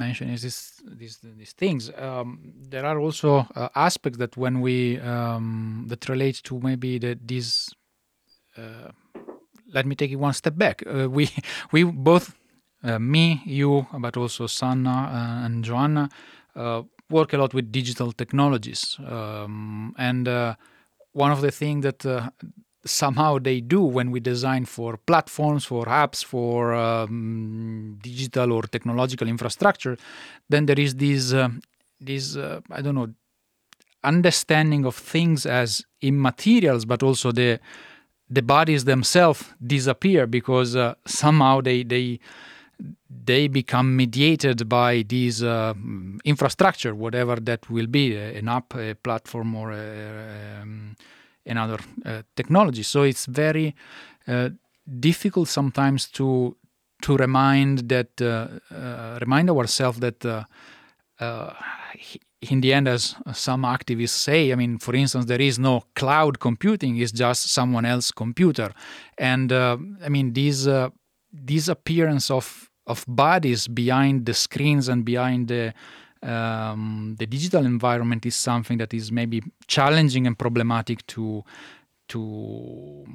uh, 0.00 0.30
is 0.30 0.42
this, 0.42 0.82
these 0.84 1.18
these 1.22 1.52
things. 1.52 1.90
Um, 1.96 2.52
there 2.68 2.84
are 2.84 2.98
also 2.98 3.46
uh, 3.54 3.68
aspects 3.74 4.18
that 4.18 4.36
when 4.36 4.60
we 4.60 4.98
um, 5.00 5.86
that 5.88 6.08
relate 6.08 6.42
to 6.44 6.60
maybe 6.60 6.98
that 6.98 7.26
these. 7.26 7.70
Uh, 8.56 8.92
let 9.72 9.86
me 9.86 9.94
take 9.94 10.10
it 10.10 10.16
one 10.16 10.32
step 10.32 10.56
back. 10.56 10.82
Uh, 10.86 11.08
we 11.08 11.30
we 11.72 11.84
both, 11.84 12.34
uh, 12.82 12.98
me, 12.98 13.42
you, 13.46 13.86
but 13.98 14.16
also 14.16 14.46
Sanna 14.46 15.42
and 15.44 15.64
Joanna, 15.64 16.08
work 17.08 17.32
a 17.32 17.38
lot 17.38 17.54
with 17.54 17.70
digital 17.72 18.12
technologies, 18.12 18.96
um, 19.06 19.94
and 19.98 20.26
one 21.12 21.32
of 21.32 21.40
the 21.40 21.50
things 21.50 21.82
that 21.84 22.32
somehow 22.84 23.38
they 23.38 23.60
do 23.60 23.82
when 23.82 24.10
we 24.10 24.20
design 24.20 24.64
for 24.64 24.96
platforms, 24.96 25.64
for 25.64 25.84
apps, 25.86 26.24
for 26.24 26.74
um, 26.74 27.98
digital 28.02 28.52
or 28.52 28.62
technological 28.62 29.28
infrastructure, 29.28 29.96
then 30.48 30.66
there 30.66 30.80
is 30.80 30.94
this, 30.94 31.32
uh, 31.32 31.48
this 32.00 32.36
uh, 32.36 32.60
I 32.70 32.80
don't 32.80 32.94
know, 32.94 33.12
understanding 34.02 34.86
of 34.86 34.94
things 34.96 35.44
as 35.44 35.84
immaterials, 36.02 36.86
but 36.86 37.02
also 37.02 37.32
the 37.32 37.60
the 38.32 38.42
bodies 38.42 38.84
themselves 38.84 39.44
disappear 39.66 40.24
because 40.24 40.76
uh, 40.76 40.94
somehow 41.04 41.60
they 41.60 41.82
they 41.82 42.20
they 43.24 43.48
become 43.48 43.96
mediated 43.96 44.68
by 44.68 45.04
this 45.06 45.42
uh, 45.42 45.74
infrastructure, 46.24 46.94
whatever 46.94 47.36
that 47.36 47.68
will 47.68 47.86
be, 47.86 48.16
an 48.16 48.48
app, 48.48 48.74
a 48.74 48.94
platform, 48.94 49.54
or 49.54 49.72
a, 49.72 50.64
um, 51.46 51.50
another 51.50 51.78
uh, 52.04 52.22
technology. 52.36 52.82
So 52.82 53.02
it's 53.02 53.26
very 53.26 53.74
uh, 54.26 54.50
difficult 54.98 55.48
sometimes 55.48 56.08
to 56.10 56.56
to 57.02 57.16
remind 57.16 57.88
that 57.88 58.20
uh, 58.20 58.48
uh 58.74 59.18
remind 59.20 59.50
ourselves 59.50 60.00
that 60.00 60.24
uh, 60.24 60.44
uh, 61.18 61.54
in 62.42 62.60
the 62.60 62.72
end, 62.72 62.88
as 62.88 63.16
some 63.34 63.62
activists 63.62 64.10
say, 64.10 64.52
I 64.52 64.54
mean, 64.54 64.78
for 64.78 64.94
instance, 64.94 65.26
there 65.26 65.40
is 65.40 65.58
no 65.58 65.84
cloud 65.94 66.40
computing; 66.40 66.96
it's 66.98 67.12
just 67.12 67.50
someone 67.50 67.84
else's 67.84 68.12
computer, 68.12 68.72
and 69.18 69.52
I 69.52 70.08
mean, 70.08 70.32
this 70.32 70.68
this 71.32 71.68
appearance 71.68 72.30
of 72.30 72.70
of 72.86 73.04
bodies 73.06 73.68
behind 73.68 74.26
the 74.26 74.34
screens 74.34 74.88
and 74.88 75.04
behind 75.04 75.48
the 75.48 75.72
um, 76.22 77.16
the 77.18 77.26
digital 77.26 77.64
environment 77.64 78.26
is 78.26 78.36
something 78.36 78.78
that 78.78 78.92
is 78.92 79.10
maybe 79.10 79.42
challenging 79.66 80.26
and 80.26 80.38
problematic 80.38 81.06
to 81.06 81.44
to 82.08 83.06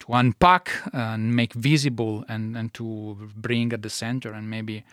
to 0.00 0.12
unpack 0.12 0.70
and 0.92 1.34
make 1.34 1.54
visible 1.54 2.24
and, 2.28 2.56
and 2.56 2.74
to 2.74 3.30
bring 3.36 3.72
at 3.72 3.82
the 3.82 3.90
center 3.90 4.32
and 4.32 4.48
maybe 4.50 4.84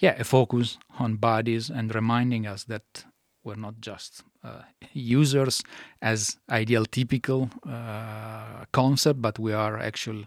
yeah 0.00 0.14
a 0.18 0.24
focus 0.24 0.78
on 0.98 1.16
bodies 1.16 1.70
and 1.70 1.94
reminding 1.94 2.46
us 2.46 2.64
that 2.64 3.04
we're 3.42 3.56
not 3.56 3.80
just 3.80 4.22
uh, 4.44 4.62
users 4.92 5.62
as 6.02 6.38
ideal 6.50 6.84
typical 6.84 7.50
uh, 7.68 8.64
concept 8.72 9.20
but 9.20 9.38
we 9.38 9.52
are 9.52 9.78
actual 9.78 10.24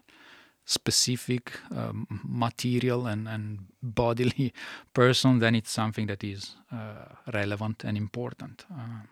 specific 0.66 1.60
um, 1.76 2.08
material 2.24 3.08
and, 3.08 3.28
and 3.28 3.60
bodily 3.82 4.54
person, 4.94 5.40
then 5.40 5.56
it's 5.56 5.72
something 5.72 6.08
that 6.08 6.24
is 6.24 6.56
uh, 6.72 7.06
relevant 7.34 7.84
and 7.84 7.98
important. 7.98 8.66
Uh, 8.72 9.04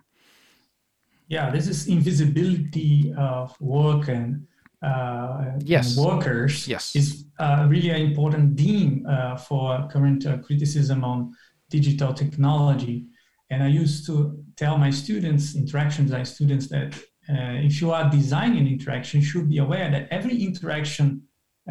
yeah, 1.27 1.49
this 1.49 1.67
is 1.67 1.87
invisibility 1.87 3.13
of 3.17 3.55
work 3.61 4.07
and, 4.07 4.45
uh, 4.81 5.51
yes. 5.59 5.95
and 5.95 6.05
workers 6.05 6.67
yes. 6.67 6.95
is 6.95 7.25
uh, 7.39 7.65
really 7.69 7.89
an 7.89 8.01
important 8.01 8.57
theme 8.57 9.05
uh, 9.07 9.37
for 9.37 9.87
current 9.91 10.25
uh, 10.25 10.37
criticism 10.39 11.03
on 11.03 11.33
digital 11.69 12.13
technology. 12.13 13.05
And 13.49 13.63
I 13.63 13.67
used 13.67 14.05
to 14.07 14.41
tell 14.55 14.77
my 14.77 14.89
students, 14.89 15.55
interaction 15.55 16.05
design 16.05 16.25
students, 16.25 16.67
that 16.69 16.97
if 17.29 17.79
you 17.79 17.91
are 17.91 18.09
designing 18.09 18.67
interaction, 18.67 19.21
you 19.21 19.25
should 19.25 19.49
be 19.49 19.59
aware 19.59 19.89
that 19.89 20.07
every 20.11 20.43
interaction 20.43 21.21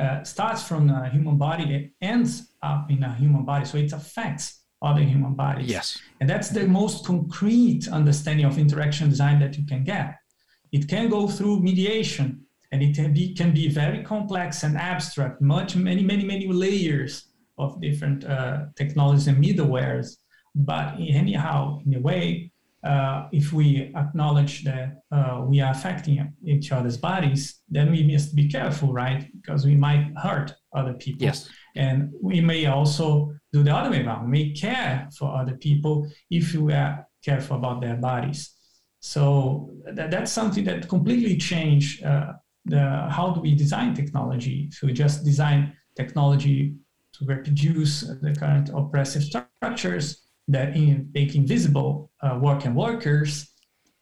uh, 0.00 0.24
starts 0.24 0.62
from 0.62 0.88
a 0.90 1.08
human 1.10 1.36
body, 1.36 1.64
it 1.74 1.92
ends 2.00 2.52
up 2.62 2.90
in 2.90 3.02
a 3.02 3.14
human 3.14 3.44
body. 3.44 3.64
So 3.64 3.78
it 3.78 3.92
affects 3.92 4.60
other 4.82 5.02
human 5.02 5.34
bodies. 5.34 5.68
Yes. 5.68 5.98
And 6.20 6.28
that's 6.28 6.48
the 6.48 6.66
most 6.66 7.04
concrete 7.04 7.86
understanding 7.88 8.46
of 8.46 8.58
interaction 8.58 9.10
design 9.10 9.38
that 9.40 9.56
you 9.58 9.66
can 9.66 9.84
get. 9.84 10.16
It 10.72 10.88
can 10.88 11.08
go 11.10 11.28
through 11.28 11.60
mediation 11.60 12.46
and 12.72 12.82
it 12.82 12.94
can 12.94 13.12
be, 13.12 13.34
can 13.34 13.52
be 13.52 13.68
very 13.68 14.02
complex 14.02 14.62
and 14.62 14.76
abstract, 14.76 15.42
much, 15.42 15.76
many, 15.76 16.02
many, 16.02 16.24
many 16.24 16.46
layers 16.46 17.26
of 17.58 17.80
different 17.80 18.24
uh, 18.24 18.66
technologies 18.76 19.26
and 19.26 19.42
middlewares. 19.44 20.16
But 20.54 20.94
anyhow, 20.98 21.80
in 21.84 21.94
a 21.94 22.00
way, 22.00 22.52
uh, 22.82 23.28
if 23.32 23.52
we 23.52 23.92
acknowledge 23.94 24.64
that 24.64 25.02
uh, 25.12 25.44
we 25.46 25.60
are 25.60 25.70
affecting 25.72 26.32
each 26.44 26.72
other's 26.72 26.96
bodies, 26.96 27.60
then 27.68 27.90
we 27.90 28.02
must 28.02 28.34
be 28.34 28.48
careful, 28.48 28.92
right? 28.92 29.28
Because 29.40 29.66
we 29.66 29.76
might 29.76 30.12
hurt 30.16 30.54
other 30.74 30.94
people. 30.94 31.26
Yes. 31.26 31.48
And 31.76 32.10
we 32.22 32.40
may 32.40 32.66
also 32.66 33.32
do 33.52 33.62
the 33.62 33.74
other 33.74 33.90
way 33.90 34.04
around. 34.04 34.24
We 34.24 34.30
may 34.30 34.50
care 34.52 35.08
for 35.18 35.36
other 35.36 35.56
people 35.56 36.08
if 36.30 36.54
we 36.54 36.72
are 36.72 37.06
careful 37.22 37.56
about 37.56 37.80
their 37.80 37.96
bodies. 37.96 38.56
So 39.00 39.70
that, 39.92 40.10
that's 40.10 40.32
something 40.32 40.64
that 40.64 40.88
completely 40.88 41.36
changed 41.36 42.04
uh, 42.04 42.32
the 42.66 43.08
how 43.10 43.32
do 43.32 43.40
we 43.40 43.54
design 43.54 43.94
technology? 43.94 44.68
If 44.70 44.82
we 44.82 44.92
just 44.92 45.24
design 45.24 45.74
technology 45.96 46.74
to 47.14 47.24
reproduce 47.24 48.00
the 48.00 48.34
current 48.38 48.70
oppressive 48.74 49.22
structures, 49.22 50.22
that 50.52 50.76
in, 50.76 51.10
making 51.14 51.46
visible 51.46 52.10
uh, 52.22 52.38
working 52.40 52.74
workers, 52.74 53.50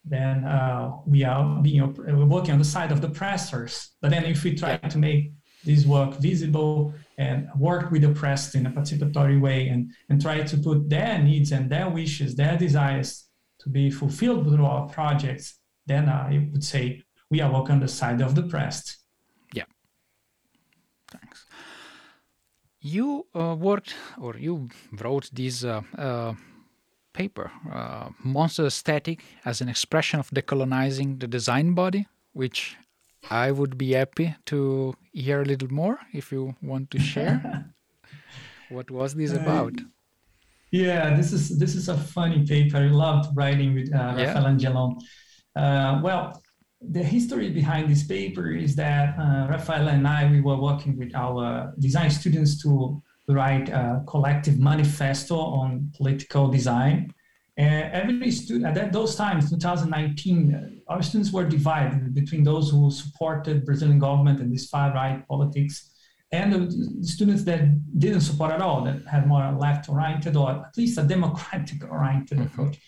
then 0.05 0.45
uh, 0.45 0.93
we 1.07 1.25
are 1.25 1.63
being 1.63 1.95
we're 1.95 2.25
working 2.25 2.53
on 2.53 2.59
the 2.59 2.65
side 2.65 2.93
of 2.93 3.01
the 3.01 3.09
oppressors. 3.09 3.91
But 4.01 4.11
then 4.11 4.25
if 4.25 4.43
we 4.45 4.55
try 4.55 4.77
to 4.77 4.99
make 4.99 5.33
this 5.65 5.85
work 5.85 6.15
visible 6.15 6.95
and 7.19 7.49
work 7.59 7.91
with 7.91 8.03
the 8.03 8.11
oppressed 8.11 8.55
in 8.55 8.67
a 8.67 8.71
participatory 8.71 9.41
way 9.41 9.69
and, 9.69 9.93
and 10.09 10.21
try 10.21 10.43
to 10.43 10.57
put 10.57 10.89
their 10.89 11.19
needs 11.19 11.53
and 11.53 11.69
their 11.69 11.91
wishes, 11.91 12.35
their 12.35 12.57
desires 12.57 13.29
to 13.61 13.69
be 13.69 13.91
fulfilled 13.91 14.47
through 14.47 14.65
our 14.65 14.89
projects, 14.89 15.59
then 15.87 16.09
I 16.09 16.49
would 16.53 16.65
say 16.65 17.03
we 17.31 17.41
are 17.41 17.53
working 17.53 17.73
on 17.73 17.81
the 17.81 17.89
side 17.89 18.21
of 18.21 18.35
the 18.35 18.45
pressed. 18.45 18.99
Yeah. 19.53 19.65
Thanks. 21.11 21.45
You 22.89 23.27
uh, 23.35 23.55
worked 23.55 23.95
or 24.19 24.37
you 24.39 24.69
wrote 24.93 25.29
this 25.33 25.63
uh, 25.63 25.83
uh, 25.99 26.33
paper, 27.13 27.51
uh, 27.71 28.09
Monster 28.25 28.67
Aesthetic, 28.67 29.21
as 29.45 29.61
an 29.61 29.69
expression 29.69 30.21
of 30.21 30.31
decolonizing 30.31 31.21
the 31.21 31.27
design 31.27 31.75
body, 31.75 32.07
which 32.33 32.77
I 33.31 33.51
would 33.51 33.77
be 33.77 33.93
happy 33.93 34.35
to 34.47 34.95
hear 35.13 35.43
a 35.43 35.45
little 35.45 35.71
more 35.71 35.99
if 36.15 36.33
you 36.33 36.55
want 36.63 36.91
to 36.93 36.99
share. 36.99 37.67
what 38.71 38.91
was 38.91 39.15
this 39.15 39.33
about? 39.33 39.75
Yeah, 40.71 41.15
this 41.15 41.33
is 41.33 41.59
this 41.59 41.75
is 41.75 41.89
a 41.89 41.97
funny 41.97 42.47
paper. 42.47 42.79
I 42.79 42.89
loved 42.89 43.37
writing 43.37 43.75
with 43.75 43.93
uh, 43.93 44.15
yeah. 44.17 44.25
Rafael 44.25 44.45
Angelon. 44.45 44.93
Uh, 45.55 46.01
well, 46.03 46.43
the 46.81 47.03
history 47.03 47.51
behind 47.51 47.91
this 47.91 48.05
paper 48.05 48.53
is 48.53 48.77
that 48.77 49.19
uh, 49.19 49.49
Rafael 49.51 49.89
and 49.89 50.07
I 50.07 50.31
we 50.31 50.41
were 50.41 50.61
working 50.61 50.97
with 50.97 51.15
our 51.15 51.75
design 51.79 52.11
students 52.11 52.63
to 52.63 53.03
write 53.29 53.69
a 53.69 54.03
collective 54.07 54.59
manifesto 54.59 55.37
on 55.37 55.91
political 55.97 56.49
design. 56.49 57.13
And 57.57 57.93
every 57.93 58.31
student 58.31 58.79
at 58.79 58.93
those 58.93 59.17
times, 59.17 59.51
2019, 59.51 60.55
uh, 60.55 60.93
our 60.93 61.03
students 61.03 61.33
were 61.33 61.45
divided 61.45 62.15
between 62.15 62.45
those 62.45 62.71
who 62.71 62.91
supported 62.91 63.67
Brazilian 63.67 63.99
government 63.99 64.41
and 64.41 64.53
this 64.53 64.69
far 64.69 64.95
right 64.95 65.27
politics, 65.27 65.91
and 66.31 66.53
the 66.53 67.05
students 67.05 67.43
that 67.45 67.99
didn't 67.99 68.21
support 68.21 68.53
at 68.53 68.63
all, 68.63 68.85
that 68.85 69.05
had 69.07 69.27
more 69.27 69.51
left-oriented 69.53 70.37
or 70.37 70.51
at 70.51 70.77
least 70.77 70.99
a 70.99 71.03
democratic-oriented 71.03 72.39
mm-hmm. 72.39 72.47
approach. 72.47 72.79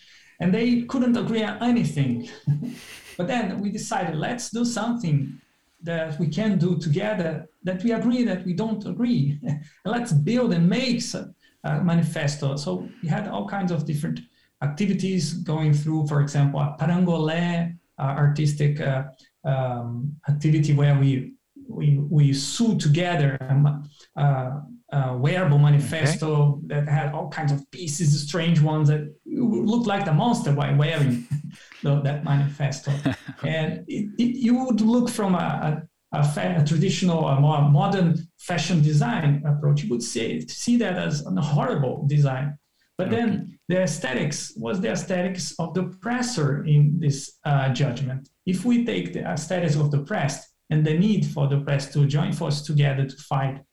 And 0.41 0.53
they 0.55 0.83
couldn't 0.83 1.17
agree 1.17 1.43
on 1.43 1.63
anything. 1.63 2.29
but 3.17 3.27
then 3.27 3.61
we 3.61 3.71
decided, 3.71 4.17
let's 4.17 4.51
do 4.51 4.65
something 4.65 5.41
that 5.83 6.19
we 6.19 6.29
can 6.29 6.59
do 6.59 6.79
together 6.79 7.47
that 7.63 7.83
we 7.83 7.93
agree 7.93 8.25
that 8.25 8.45
we 8.45 8.55
don't 8.55 8.85
agree. 8.87 9.39
let's 9.85 10.13
build 10.13 10.53
and 10.53 10.69
make 10.69 11.03
a, 11.15 11.33
a 11.65 11.83
manifesto. 11.83 12.57
So 12.57 12.89
we 13.03 13.09
had 13.09 13.29
all 13.29 13.47
kinds 13.47 13.73
of 13.73 13.87
different 13.87 14.21
activities 14.63 15.35
going 15.35 15.73
through, 15.73 16.07
for 16.07 16.21
example, 16.21 16.61
a 16.61 16.77
parangolé 16.79 17.77
uh, 17.99 18.03
artistic 18.03 18.81
uh, 18.81 19.05
um, 19.45 20.17
activity 20.29 20.73
where 20.73 20.99
we 20.99 21.35
we 21.69 21.99
we 21.99 22.33
sew 22.33 22.77
together 22.77 23.37
a, 23.41 24.21
a, 24.21 24.63
a 24.93 25.17
wearable 25.17 25.59
manifesto 25.59 26.61
okay. 26.65 26.67
that 26.67 26.89
had 26.89 27.13
all 27.13 27.29
kinds 27.29 27.53
of 27.53 27.71
pieces, 27.71 28.21
strange 28.27 28.61
ones 28.61 28.89
that 28.89 29.15
looked 29.27 29.87
like 29.87 30.05
the 30.05 30.13
monster 30.13 30.53
while 30.53 30.75
wearing 30.77 31.27
the, 31.83 32.01
that 32.01 32.25
manifesto. 32.25 32.93
and 33.45 33.85
it, 33.89 34.11
it, 34.19 34.37
you 34.37 34.65
would 34.65 34.81
look 34.81 35.09
from 35.09 35.35
a, 35.35 35.83
a, 36.13 36.25
fa- 36.25 36.57
a, 36.59 36.67
traditional, 36.67 37.29
a 37.29 37.41
more 37.41 37.63
modern 37.63 38.17
fashion 38.39 38.83
design 38.83 39.43
approach, 39.47 39.85
you 39.85 39.91
would 39.91 40.03
see, 40.03 40.41
see 40.49 40.77
that 40.77 40.97
as 40.97 41.25
a 41.25 41.41
horrible 41.41 42.05
design. 42.09 42.57
But 42.99 43.07
okay. 43.09 43.17
then 43.17 43.59
the 43.69 43.83
aesthetics 43.83 44.53
was 44.57 44.81
the 44.81 44.91
aesthetics 44.91 45.55
of 45.59 45.73
the 45.73 45.83
oppressor 45.83 46.65
in 46.65 46.99
this 46.99 47.39
uh, 47.45 47.73
judgment. 47.73 48.29
If 48.45 48.65
we 48.65 48.85
take 48.85 49.13
the 49.13 49.21
aesthetics 49.21 49.77
of 49.77 49.91
the 49.91 50.01
oppressed 50.01 50.49
and 50.69 50.85
the 50.85 50.99
need 50.99 51.27
for 51.27 51.49
the 51.49 51.61
press 51.61 51.93
to 51.93 52.07
join 52.07 52.33
forces 52.33 52.63
together 52.63 53.07
to 53.07 53.17
fight 53.17 53.55
uh, 53.55 53.59
uh, 53.59 53.70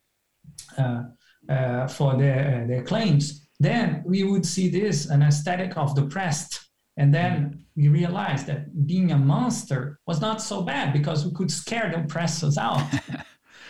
for 1.88 2.18
their, 2.18 2.64
uh, 2.64 2.68
their 2.68 2.84
claims, 2.84 3.48
then 3.60 4.04
we 4.06 4.24
would 4.24 4.46
see 4.46 4.70
this 4.70 5.08
an 5.08 5.22
aesthetic 5.24 5.78
of 5.78 5.96
the 5.96 6.04
oppressed. 6.04 6.60
And 6.98 7.14
then 7.14 7.66
we 7.76 7.88
realized 7.90 8.48
that 8.48 8.88
being 8.88 9.12
a 9.12 9.18
monster 9.18 10.00
was 10.08 10.20
not 10.20 10.42
so 10.42 10.64
bad 10.64 10.94
because 10.94 11.26
we 11.26 11.32
could 11.34 11.52
scare 11.52 11.92
the 11.92 12.02
oppressors 12.04 12.58
out. 12.58 12.82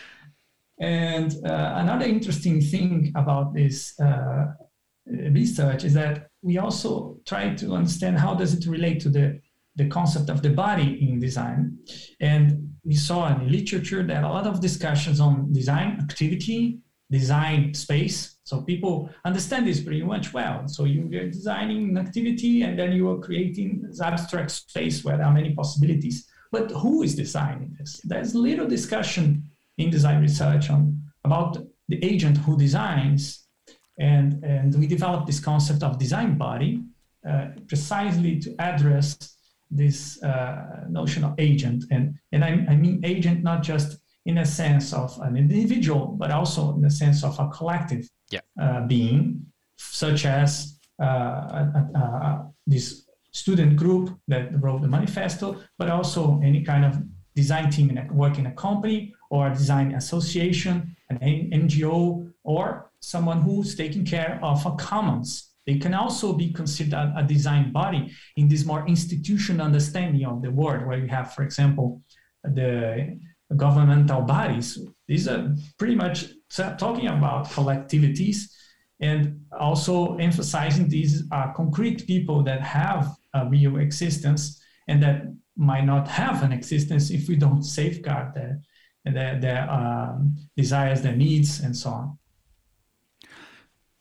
and 0.80 1.32
uh, 1.44 1.72
another 1.76 2.06
interesting 2.06 2.60
thing 2.60 3.12
about 3.14 3.54
this 3.54 3.98
uh, 4.00 4.46
research 5.06 5.84
is 5.84 5.94
that 5.94 6.28
we 6.42 6.58
also 6.58 7.18
try 7.26 7.54
to 7.54 7.74
understand 7.74 8.18
how 8.18 8.34
does 8.34 8.54
it 8.54 8.66
relate 8.66 9.00
to 9.00 9.10
the 9.10 9.40
the 9.78 9.86
concept 9.86 10.28
of 10.28 10.42
the 10.42 10.50
body 10.50 10.98
in 11.08 11.20
design. 11.20 11.78
And 12.20 12.74
we 12.84 12.96
saw 12.96 13.32
in 13.32 13.50
literature 13.50 14.02
that 14.02 14.24
a 14.24 14.28
lot 14.28 14.46
of 14.46 14.60
discussions 14.60 15.20
on 15.20 15.52
design 15.52 15.98
activity, 16.02 16.80
design 17.10 17.74
space. 17.74 18.36
So 18.44 18.62
people 18.62 19.10
understand 19.24 19.66
this 19.66 19.80
pretty 19.80 20.02
much 20.02 20.32
well. 20.32 20.68
So 20.68 20.84
you're 20.84 21.28
designing 21.30 21.90
an 21.90 21.98
activity 21.98 22.62
and 22.62 22.78
then 22.78 22.92
you 22.92 23.10
are 23.10 23.18
creating 23.18 23.82
this 23.82 24.00
abstract 24.00 24.50
space 24.50 25.04
where 25.04 25.16
there 25.16 25.26
are 25.26 25.32
many 25.32 25.54
possibilities. 25.54 26.28
But 26.50 26.70
who 26.70 27.02
is 27.02 27.14
designing 27.14 27.76
this? 27.78 28.00
There's 28.04 28.34
little 28.34 28.66
discussion 28.66 29.44
in 29.78 29.90
design 29.90 30.20
research 30.22 30.70
on 30.70 31.02
about 31.24 31.58
the 31.88 32.02
agent 32.04 32.36
who 32.38 32.56
designs. 32.56 33.46
And, 33.98 34.42
and 34.44 34.74
we 34.78 34.86
developed 34.86 35.26
this 35.26 35.40
concept 35.40 35.82
of 35.82 35.98
design 35.98 36.38
body 36.38 36.82
uh, 37.28 37.48
precisely 37.66 38.38
to 38.40 38.54
address 38.58 39.36
this 39.70 40.22
uh, 40.22 40.84
notion 40.88 41.24
of 41.24 41.34
agent. 41.38 41.84
And, 41.90 42.14
and 42.32 42.44
I, 42.44 42.64
I, 42.68 42.76
mean 42.76 43.00
agent 43.04 43.42
not 43.42 43.62
just 43.62 43.98
in 44.26 44.38
a 44.38 44.46
sense 44.46 44.92
of 44.92 45.18
an 45.22 45.36
individual, 45.36 46.16
but 46.18 46.30
also 46.30 46.74
in 46.74 46.80
the 46.82 46.90
sense 46.90 47.24
of 47.24 47.38
a 47.38 47.48
collective 47.48 48.08
yeah. 48.30 48.40
uh, 48.60 48.86
being, 48.86 49.46
such 49.76 50.26
as 50.26 50.78
uh, 51.02 52.42
this 52.66 53.06
student 53.32 53.76
group 53.76 54.18
that 54.26 54.60
wrote 54.60 54.82
the 54.82 54.88
manifesto, 54.88 55.60
but 55.78 55.88
also 55.88 56.40
any 56.42 56.62
kind 56.62 56.84
of 56.84 56.98
design 57.34 57.70
team 57.70 57.90
in 57.90 57.98
a, 57.98 58.12
work 58.12 58.38
in 58.38 58.46
a 58.46 58.52
company 58.52 59.14
or 59.30 59.48
a 59.48 59.54
design 59.54 59.94
association, 59.94 60.96
an 61.10 61.18
NGO, 61.52 62.30
or 62.42 62.90
someone 63.00 63.42
who's 63.42 63.74
taking 63.76 64.04
care 64.04 64.40
of 64.42 64.64
a 64.66 64.72
commons 64.72 65.48
they 65.68 65.76
can 65.76 65.92
also 65.92 66.32
be 66.32 66.50
considered 66.50 67.12
a 67.14 67.22
design 67.22 67.72
body 67.72 68.10
in 68.36 68.48
this 68.48 68.64
more 68.64 68.88
institutional 68.88 69.66
understanding 69.66 70.24
of 70.24 70.40
the 70.40 70.50
word, 70.50 70.86
where 70.88 70.96
you 70.96 71.08
have, 71.08 71.34
for 71.34 71.42
example, 71.42 72.00
the 72.42 73.20
governmental 73.56 74.22
bodies. 74.22 74.78
These 75.06 75.28
are 75.28 75.54
pretty 75.78 75.94
much 75.94 76.26
talking 76.78 77.08
about 77.08 77.46
collectivities 77.46 78.52
and 79.00 79.44
also 79.58 80.16
emphasizing 80.16 80.88
these 80.88 81.24
are 81.30 81.54
concrete 81.54 82.06
people 82.06 82.42
that 82.42 82.60
have 82.60 83.16
a 83.34 83.48
real 83.48 83.76
existence 83.76 84.60
and 84.88 85.02
that 85.02 85.22
might 85.56 85.84
not 85.84 86.08
have 86.08 86.42
an 86.42 86.52
existence 86.52 87.10
if 87.10 87.28
we 87.28 87.36
don't 87.36 87.62
safeguard 87.62 88.34
their, 88.34 88.60
their, 89.04 89.40
their 89.40 89.70
um, 89.70 90.36
desires, 90.56 91.02
their 91.02 91.16
needs, 91.16 91.60
and 91.60 91.76
so 91.76 91.90
on. 91.90 92.18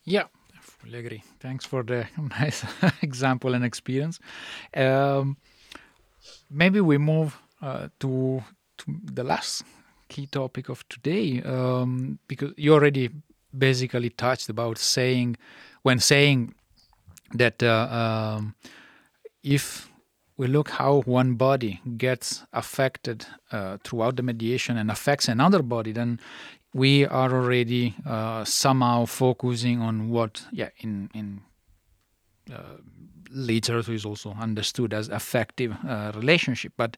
Yeah, 0.04 0.24
fully 0.62 1.00
agree. 1.00 1.24
Thanks 1.40 1.66
for 1.66 1.84
the 1.84 2.08
nice 2.40 2.66
example 3.02 3.54
and 3.54 3.66
experience. 3.66 4.20
Um, 4.76 5.38
maybe 6.50 6.82
we 6.82 6.98
move 6.98 7.38
uh, 7.62 7.90
to 8.00 8.44
the 8.88 9.24
last 9.24 9.64
key 10.10 10.26
topic 10.26 10.70
of 10.70 10.88
today 10.88 11.42
um, 11.44 12.20
because 12.28 12.54
you 12.58 12.74
already 12.74 13.10
basically 13.58 14.10
touched 14.10 14.50
about 14.50 14.78
saying 14.78 15.36
when 15.84 16.00
saying 16.00 16.54
that 17.34 17.62
uh, 17.62 17.88
um, 18.38 18.56
if 19.44 19.90
we 20.38 20.48
look 20.48 20.70
how 20.70 21.02
one 21.02 21.34
body 21.34 21.82
gets 21.98 22.44
affected 22.54 23.26
uh, 23.52 23.78
throughout 23.84 24.16
the 24.16 24.24
mediation 24.24 24.78
and 24.78 24.92
affects 24.92 25.28
another 25.28 25.64
body, 25.64 25.92
then 25.92 26.20
we 26.74 27.06
are 27.06 27.34
already 27.34 27.96
uh, 28.06 28.46
somehow 28.46 29.06
focusing 29.06 29.82
on 29.82 30.10
what, 30.10 30.46
yeah, 30.52 30.70
in 30.80 31.10
in 31.14 31.42
uh, 32.54 32.78
literature 33.38 33.94
is 33.94 34.06
also 34.06 34.36
understood 34.40 34.94
as 34.94 35.10
affective 35.10 35.76
uh, 35.88 36.12
relationship. 36.16 36.74
But 36.78 36.98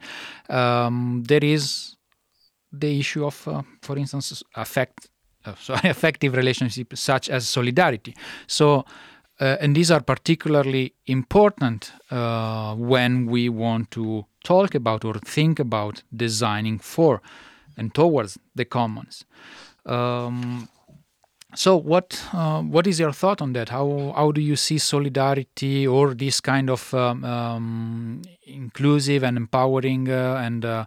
um, 0.49 1.23
there 1.27 1.43
is 1.43 1.95
the 2.71 2.99
issue 2.99 3.25
of, 3.25 3.47
uh, 3.47 3.61
for 3.81 3.97
instance, 3.97 4.43
affect, 4.55 5.09
uh, 5.45 5.55
sorry, 5.59 5.89
affective 5.89 6.33
relationship 6.33 6.95
such 6.97 7.29
as 7.29 7.47
solidarity. 7.47 8.15
So. 8.47 8.85
Uh, 9.41 9.55
and 9.61 9.73
these 9.73 9.89
are 9.89 10.01
particularly 10.01 10.93
important 11.07 11.93
uh, 12.11 12.75
when 12.75 13.25
we 13.25 13.47
want 13.47 13.89
to 13.89 14.25
talk 14.43 14.75
about 14.75 15.05
or 15.05 15.13
think 15.13 15.59
about 15.59 16.03
designing 16.13 16.77
for 16.77 17.21
and 17.77 17.95
towards 17.95 18.37
the 18.53 18.65
commons. 18.65 19.23
Um, 19.85 20.67
so 21.55 21.75
what 21.75 22.21
uh, 22.31 22.61
what 22.61 22.85
is 22.85 22.99
your 22.99 23.11
thought 23.11 23.41
on 23.41 23.53
that? 23.53 23.69
How 23.69 24.13
how 24.15 24.31
do 24.31 24.41
you 24.41 24.55
see 24.55 24.77
solidarity 24.77 25.87
or 25.87 26.13
this 26.13 26.39
kind 26.41 26.69
of 26.69 26.93
um, 26.93 27.23
um, 27.23 28.21
inclusive 28.45 29.23
and 29.23 29.35
empowering 29.37 30.09
uh, 30.09 30.41
and 30.43 30.63
uh, 30.63 30.85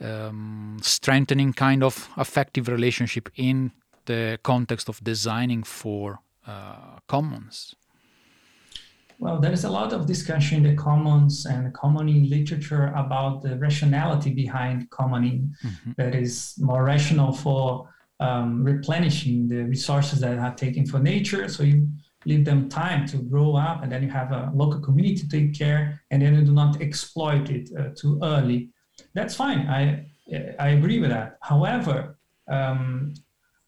um, 0.00 0.78
strengthening 0.82 1.52
kind 1.54 1.82
of 1.82 2.10
affective 2.16 2.68
relationship 2.68 3.30
in 3.36 3.72
the 4.04 4.38
context 4.42 4.88
of 4.88 5.02
designing 5.02 5.62
for 5.62 6.20
uh, 6.46 6.98
commons? 7.06 7.74
Well, 9.18 9.38
there 9.38 9.52
is 9.52 9.64
a 9.64 9.70
lot 9.70 9.92
of 9.92 10.06
discussion 10.06 10.58
in 10.58 10.62
the 10.64 10.82
commons 10.82 11.46
and 11.46 11.72
commoning 11.72 12.28
literature 12.28 12.92
about 12.96 13.42
the 13.42 13.56
rationality 13.56 14.34
behind 14.34 14.90
commoning 14.90 15.54
mm-hmm. 15.64 15.92
that 15.96 16.14
is 16.16 16.54
more 16.58 16.82
rational 16.84 17.32
for 17.32 17.88
um, 18.24 18.48
replenishing 18.72 19.48
the 19.52 19.60
resources 19.74 20.16
that 20.20 20.38
are 20.38 20.54
taken 20.64 20.82
for 20.90 20.98
nature. 21.12 21.48
So 21.48 21.62
you 21.70 21.88
leave 22.30 22.44
them 22.44 22.68
time 22.68 23.00
to 23.12 23.16
grow 23.32 23.50
up, 23.56 23.82
and 23.82 23.90
then 23.92 24.02
you 24.06 24.10
have 24.20 24.30
a 24.40 24.42
local 24.54 24.80
community 24.80 25.16
to 25.22 25.28
take 25.36 25.50
care, 25.62 25.82
and 26.10 26.22
then 26.22 26.34
you 26.36 26.44
do 26.50 26.54
not 26.62 26.80
exploit 26.80 27.50
it 27.50 27.66
uh, 27.78 27.90
too 28.00 28.12
early. 28.22 28.58
That's 29.16 29.34
fine. 29.44 29.60
I 29.78 30.06
I 30.66 30.68
agree 30.78 30.98
with 31.02 31.10
that. 31.10 31.28
However, 31.52 31.96
um, 32.48 33.14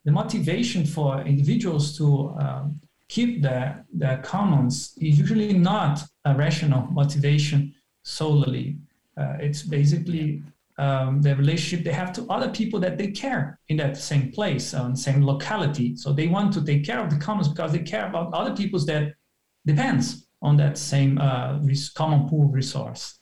the 0.07 0.13
motivation 0.13 0.83
for 0.87 1.21
individuals 1.23 1.97
to 1.99 2.07
um, 2.43 2.81
keep 3.09 3.43
the, 3.43 3.85
the 4.03 4.21
commons 4.23 4.95
is 5.01 5.19
usually 5.19 5.53
not 5.53 5.95
a 6.25 6.35
rational 6.35 6.83
motivation 7.01 7.75
solely. 8.03 8.77
Uh, 9.17 9.37
it's 9.47 9.63
basically 9.63 10.43
um, 10.79 11.23
the 11.23 11.37
relationship 11.37 11.85
they 11.85 11.93
have 11.93 12.13
to 12.13 12.27
other 12.29 12.51
people 12.51 12.81
that 12.81 12.99
they 12.99 13.09
care 13.09 13.61
in 13.69 13.77
that 13.77 13.97
same 13.97 14.33
place, 14.33 14.75
on 14.75 14.97
same 14.97 15.25
locality. 15.25 15.97
So 15.97 16.13
they 16.13 16.27
want 16.27 16.53
to 16.55 16.65
take 16.65 16.85
care 16.85 17.01
of 17.01 17.11
the 17.11 17.17
commons 17.17 17.49
because 17.49 17.73
they 17.73 17.81
care 17.81 18.07
about 18.07 18.33
other 18.35 18.55
people's 18.55 18.87
that 18.87 19.13
depends 19.65 20.27
on 20.43 20.57
that 20.57 20.77
same 20.77 21.19
uh, 21.19 21.59
common 21.95 22.29
pool 22.29 22.49
resource. 22.49 23.19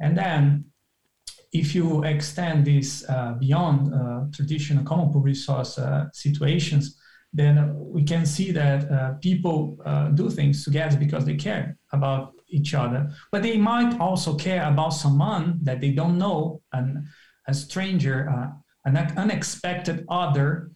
And 0.00 0.16
then 0.16 0.64
if 1.52 1.74
you 1.74 2.04
extend 2.04 2.64
this 2.64 3.08
uh, 3.08 3.34
beyond 3.38 3.94
uh, 3.94 4.24
traditional 4.32 4.84
common 4.84 5.10
pool 5.12 5.22
resource 5.22 5.78
uh, 5.78 6.06
situations, 6.12 6.98
then 7.32 7.74
we 7.76 8.02
can 8.02 8.24
see 8.24 8.50
that 8.52 8.90
uh, 8.90 9.12
people 9.20 9.78
uh, 9.84 10.08
do 10.08 10.30
things 10.30 10.64
together 10.64 10.96
because 10.96 11.24
they 11.24 11.36
care 11.36 11.76
about 11.92 12.32
each 12.48 12.74
other. 12.74 13.10
But 13.30 13.42
they 13.42 13.56
might 13.56 13.98
also 14.00 14.34
care 14.34 14.66
about 14.68 14.90
someone 14.90 15.58
that 15.62 15.80
they 15.80 15.90
don't 15.90 16.18
know, 16.18 16.62
an, 16.72 17.08
a 17.46 17.54
stranger, 17.54 18.28
uh, 18.30 18.50
an 18.84 18.96
unexpected 19.16 20.04
other, 20.08 20.70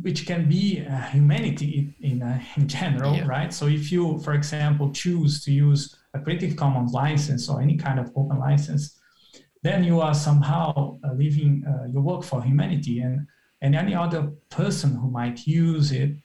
which 0.00 0.26
can 0.26 0.48
be 0.48 0.84
humanity 1.10 1.94
in, 2.00 2.22
in 2.56 2.68
general, 2.68 3.14
yeah. 3.14 3.26
right? 3.26 3.52
So 3.52 3.66
if 3.66 3.92
you, 3.92 4.18
for 4.20 4.34
example, 4.34 4.90
choose 4.92 5.44
to 5.44 5.52
use 5.52 5.94
a 6.14 6.20
Creative 6.20 6.56
Commons 6.56 6.92
license 6.92 7.48
or 7.48 7.60
any 7.60 7.76
kind 7.76 7.98
of 7.98 8.10
open 8.16 8.38
license, 8.38 8.98
then 9.62 9.82
you 9.82 10.00
are 10.00 10.14
somehow 10.14 10.98
uh, 11.02 11.12
leaving 11.14 11.64
uh, 11.66 11.86
your 11.86 12.02
work 12.02 12.22
for 12.22 12.42
humanity 12.42 13.00
and, 13.00 13.26
and 13.62 13.74
any 13.74 13.94
other 13.94 14.30
person 14.50 14.94
who 14.94 15.10
might 15.10 15.46
use 15.46 15.90
it. 15.90 16.16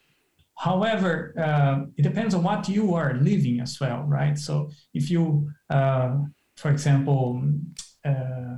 However, 0.60 1.34
uh, 1.39 1.86
it 1.95 2.01
depends 2.01 2.36
on 2.36 2.43
what 2.43 2.68
you 2.68 2.93
are 2.93 3.14
living 3.14 3.62
as 3.62 3.80
well, 3.80 4.03
right? 4.03 4.38
So 4.38 4.70
if 4.93 5.10
you, 5.10 5.49
uh, 5.70 6.18
for 6.57 6.70
example, 6.70 7.41
uh, 8.03 8.57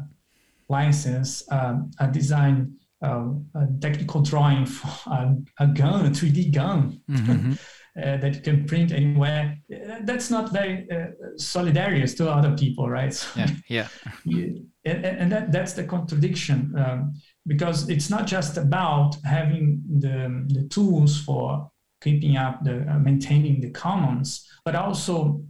license 0.67 1.43
um, 1.51 1.91
a 1.99 2.07
design 2.07 2.73
uh, 3.03 3.33
a 3.55 3.67
technical 3.79 4.21
drawing 4.21 4.65
for 4.65 5.11
a, 5.11 5.35
a 5.59 5.67
gun, 5.67 6.05
a 6.05 6.09
3D 6.09 6.53
gun, 6.53 7.01
mm-hmm. 7.09 7.53
uh, 8.01 8.17
that 8.17 8.35
you 8.35 8.41
can 8.41 8.65
print 8.65 8.91
anywhere. 8.91 9.57
Uh, 9.71 9.99
that's 10.03 10.29
not 10.31 10.51
very 10.51 10.87
uh, 10.91 11.07
solidarious 11.35 12.15
to 12.17 12.29
other 12.29 12.55
people, 12.55 12.89
right? 12.89 13.13
So 13.35 13.45
yeah, 13.67 13.87
yeah. 14.25 14.47
and, 14.85 15.05
and 15.05 15.31
that, 15.31 15.51
that's 15.51 15.73
the 15.73 15.83
contradiction 15.83 16.73
um, 16.77 17.13
because 17.45 17.89
it's 17.89 18.09
not 18.09 18.25
just 18.27 18.57
about 18.57 19.15
having 19.23 19.83
the, 19.99 20.45
the 20.47 20.67
tools 20.69 21.19
for 21.21 21.69
keeping 22.01 22.35
up 22.35 22.63
the 22.63 22.85
uh, 22.91 22.99
maintaining 22.99 23.61
the 23.61 23.69
commons, 23.69 24.47
but 24.65 24.75
also 24.75 25.43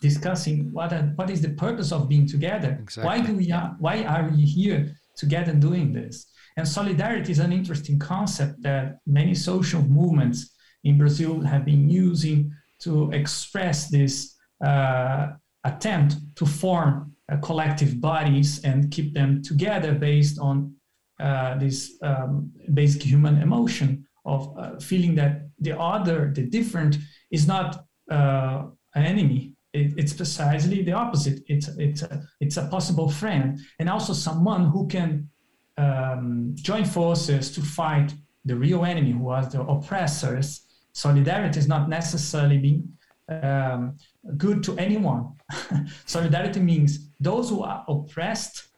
discussing 0.00 0.72
what 0.72 0.92
are, 0.92 1.12
what 1.16 1.30
is 1.30 1.40
the 1.42 1.50
purpose 1.50 1.92
of 1.92 2.08
being 2.08 2.26
together. 2.26 2.78
Exactly. 2.82 3.06
Why 3.06 3.26
do 3.26 3.34
we 3.34 3.52
are, 3.52 3.76
why 3.78 4.04
are 4.04 4.28
we 4.28 4.42
here 4.42 4.94
together 5.16 5.52
doing 5.52 5.92
this? 5.92 6.26
And 6.56 6.66
solidarity 6.66 7.32
is 7.32 7.38
an 7.38 7.52
interesting 7.52 7.98
concept 7.98 8.62
that 8.62 8.98
many 9.06 9.34
social 9.34 9.82
movements 9.82 10.54
in 10.84 10.98
Brazil 10.98 11.40
have 11.40 11.64
been 11.64 11.88
using 11.88 12.52
to 12.80 13.10
express 13.12 13.88
this 13.88 14.36
uh, 14.64 15.28
attempt 15.64 16.16
to 16.36 16.46
form 16.46 17.12
uh, 17.30 17.36
collective 17.38 18.00
bodies 18.00 18.64
and 18.64 18.90
keep 18.90 19.14
them 19.14 19.42
together 19.42 19.92
based 19.92 20.38
on 20.38 20.74
uh, 21.20 21.58
this 21.58 21.98
um, 22.02 22.50
basic 22.74 23.02
human 23.02 23.42
emotion 23.42 24.06
of 24.28 24.58
uh, 24.58 24.78
feeling 24.78 25.14
that 25.16 25.48
the 25.58 25.78
other, 25.78 26.32
the 26.34 26.42
different, 26.42 26.98
is 27.30 27.46
not 27.46 27.84
uh, 28.10 28.64
an 28.94 29.04
enemy. 29.04 29.54
It, 29.72 29.94
it's 29.96 30.12
precisely 30.12 30.82
the 30.82 30.92
opposite. 30.92 31.40
It's 31.46 31.68
it's 31.78 32.02
a, 32.02 32.22
it's 32.40 32.56
a 32.56 32.66
possible 32.68 33.10
friend 33.10 33.58
and 33.78 33.88
also 33.88 34.12
someone 34.12 34.70
who 34.70 34.86
can 34.88 35.28
um, 35.76 36.54
join 36.54 36.84
forces 36.84 37.50
to 37.52 37.60
fight 37.62 38.14
the 38.44 38.56
real 38.56 38.84
enemy, 38.84 39.12
who 39.12 39.28
are 39.28 39.44
the 39.44 39.62
oppressors. 39.62 40.64
Solidarity 40.92 41.58
is 41.58 41.68
not 41.68 41.88
necessarily 41.88 42.58
being 42.58 42.98
um, 43.28 43.96
good 44.36 44.62
to 44.64 44.76
anyone. 44.78 45.34
Solidarity 46.06 46.60
means 46.60 47.10
those 47.20 47.50
who 47.50 47.62
are 47.62 47.84
oppressed, 47.88 48.68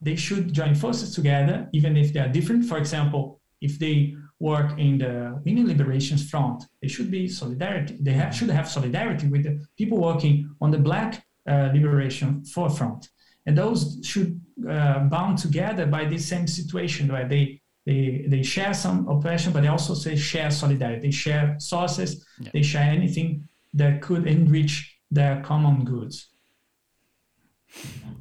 they 0.00 0.16
should 0.16 0.52
join 0.52 0.74
forces 0.74 1.14
together, 1.14 1.68
even 1.72 1.96
if 1.96 2.12
they 2.12 2.20
are 2.20 2.28
different. 2.28 2.64
For 2.64 2.78
example, 2.78 3.40
if 3.60 3.78
they 3.78 4.14
work 4.40 4.78
in 4.78 4.98
the 4.98 5.40
Women 5.44 5.68
liberation 5.68 6.18
Front, 6.18 6.64
they 6.82 6.88
should 6.88 7.10
be 7.10 7.28
solidarity. 7.28 7.96
They 8.00 8.12
have, 8.12 8.34
should 8.34 8.50
have 8.50 8.68
solidarity 8.68 9.28
with 9.28 9.44
the 9.44 9.64
people 9.76 9.98
working 9.98 10.50
on 10.60 10.70
the 10.70 10.78
Black 10.78 11.24
uh, 11.48 11.70
Liberation 11.72 12.44
Forefront, 12.44 13.08
and 13.46 13.56
those 13.56 14.00
should 14.02 14.40
uh, 14.68 15.00
bound 15.00 15.38
together 15.38 15.86
by 15.86 16.04
this 16.06 16.26
same 16.26 16.46
situation 16.46 17.08
where 17.12 17.28
they 17.28 17.60
they 17.86 18.26
they 18.28 18.42
share 18.42 18.74
some 18.74 19.08
oppression, 19.08 19.52
but 19.52 19.62
they 19.62 19.68
also 19.68 19.94
say 19.94 20.16
share 20.16 20.50
solidarity. 20.50 21.08
They 21.08 21.10
share 21.12 21.56
sources. 21.58 22.26
Yeah. 22.40 22.50
They 22.52 22.62
share 22.62 22.90
anything 22.90 23.48
that 23.74 24.02
could 24.02 24.26
enrich 24.26 24.98
their 25.10 25.40
common 25.42 25.84
goods 25.84 26.30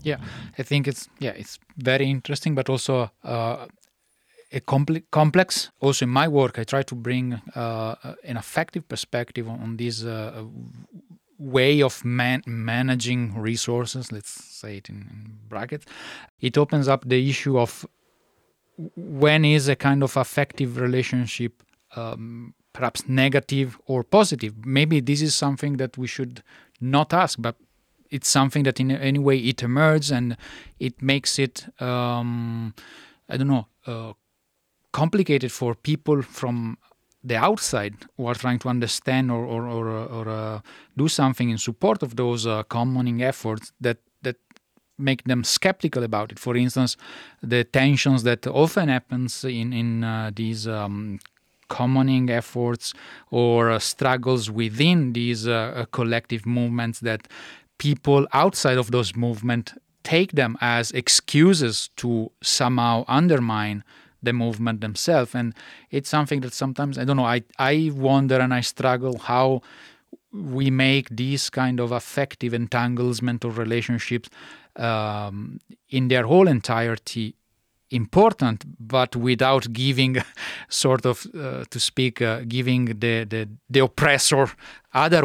yeah 0.04 0.18
i 0.58 0.64
think 0.64 0.88
it's 0.88 1.10
yeah 1.20 1.32
it's 1.32 1.60
very 1.78 2.10
interesting 2.10 2.56
but 2.56 2.70
also 2.70 3.10
uh, 3.24 3.66
compl- 4.58 5.04
complex. 5.12 5.72
Also 5.80 6.06
in 6.06 6.10
my 6.10 6.28
work 6.28 6.58
i 6.60 6.64
try 6.64 6.84
to 6.84 6.96
bring 6.96 7.34
uh, 7.56 7.96
an 8.24 8.38
affective 8.38 8.88
perspective 8.88 9.48
on, 9.48 9.78
this 9.78 10.04
uh, 10.04 10.44
way 11.38 11.82
of 11.82 12.04
man- 12.04 12.44
managing 12.46 13.40
resources 13.40 14.12
let's 14.12 14.30
say 14.30 14.78
it 14.78 14.90
in, 14.90 14.96
in 14.96 15.38
brackets. 15.48 15.86
It 16.42 16.58
opens 16.58 16.88
up 16.88 17.08
the 17.08 17.30
issue 17.30 17.60
of 17.60 17.86
when 18.96 19.46
is 19.46 19.68
a 19.68 19.76
kind 19.76 20.04
of 20.04 20.18
affective 20.18 20.78
relationship 20.78 21.64
um, 21.96 22.54
perhaps 22.74 23.08
negative 23.08 23.80
or 23.88 24.04
positive. 24.04 24.66
Maybe 24.66 25.00
this 25.00 25.22
is 25.22 25.36
something 25.36 25.78
that 25.78 25.98
we 25.98 26.08
should 26.08 26.44
not 26.82 27.14
ask 27.14 27.38
but 27.42 27.56
it's 28.10 28.28
something 28.28 28.64
that 28.64 28.80
in 28.80 28.92
any 28.92 29.20
way 29.20 29.38
it 29.38 29.62
emerges 29.62 30.12
and 30.12 30.36
it 30.80 31.02
makes 31.02 31.38
it 31.38 31.68
um, 31.82 32.74
I 33.28 33.38
don't 33.38 33.48
know 33.48 33.68
uh, 33.86 34.14
complicated 34.92 35.52
for 35.52 35.76
people 35.76 36.22
from 36.22 36.78
the 37.24 37.36
outside 37.36 37.96
who 38.16 38.26
are 38.28 38.36
trying 38.36 38.60
to 38.60 38.70
understand 38.70 39.30
or 39.32 39.46
or, 39.46 39.68
or, 39.68 39.88
or 39.88 40.30
uh, 40.30 40.60
do 40.98 41.08
something 41.08 41.50
in 41.50 41.58
support 41.58 42.02
of 42.02 42.16
those 42.16 42.48
uh, 42.48 42.64
commoning 42.64 43.22
efforts 43.22 43.72
that 43.82 43.98
that 44.22 44.38
make 44.98 45.24
them 45.26 45.44
skeptical 45.44 46.04
about 46.04 46.32
it. 46.32 46.40
For 46.40 46.56
instance, 46.56 46.98
the 47.42 47.64
tensions 47.64 48.24
that 48.24 48.48
often 48.48 48.90
happens 48.90 49.44
in 49.44 49.74
in 49.74 50.04
uh, 50.04 50.32
these 50.34 50.68
um, 50.68 51.20
commoning 51.70 52.30
efforts 52.30 52.94
or 53.32 53.70
uh, 53.70 53.80
struggles 53.80 54.50
within 54.50 55.14
these 55.14 55.48
uh, 55.48 55.54
uh, 55.54 55.86
collective 55.92 56.46
movements 56.46 57.00
that 57.00 57.28
people 57.78 58.28
outside 58.34 58.78
of 58.78 58.92
those 58.92 59.16
movements 59.16 59.74
take 60.04 60.32
them 60.34 60.58
as 60.60 60.92
excuses 60.92 61.90
to 61.96 62.32
somehow 62.42 63.06
undermine 63.08 63.84
the 64.22 64.34
movement 64.34 64.82
themselves. 64.82 65.36
And 65.36 65.54
it's 65.92 66.10
something 66.10 66.42
that 66.42 66.54
sometimes 66.54 66.98
i 66.98 67.04
don't 67.04 67.18
know 67.18 67.26
i 67.26 67.42
i 67.58 67.92
wonder 67.96 68.40
and 68.40 68.54
i 68.54 68.62
struggle 68.62 69.18
how 69.18 69.62
we 70.32 70.70
make 70.70 71.08
these 71.10 71.50
kind 71.50 71.80
of 71.80 71.92
affective 71.92 72.54
entanglement 72.54 73.44
of 73.44 73.58
relationships 73.58 74.30
um, 74.76 75.60
in 75.90 76.08
their 76.08 76.26
whole 76.26 76.48
entirety 76.48 77.36
important 77.92 78.64
but 78.80 79.16
without 79.16 79.72
giving 79.74 80.18
sort 80.70 81.06
of 81.06 81.26
uh, 81.34 81.64
to 81.70 81.80
speak 81.80 82.22
uh, 82.22 82.42
giving 82.48 82.86
the, 82.86 83.24
the 83.24 83.50
the 83.70 83.80
oppressor 83.80 84.48
other 84.94 85.24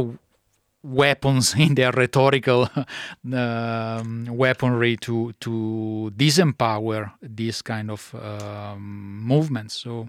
weapons 0.85 1.55
in 1.59 1.75
their 1.75 1.91
rhetorical 1.93 2.69
um, 3.33 4.27
weaponry 4.31 4.97
to 4.99 5.33
to 5.41 6.13
disempower 6.15 7.13
this 7.21 7.63
kind 7.63 7.91
of 7.91 8.15
um, 8.15 9.23
movements. 9.23 9.75
So, 9.75 10.09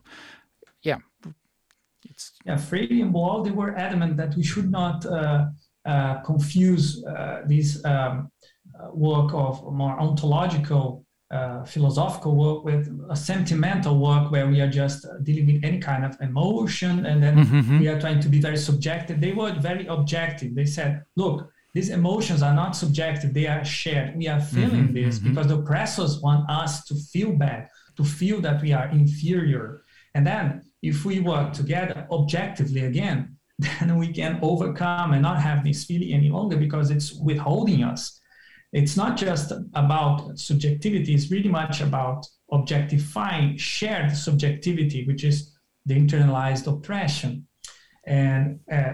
yeah, 0.81 0.97
it's 2.03 2.33
yeah. 2.45 2.57
Freire 2.57 3.03
and 3.03 3.13
Boal 3.13 3.43
they 3.43 3.51
were 3.51 3.75
adamant 3.75 4.17
that 4.17 4.35
we 4.35 4.43
should 4.43 4.69
not 4.69 5.05
uh, 5.05 5.45
uh, 5.85 6.21
confuse 6.21 7.03
uh, 7.05 7.41
this 7.45 7.83
um, 7.85 8.31
uh, 8.79 8.89
work 8.93 9.33
of 9.33 9.71
more 9.71 9.97
ontological 9.99 11.04
uh, 11.31 11.63
philosophical 11.63 12.35
work 12.35 12.63
with 12.63 12.87
a 13.09 13.15
sentimental 13.15 13.99
work 13.99 14.31
where 14.31 14.47
we 14.47 14.61
are 14.61 14.69
just 14.69 15.05
dealing 15.23 15.47
with 15.47 15.63
any 15.63 15.79
kind 15.79 16.05
of 16.05 16.15
emotion 16.21 17.05
and 17.05 17.21
then 17.21 17.37
mm-hmm. 17.37 17.79
we 17.79 17.87
are 17.87 17.99
trying 17.99 18.19
to 18.19 18.29
be 18.29 18.39
very 18.39 18.57
subjective. 18.57 19.19
They 19.19 19.33
were 19.33 19.53
very 19.59 19.87
objective. 19.87 20.53
They 20.53 20.65
said, 20.65 21.03
look, 21.15 21.49
these 21.73 21.89
emotions 21.89 22.41
are 22.41 22.53
not 22.53 22.75
subjective, 22.75 23.33
they 23.33 23.47
are 23.47 23.65
shared. 23.65 24.15
We 24.15 24.27
are 24.29 24.39
feeling 24.39 24.85
mm-hmm, 24.85 24.93
this 24.93 25.19
mm-hmm. 25.19 25.29
because 25.29 25.47
the 25.47 25.55
oppressors 25.55 26.21
want 26.21 26.49
us 26.49 26.85
to 26.85 26.95
feel 26.95 27.33
bad, 27.33 27.67
to 27.97 28.03
feel 28.03 28.39
that 28.41 28.61
we 28.61 28.71
are 28.71 28.87
inferior. 28.89 29.81
And 30.13 30.25
then 30.25 30.61
if 30.81 31.03
we 31.03 31.19
work 31.19 31.51
together 31.51 32.07
objectively 32.11 32.85
again, 32.85 33.35
then 33.59 33.97
we 33.97 34.13
can 34.13 34.39
overcome 34.41 35.13
and 35.13 35.21
not 35.21 35.41
have 35.41 35.63
this 35.63 35.83
feeling 35.85 36.13
any 36.13 36.29
longer 36.29 36.55
because 36.55 36.91
it's 36.91 37.13
withholding 37.13 37.83
us. 37.83 38.21
It's 38.75 38.97
not 38.97 39.15
just 39.15 39.53
about 39.73 40.37
subjectivity, 40.37 41.13
it's 41.15 41.31
really 41.31 41.47
much 41.47 41.79
about 41.79 42.27
objectifying 42.51 43.55
shared 43.55 44.11
subjectivity, 44.11 45.07
which 45.07 45.23
is 45.23 45.55
the 45.85 45.95
internalized 45.95 46.67
oppression. 46.67 47.47
And 48.05 48.59
uh, 48.69 48.91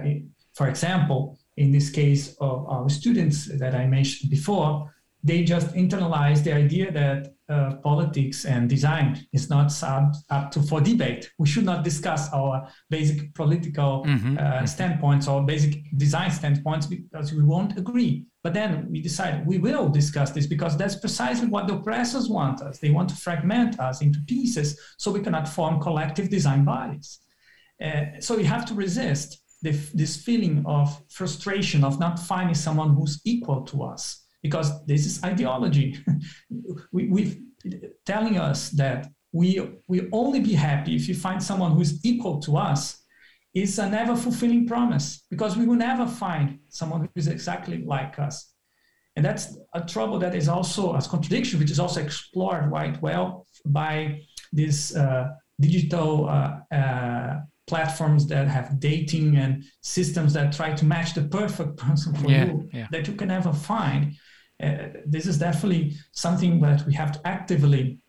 for 0.53 0.67
example, 0.67 1.39
in 1.57 1.71
this 1.71 1.89
case 1.89 2.35
of 2.39 2.67
our 2.67 2.89
students 2.89 3.45
that 3.57 3.73
I 3.73 3.87
mentioned 3.87 4.29
before, 4.29 4.93
they 5.23 5.43
just 5.43 5.73
internalize 5.75 6.43
the 6.43 6.53
idea 6.53 6.91
that 6.91 7.33
uh, 7.49 7.75
politics 7.83 8.45
and 8.45 8.69
design 8.69 9.19
is 9.33 9.49
not 9.49 9.71
up, 9.83 10.13
up 10.29 10.51
to 10.51 10.61
for 10.61 10.81
debate. 10.81 11.29
We 11.37 11.47
should 11.47 11.65
not 11.65 11.83
discuss 11.83 12.31
our 12.33 12.67
basic 12.89 13.33
political 13.35 14.05
mm-hmm. 14.05 14.37
uh, 14.39 14.65
standpoints 14.65 15.27
or 15.27 15.43
basic 15.43 15.75
design 15.97 16.31
standpoints 16.31 16.87
because 16.87 17.33
we 17.33 17.43
won't 17.43 17.77
agree. 17.77 18.25
But 18.43 18.53
then 18.53 18.87
we 18.89 19.01
decide 19.01 19.45
we 19.45 19.59
will 19.59 19.89
discuss 19.89 20.31
this 20.31 20.47
because 20.47 20.75
that's 20.77 20.95
precisely 20.95 21.47
what 21.47 21.67
the 21.67 21.75
oppressors 21.75 22.29
want 22.29 22.61
us. 22.61 22.79
They 22.79 22.89
want 22.89 23.09
to 23.09 23.15
fragment 23.15 23.79
us 23.79 24.01
into 24.01 24.19
pieces 24.27 24.79
so 24.97 25.11
we 25.11 25.21
cannot 25.21 25.47
form 25.47 25.79
collective 25.79 26.29
design 26.29 26.63
bodies. 26.63 27.19
Uh, 27.83 28.19
so 28.19 28.35
we 28.37 28.45
have 28.45 28.65
to 28.67 28.73
resist 28.73 29.41
the, 29.61 29.71
this 29.93 30.15
feeling 30.15 30.63
of 30.65 31.03
frustration 31.09 31.83
of 31.83 31.99
not 31.99 32.17
finding 32.17 32.55
someone 32.55 32.95
who's 32.95 33.21
equal 33.25 33.61
to 33.63 33.83
us 33.83 34.20
because 34.41 34.85
this 34.85 35.05
is 35.05 35.23
ideology. 35.23 35.99
we, 36.91 37.07
we 37.07 37.41
telling 38.05 38.37
us 38.37 38.69
that 38.71 39.07
we 39.31 39.61
we 39.87 40.09
only 40.11 40.39
be 40.39 40.53
happy 40.53 40.95
if 40.95 41.07
you 41.07 41.15
find 41.15 41.41
someone 41.41 41.71
who's 41.71 42.03
equal 42.03 42.39
to 42.39 42.57
us 42.57 43.01
is 43.53 43.79
a 43.79 43.89
never 43.89 44.15
fulfilling 44.15 44.65
promise 44.65 45.25
because 45.29 45.57
we 45.57 45.65
will 45.65 45.75
never 45.75 46.07
find 46.07 46.59
someone 46.69 47.01
who 47.01 47.09
is 47.15 47.27
exactly 47.27 47.83
like 47.85 48.17
us. 48.17 48.53
And 49.17 49.25
that's 49.25 49.57
a 49.73 49.81
trouble 49.81 50.19
that 50.19 50.35
is 50.35 50.47
also 50.47 50.93
a 50.93 51.01
contradiction, 51.01 51.59
which 51.59 51.69
is 51.69 51.79
also 51.79 52.01
explored 52.01 52.69
quite 52.69 53.01
well 53.01 53.45
by 53.65 54.21
these 54.53 54.95
uh, 54.95 55.31
digital 55.59 56.29
uh, 56.29 56.59
uh, 56.73 57.41
platforms 57.67 58.25
that 58.27 58.47
have 58.47 58.79
dating 58.79 59.35
and 59.35 59.63
systems 59.81 60.33
that 60.33 60.53
try 60.53 60.73
to 60.73 60.85
match 60.85 61.13
the 61.13 61.23
perfect 61.23 61.75
person 61.77 62.15
for 62.15 62.29
yeah, 62.29 62.45
you 62.45 62.69
yeah. 62.73 62.87
that 62.91 63.07
you 63.07 63.13
can 63.13 63.27
never 63.27 63.51
find. 63.51 64.15
Uh, 64.61 64.99
this 65.05 65.25
is 65.25 65.37
definitely 65.37 65.93
something 66.11 66.59
that 66.61 66.85
we 66.85 66.93
have 66.93 67.11
to 67.11 67.27
actively 67.27 67.99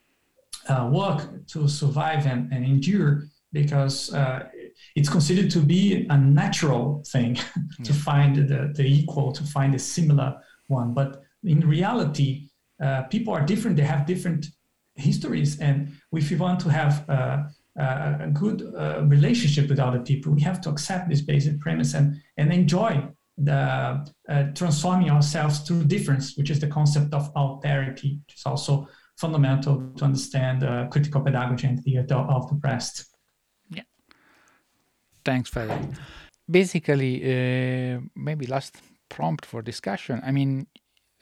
uh, 0.69 0.89
work 0.93 1.47
to 1.47 1.69
survive 1.69 2.27
and, 2.27 2.53
and 2.53 2.65
endure 2.65 3.25
because 3.53 4.13
uh, 4.15 4.49
it's 4.97 5.09
considered 5.09 5.51
to 5.51 5.59
be 5.59 6.07
a 6.09 6.17
natural 6.17 7.03
thing 7.07 7.39
to 7.85 7.93
find 7.93 8.37
the, 8.49 8.73
the 8.75 8.85
equal, 8.85 9.33
to 9.33 9.43
find 9.45 9.75
a 9.75 9.79
similar 9.79 10.37
one. 10.69 10.95
But 10.95 11.23
in 11.45 11.61
reality, 11.61 12.49
uh, 12.83 13.03
people 13.03 13.35
are 13.35 13.45
different, 13.45 13.77
they 13.77 13.83
have 13.83 14.07
different 14.07 14.47
histories. 14.95 15.61
And 15.61 15.93
if 16.13 16.31
we 16.31 16.37
want 16.37 16.61
to 16.61 16.69
have 16.71 17.09
uh, 17.09 17.45
a 17.77 18.31
good 18.33 18.75
uh, 18.77 19.03
relationship 19.05 19.69
with 19.69 19.79
other 19.79 20.01
people, 20.01 20.33
we 20.33 20.43
have 20.43 20.61
to 20.63 20.71
accept 20.71 21.09
this 21.09 21.21
basic 21.21 21.61
premise 21.61 21.95
and, 21.95 22.21
and 22.37 22.53
enjoy 22.53 23.07
the 23.45 24.05
uh, 24.29 24.45
transforming 24.55 25.11
ourselves 25.11 25.61
through 25.61 25.85
difference, 25.85 26.37
which 26.37 26.51
is 26.51 26.61
the 26.61 26.69
concept 26.69 27.13
of 27.15 27.33
alterity, 27.35 28.21
which 28.21 28.35
is 28.37 28.43
also 28.47 28.89
fundamental 29.17 29.93
to 29.97 30.05
understand 30.05 30.65
uh, 30.65 30.87
critical 30.89 31.21
pedagogy 31.21 31.67
and 31.67 31.83
theater 31.83 32.15
of 32.15 32.49
the 32.49 32.55
Oppressed. 32.57 33.07
Yeah. 33.71 33.83
Thanks, 35.25 35.51
Frederick. 35.51 35.81
Basically, 36.51 37.23
uh, 37.23 38.01
maybe 38.15 38.47
last 38.47 38.77
prompt 39.09 39.47
for 39.47 39.63
discussion. 39.63 40.21
I 40.25 40.33
mean, 40.33 40.67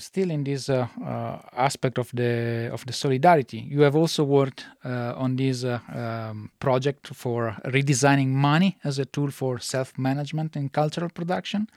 still 0.01 0.31
in 0.31 0.45
this 0.45 0.69
uh, 0.69 0.87
uh, 1.05 1.39
aspect 1.53 1.99
of 1.99 2.11
the 2.15 2.71
of 2.73 2.85
the 2.87 2.93
solidarity, 2.93 3.59
you 3.59 3.83
have 3.83 3.97
also 3.97 4.25
worked 4.25 4.67
uh, 4.85 5.15
on 5.17 5.37
this 5.37 5.65
uh, 5.65 5.79
um, 5.95 6.51
project 6.59 7.09
for 7.15 7.57
redesigning 7.67 8.29
money 8.29 8.79
as 8.85 8.99
a 8.99 9.05
tool 9.05 9.31
for 9.31 9.59
self-management 9.59 10.57
in 10.57 10.69
cultural 10.69 11.11
production. 11.11 11.69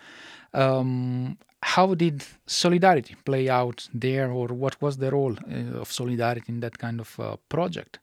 Um, 0.54 1.38
how 1.62 1.96
did 1.96 2.24
solidarity 2.46 3.16
play 3.26 3.50
out 3.50 3.88
there, 3.94 4.32
or 4.32 4.48
what 4.48 4.82
was 4.82 4.98
the 4.98 5.12
role 5.12 5.34
uh, 5.34 5.80
of 5.80 5.92
solidarity 5.92 6.46
in 6.50 6.60
that 6.60 6.78
kind 6.78 7.00
of 7.00 7.20
uh, 7.20 7.38
project? 7.50 8.00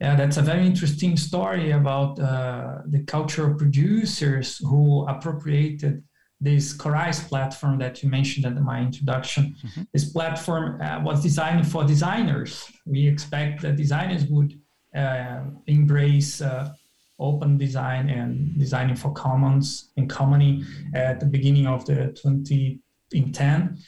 Yeah, 0.00 0.14
that's 0.14 0.36
a 0.36 0.42
very 0.42 0.66
interesting 0.66 1.16
story 1.16 1.70
about 1.70 2.16
the 2.16 3.02
cultural 3.06 3.54
producers 3.54 4.58
who 4.58 5.06
appropriated 5.08 6.02
this 6.40 6.74
Corais 6.74 7.26
platform 7.28 7.78
that 7.78 8.02
you 8.02 8.10
mentioned 8.10 8.44
in 8.44 8.62
my 8.62 8.80
introduction. 8.80 9.54
Mm-hmm. 9.64 9.82
This 9.92 10.12
platform 10.12 10.80
uh, 10.80 11.00
was 11.02 11.22
designed 11.22 11.66
for 11.66 11.84
designers. 11.84 12.70
We 12.84 13.08
expect 13.08 13.62
that 13.62 13.76
designers 13.76 14.26
would 14.26 14.52
uh, 14.94 15.44
embrace 15.66 16.42
uh, 16.42 16.74
open 17.18 17.58
design 17.58 18.10
and 18.10 18.58
designing 18.58 18.96
for 18.96 19.12
commons 19.12 19.90
and 19.96 20.08
commoning 20.08 20.64
at 20.94 21.20
the 21.20 21.26
beginning 21.26 21.66
of 21.66 21.84
the 21.86 22.14
2010. 22.22 23.78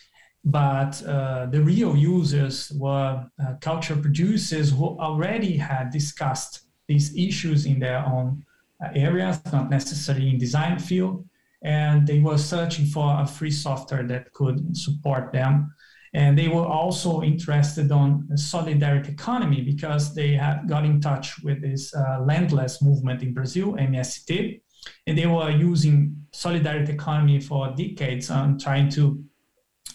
But 0.45 1.03
uh, 1.05 1.47
the 1.47 1.61
real 1.61 1.97
users 1.97 2.73
were 2.73 3.27
uh, 3.43 3.55
culture 3.61 3.97
producers 3.97 4.71
who 4.71 4.99
already 4.99 5.57
had 5.57 5.91
discussed 5.91 6.67
these 6.87 7.15
issues 7.17 7.67
in 7.67 7.79
their 7.79 7.99
own 7.99 8.45
uh, 8.83 8.89
areas, 8.95 9.41
not 9.53 9.69
necessarily 9.69 10.31
in 10.31 10.39
design 10.39 10.79
field 10.79 11.29
and 11.63 12.07
they 12.07 12.21
were 12.21 12.39
searching 12.39 12.87
for 12.87 13.21
a 13.21 13.27
free 13.27 13.51
software 13.51 14.05
that 14.05 14.33
could 14.33 14.77
support 14.77 15.33
them. 15.33 15.75
And 16.15 16.39
they 16.39 16.49
were 16.49 16.67
also 16.67 17.23
interested 17.23 17.93
on 17.93 18.29
solidarity 18.37 19.13
economy 19.13 19.61
because 19.61 20.15
they 20.15 20.33
had 20.33 20.69
got 20.69 20.85
in 20.85 21.01
touch 21.01 21.43
with 21.43 21.61
this 21.61 21.95
uh, 21.95 22.21
landless 22.21 22.83
movement 22.83 23.23
in 23.23 23.35
Brazil, 23.35 23.75
MST, 23.75 24.61
and 25.07 25.19
they 25.19 25.27
were 25.27 25.51
using 25.51 26.17
solidarity 26.33 26.93
economy 26.93 27.41
for 27.41 27.75
decades 27.77 28.31
on 28.31 28.59
trying 28.59 28.89
to, 28.91 29.23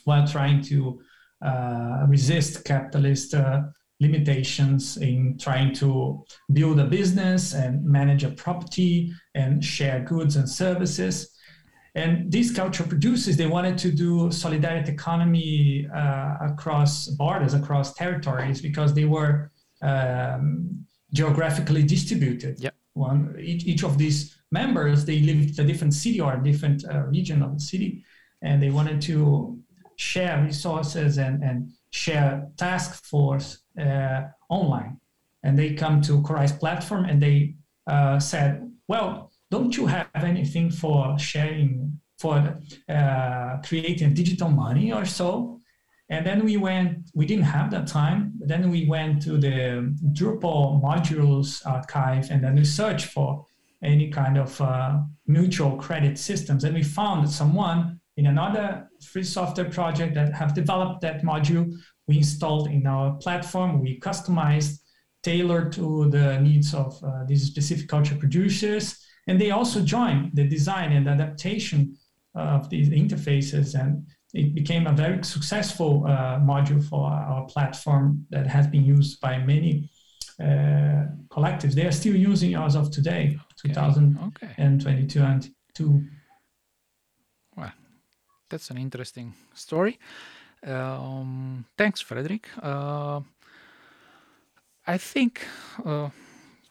while 0.03 0.27
trying 0.27 0.61
to 0.61 1.01
uh, 1.43 2.05
resist 2.07 2.63
capitalist 2.63 3.33
uh, 3.33 3.61
limitations 3.99 4.97
in 4.97 5.37
trying 5.37 5.73
to 5.73 6.23
build 6.51 6.79
a 6.79 6.85
business 6.85 7.53
and 7.53 7.83
manage 7.83 8.23
a 8.23 8.29
property 8.31 9.11
and 9.35 9.63
share 9.63 10.01
goods 10.01 10.35
and 10.35 10.49
services. 10.49 11.32
And 11.95 12.31
these 12.31 12.51
cultural 12.51 12.89
producers, 12.89 13.37
they 13.37 13.45
wanted 13.45 13.77
to 13.79 13.91
do 13.91 14.31
solidarity 14.31 14.91
economy 14.91 15.87
uh, 15.93 16.37
across 16.41 17.07
borders, 17.07 17.53
across 17.53 17.93
territories, 17.93 18.61
because 18.61 18.93
they 18.93 19.05
were 19.05 19.51
um, 19.81 20.85
geographically 21.13 21.83
distributed. 21.83 22.59
Yep. 22.59 22.75
One, 22.93 23.35
each, 23.39 23.65
each 23.65 23.83
of 23.83 23.97
these 23.97 24.35
members, 24.51 25.05
they 25.05 25.19
lived 25.19 25.59
in 25.59 25.65
a 25.65 25.67
different 25.67 25.93
city 25.93 26.19
or 26.19 26.33
a 26.33 26.43
different 26.43 26.83
uh, 26.85 27.03
region 27.03 27.43
of 27.43 27.53
the 27.53 27.59
city, 27.59 28.03
and 28.41 28.61
they 28.61 28.71
wanted 28.71 29.01
to 29.01 29.59
share 29.95 30.43
resources 30.43 31.17
and, 31.17 31.43
and 31.43 31.71
share 31.91 32.47
task 32.57 33.03
force 33.05 33.59
uh, 33.79 34.21
online. 34.49 34.97
And 35.43 35.57
they 35.57 35.73
come 35.73 36.01
to 36.01 36.21
Corais 36.23 36.57
platform 36.59 37.05
and 37.05 37.21
they 37.21 37.55
uh, 37.87 38.19
said, 38.19 38.71
well, 38.87 39.31
don't 39.53 39.77
you 39.77 39.85
have 39.85 40.23
anything 40.33 40.71
for 40.71 40.99
sharing, 41.19 41.99
for 42.17 42.35
uh, 42.89 43.57
creating 43.63 44.11
digital 44.15 44.49
money 44.49 44.91
or 44.91 45.05
so? 45.05 45.59
And 46.09 46.25
then 46.25 46.43
we 46.43 46.57
went, 46.57 47.11
we 47.13 47.27
didn't 47.27 47.49
have 47.57 47.69
that 47.69 47.85
time. 47.85 48.33
But 48.39 48.47
then 48.47 48.71
we 48.71 48.87
went 48.87 49.21
to 49.25 49.37
the 49.37 49.57
Drupal 50.17 50.81
modules 50.81 51.61
archive 51.67 52.31
and 52.31 52.43
then 52.43 52.55
we 52.55 52.65
searched 52.65 53.09
for 53.15 53.45
any 53.83 54.09
kind 54.09 54.39
of 54.39 54.59
uh, 54.59 54.97
mutual 55.27 55.73
credit 55.77 56.17
systems. 56.17 56.63
And 56.63 56.73
we 56.73 56.83
found 56.83 57.29
someone 57.29 57.99
in 58.17 58.25
another 58.25 58.89
free 59.11 59.23
software 59.23 59.69
project 59.69 60.15
that 60.15 60.33
have 60.33 60.55
developed 60.55 61.01
that 61.01 61.21
module. 61.21 61.71
We 62.07 62.17
installed 62.17 62.69
in 62.69 62.87
our 62.87 63.13
platform, 63.17 63.81
we 63.81 63.99
customized, 63.99 64.79
tailored 65.21 65.71
to 65.73 66.09
the 66.09 66.39
needs 66.39 66.73
of 66.73 66.91
uh, 67.03 67.23
these 67.27 67.43
specific 67.43 67.87
culture 67.87 68.15
producers 68.15 69.02
and 69.27 69.39
they 69.39 69.51
also 69.51 69.81
joined 69.81 70.31
the 70.33 70.47
design 70.47 70.91
and 70.91 71.07
adaptation 71.07 71.97
of 72.35 72.69
these 72.69 72.89
interfaces 72.89 73.79
and 73.79 74.05
it 74.33 74.55
became 74.55 74.87
a 74.87 74.93
very 74.93 75.23
successful 75.23 76.05
uh, 76.07 76.39
module 76.39 76.83
for 76.83 77.05
our 77.11 77.45
platform 77.45 78.25
that 78.31 78.47
has 78.47 78.65
been 78.67 78.83
used 78.83 79.21
by 79.21 79.37
many 79.37 79.89
uh, 80.39 81.05
collectives. 81.29 81.73
They 81.73 81.85
are 81.85 81.91
still 81.91 82.15
using 82.15 82.55
as 82.55 82.75
of 82.75 82.89
today, 82.89 83.37
okay. 83.65 83.73
2022 83.73 85.19
okay. 85.19 85.27
and 85.27 85.49
two. 85.75 86.03
Well, 87.55 87.71
that's 88.49 88.71
an 88.71 88.77
interesting 88.79 89.35
story. 89.53 89.99
Um, 90.65 91.65
thanks, 91.77 92.01
Frederick. 92.01 92.47
Uh, 92.61 93.21
I 94.87 94.97
think 94.97 95.45
uh, 95.85 96.09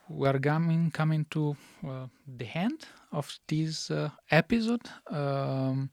we 0.08 0.28
are 0.28 0.38
coming 0.38 0.90
coming 0.90 1.26
to 1.30 1.56
uh, 1.86 2.06
the 2.26 2.48
end 2.54 2.86
of 3.12 3.38
this 3.46 3.90
uh, 3.90 4.10
episode. 4.30 4.88
Um, 5.10 5.90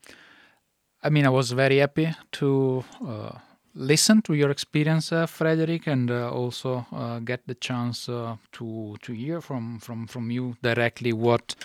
I 1.03 1.09
mean, 1.09 1.25
I 1.25 1.29
was 1.29 1.51
very 1.51 1.77
happy 1.77 2.13
to 2.33 2.83
uh, 3.05 3.31
listen 3.73 4.21
to 4.23 4.33
your 4.33 4.49
experience, 4.49 5.11
uh, 5.11 5.25
Frederick, 5.25 5.87
and 5.87 6.11
uh, 6.11 6.29
also 6.31 6.85
uh, 6.91 7.19
get 7.19 7.47
the 7.47 7.55
chance 7.55 8.05
to 8.05 8.97
to 9.01 9.13
hear 9.13 9.41
from 9.41 9.79
from 9.79 10.07
from 10.07 10.31
you 10.31 10.55
directly 10.61 11.13
what 11.13 11.55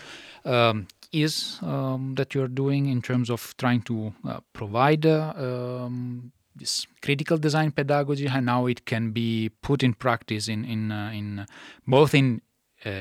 um, 0.44 0.86
is 1.12 1.58
um, 1.62 2.14
that 2.16 2.34
you're 2.34 2.48
doing 2.48 2.86
in 2.86 3.02
terms 3.02 3.30
of 3.30 3.54
trying 3.56 3.82
to 3.82 4.12
provide 4.52 5.06
um, 5.06 6.32
this 6.56 6.86
critical 7.02 7.38
design 7.38 7.72
pedagogy 7.72 8.26
and 8.26 8.48
how 8.48 8.66
it 8.66 8.84
can 8.86 9.10
be 9.10 9.50
put 9.62 9.82
in 9.82 9.94
practice 9.94 10.48
in 10.48 10.64
in 10.64 10.90
in 10.90 11.46
both 11.86 12.14
in 12.14 12.40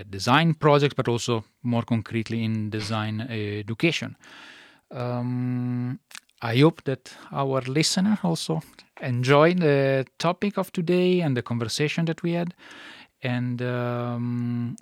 design 0.10 0.54
projects, 0.54 0.94
but 0.94 1.08
also 1.08 1.44
more 1.62 1.84
concretely 1.84 2.44
in 2.44 2.70
design 2.70 3.22
education. 3.22 4.16
Um, 4.92 6.00
I 6.42 6.58
hope 6.58 6.84
that 6.84 7.16
our 7.32 7.62
listener 7.62 8.20
also 8.24 8.62
enjoyed 9.02 9.60
the 9.60 10.06
topic 10.20 10.58
of 10.58 10.72
today 10.72 11.22
and 11.22 11.36
the 11.36 11.42
conversation 11.42 12.06
that 12.06 12.22
we 12.22 12.34
had. 12.34 12.54
And 13.22 13.62
um, 13.62 14.76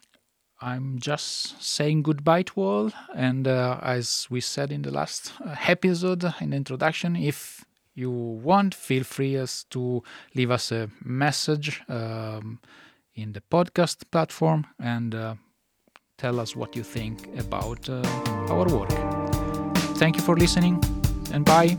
I'm 0.59 0.99
just 0.99 1.61
saying 1.63 2.03
goodbye 2.03 2.43
to 2.43 2.61
all. 2.61 2.91
And 3.15 3.47
uh, 3.47 3.79
as 3.81 4.27
we 4.29 4.41
said 4.41 4.71
in 4.71 4.81
the 4.81 4.91
last 4.91 5.33
uh, 5.45 5.55
episode 5.67 6.23
in 6.41 6.49
the 6.49 6.57
introduction, 6.57 7.15
if 7.15 7.63
you 7.93 8.11
want, 8.11 8.73
feel 8.73 9.03
free 9.03 9.35
as 9.35 9.65
to 9.65 10.03
leave 10.35 10.51
us 10.51 10.71
a 10.71 10.89
message 11.03 11.81
um, 11.89 12.59
in 13.15 13.33
the 13.33 13.41
podcast 13.41 14.09
platform 14.11 14.65
and 14.79 15.13
uh, 15.13 15.35
tell 16.17 16.39
us 16.39 16.55
what 16.55 16.75
you 16.75 16.83
think 16.83 17.27
about 17.37 17.89
uh, 17.89 18.01
our 18.49 18.67
work. 18.67 18.89
Thank 19.97 20.15
you 20.15 20.21
for 20.21 20.35
listening 20.35 20.81
and 21.31 21.45
bye. 21.45 21.77